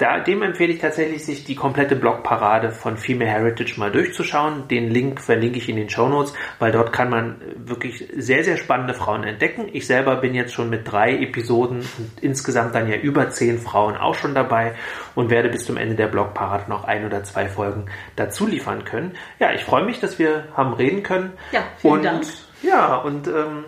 da, 0.01 0.19
dem 0.19 0.43
empfehle 0.43 0.73
ich 0.73 0.81
tatsächlich, 0.81 1.27
sich 1.27 1.45
die 1.45 1.55
komplette 1.55 1.95
Blogparade 1.95 2.71
von 2.71 2.97
Female 2.97 3.31
Heritage 3.31 3.79
mal 3.79 3.93
durchzuschauen. 3.93 4.67
Den 4.67 4.89
Link 4.89 5.21
verlinke 5.21 5.59
ich 5.59 5.69
in 5.69 5.77
den 5.77 5.91
Show 5.91 6.09
Notes, 6.09 6.33
weil 6.59 6.73
dort 6.73 6.91
kann 6.91 7.11
man 7.11 7.37
wirklich 7.57 8.09
sehr, 8.17 8.43
sehr 8.43 8.57
spannende 8.57 8.95
Frauen 8.95 9.25
entdecken. 9.25 9.69
Ich 9.73 9.87
selber 9.87 10.17
bin 10.17 10.35
jetzt 10.35 10.55
schon 10.55 10.71
mit 10.71 10.91
drei 10.91 11.19
Episoden 11.19 11.81
und 11.81 12.23
insgesamt 12.23 12.75
dann 12.75 12.89
ja 12.89 12.97
über 12.97 13.29
zehn 13.29 13.59
Frauen 13.59 13.95
auch 13.95 14.15
schon 14.15 14.35
dabei 14.35 14.75
und 15.15 15.29
werde 15.29 15.51
bis 15.51 15.67
zum 15.67 15.77
Ende 15.77 15.97
der 15.97 16.09
Blogparade 16.09 16.71
noch 16.71 16.85
ein 16.85 17.05
oder 17.05 17.23
zwei 17.23 17.47
Folgen 17.47 17.85
dazu 18.17 18.47
liefern 18.47 18.85
können. 18.85 19.13
Ja, 19.39 19.53
ich 19.53 19.65
freue 19.65 19.85
mich, 19.85 20.01
dass 20.01 20.19
wir 20.19 20.45
haben 20.57 20.73
reden 20.73 21.03
können. 21.03 21.35
Ja, 21.53 21.65
vielen 21.77 21.93
und, 21.93 22.05
Dank. 22.05 22.25
Ja, 22.63 22.97
und 22.97 23.29
ähm, 23.29 23.65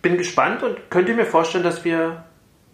bin 0.00 0.16
gespannt 0.16 0.62
und 0.62 0.90
könnte 0.90 1.12
mir 1.14 1.26
vorstellen, 1.26 1.64
dass 1.64 1.84
wir 1.84 2.22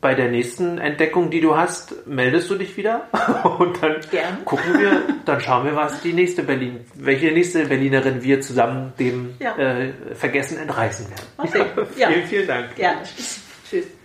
bei 0.00 0.14
der 0.14 0.30
nächsten 0.30 0.78
Entdeckung, 0.78 1.30
die 1.30 1.40
du 1.40 1.56
hast, 1.56 2.06
meldest 2.06 2.48
du 2.50 2.54
dich 2.54 2.76
wieder 2.76 3.08
und 3.58 3.82
dann 3.82 3.96
Gern. 4.10 4.44
gucken 4.44 4.78
wir, 4.78 5.02
dann 5.24 5.40
schauen 5.40 5.64
wir, 5.64 5.74
was 5.74 6.00
die 6.02 6.12
nächste 6.12 6.42
Berlin, 6.44 6.80
welche 6.94 7.32
nächste 7.32 7.66
Berlinerin 7.66 8.22
wir 8.22 8.40
zusammen 8.40 8.92
dem 8.98 9.34
ja. 9.40 9.56
äh, 9.56 9.92
Vergessen 10.14 10.58
entreißen 10.58 11.06
werden. 11.10 11.26
Okay. 11.36 11.64
Ja. 11.96 12.10
vielen, 12.10 12.26
vielen 12.26 12.46
Dank. 12.46 12.76
Gerne. 12.76 13.02
Tschüss. 13.68 13.97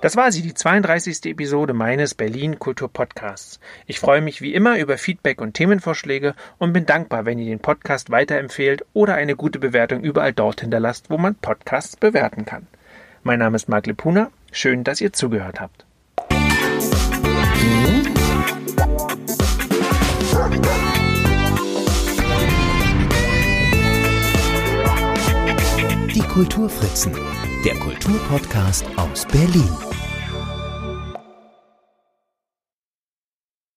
Das 0.00 0.14
war 0.16 0.30
sie, 0.30 0.42
die 0.42 0.54
32. 0.54 1.26
Episode 1.26 1.72
meines 1.72 2.14
Berlin 2.14 2.60
Kultur 2.60 2.88
Podcasts. 2.88 3.58
Ich 3.86 3.98
freue 3.98 4.20
mich 4.20 4.40
wie 4.40 4.54
immer 4.54 4.78
über 4.78 4.96
Feedback 4.96 5.40
und 5.40 5.54
Themenvorschläge 5.54 6.34
und 6.58 6.72
bin 6.72 6.86
dankbar, 6.86 7.24
wenn 7.24 7.40
ihr 7.40 7.46
den 7.46 7.58
Podcast 7.58 8.10
weiterempfehlt 8.10 8.84
oder 8.92 9.14
eine 9.14 9.34
gute 9.34 9.58
Bewertung 9.58 10.02
überall 10.02 10.32
dort 10.32 10.60
hinterlasst, 10.60 11.10
wo 11.10 11.18
man 11.18 11.34
Podcasts 11.34 11.96
bewerten 11.96 12.44
kann. 12.44 12.68
Mein 13.24 13.40
Name 13.40 13.56
ist 13.56 13.68
Marc 13.68 13.86
Lepuna. 13.86 14.30
Schön, 14.52 14.84
dass 14.84 15.00
ihr 15.00 15.12
zugehört 15.12 15.60
habt. 15.60 15.84
Die 26.14 26.20
Kulturfritzen, 26.20 27.12
der 27.64 27.74
Kulturpodcast 27.74 28.86
aus 28.96 29.26
Berlin. 29.26 29.87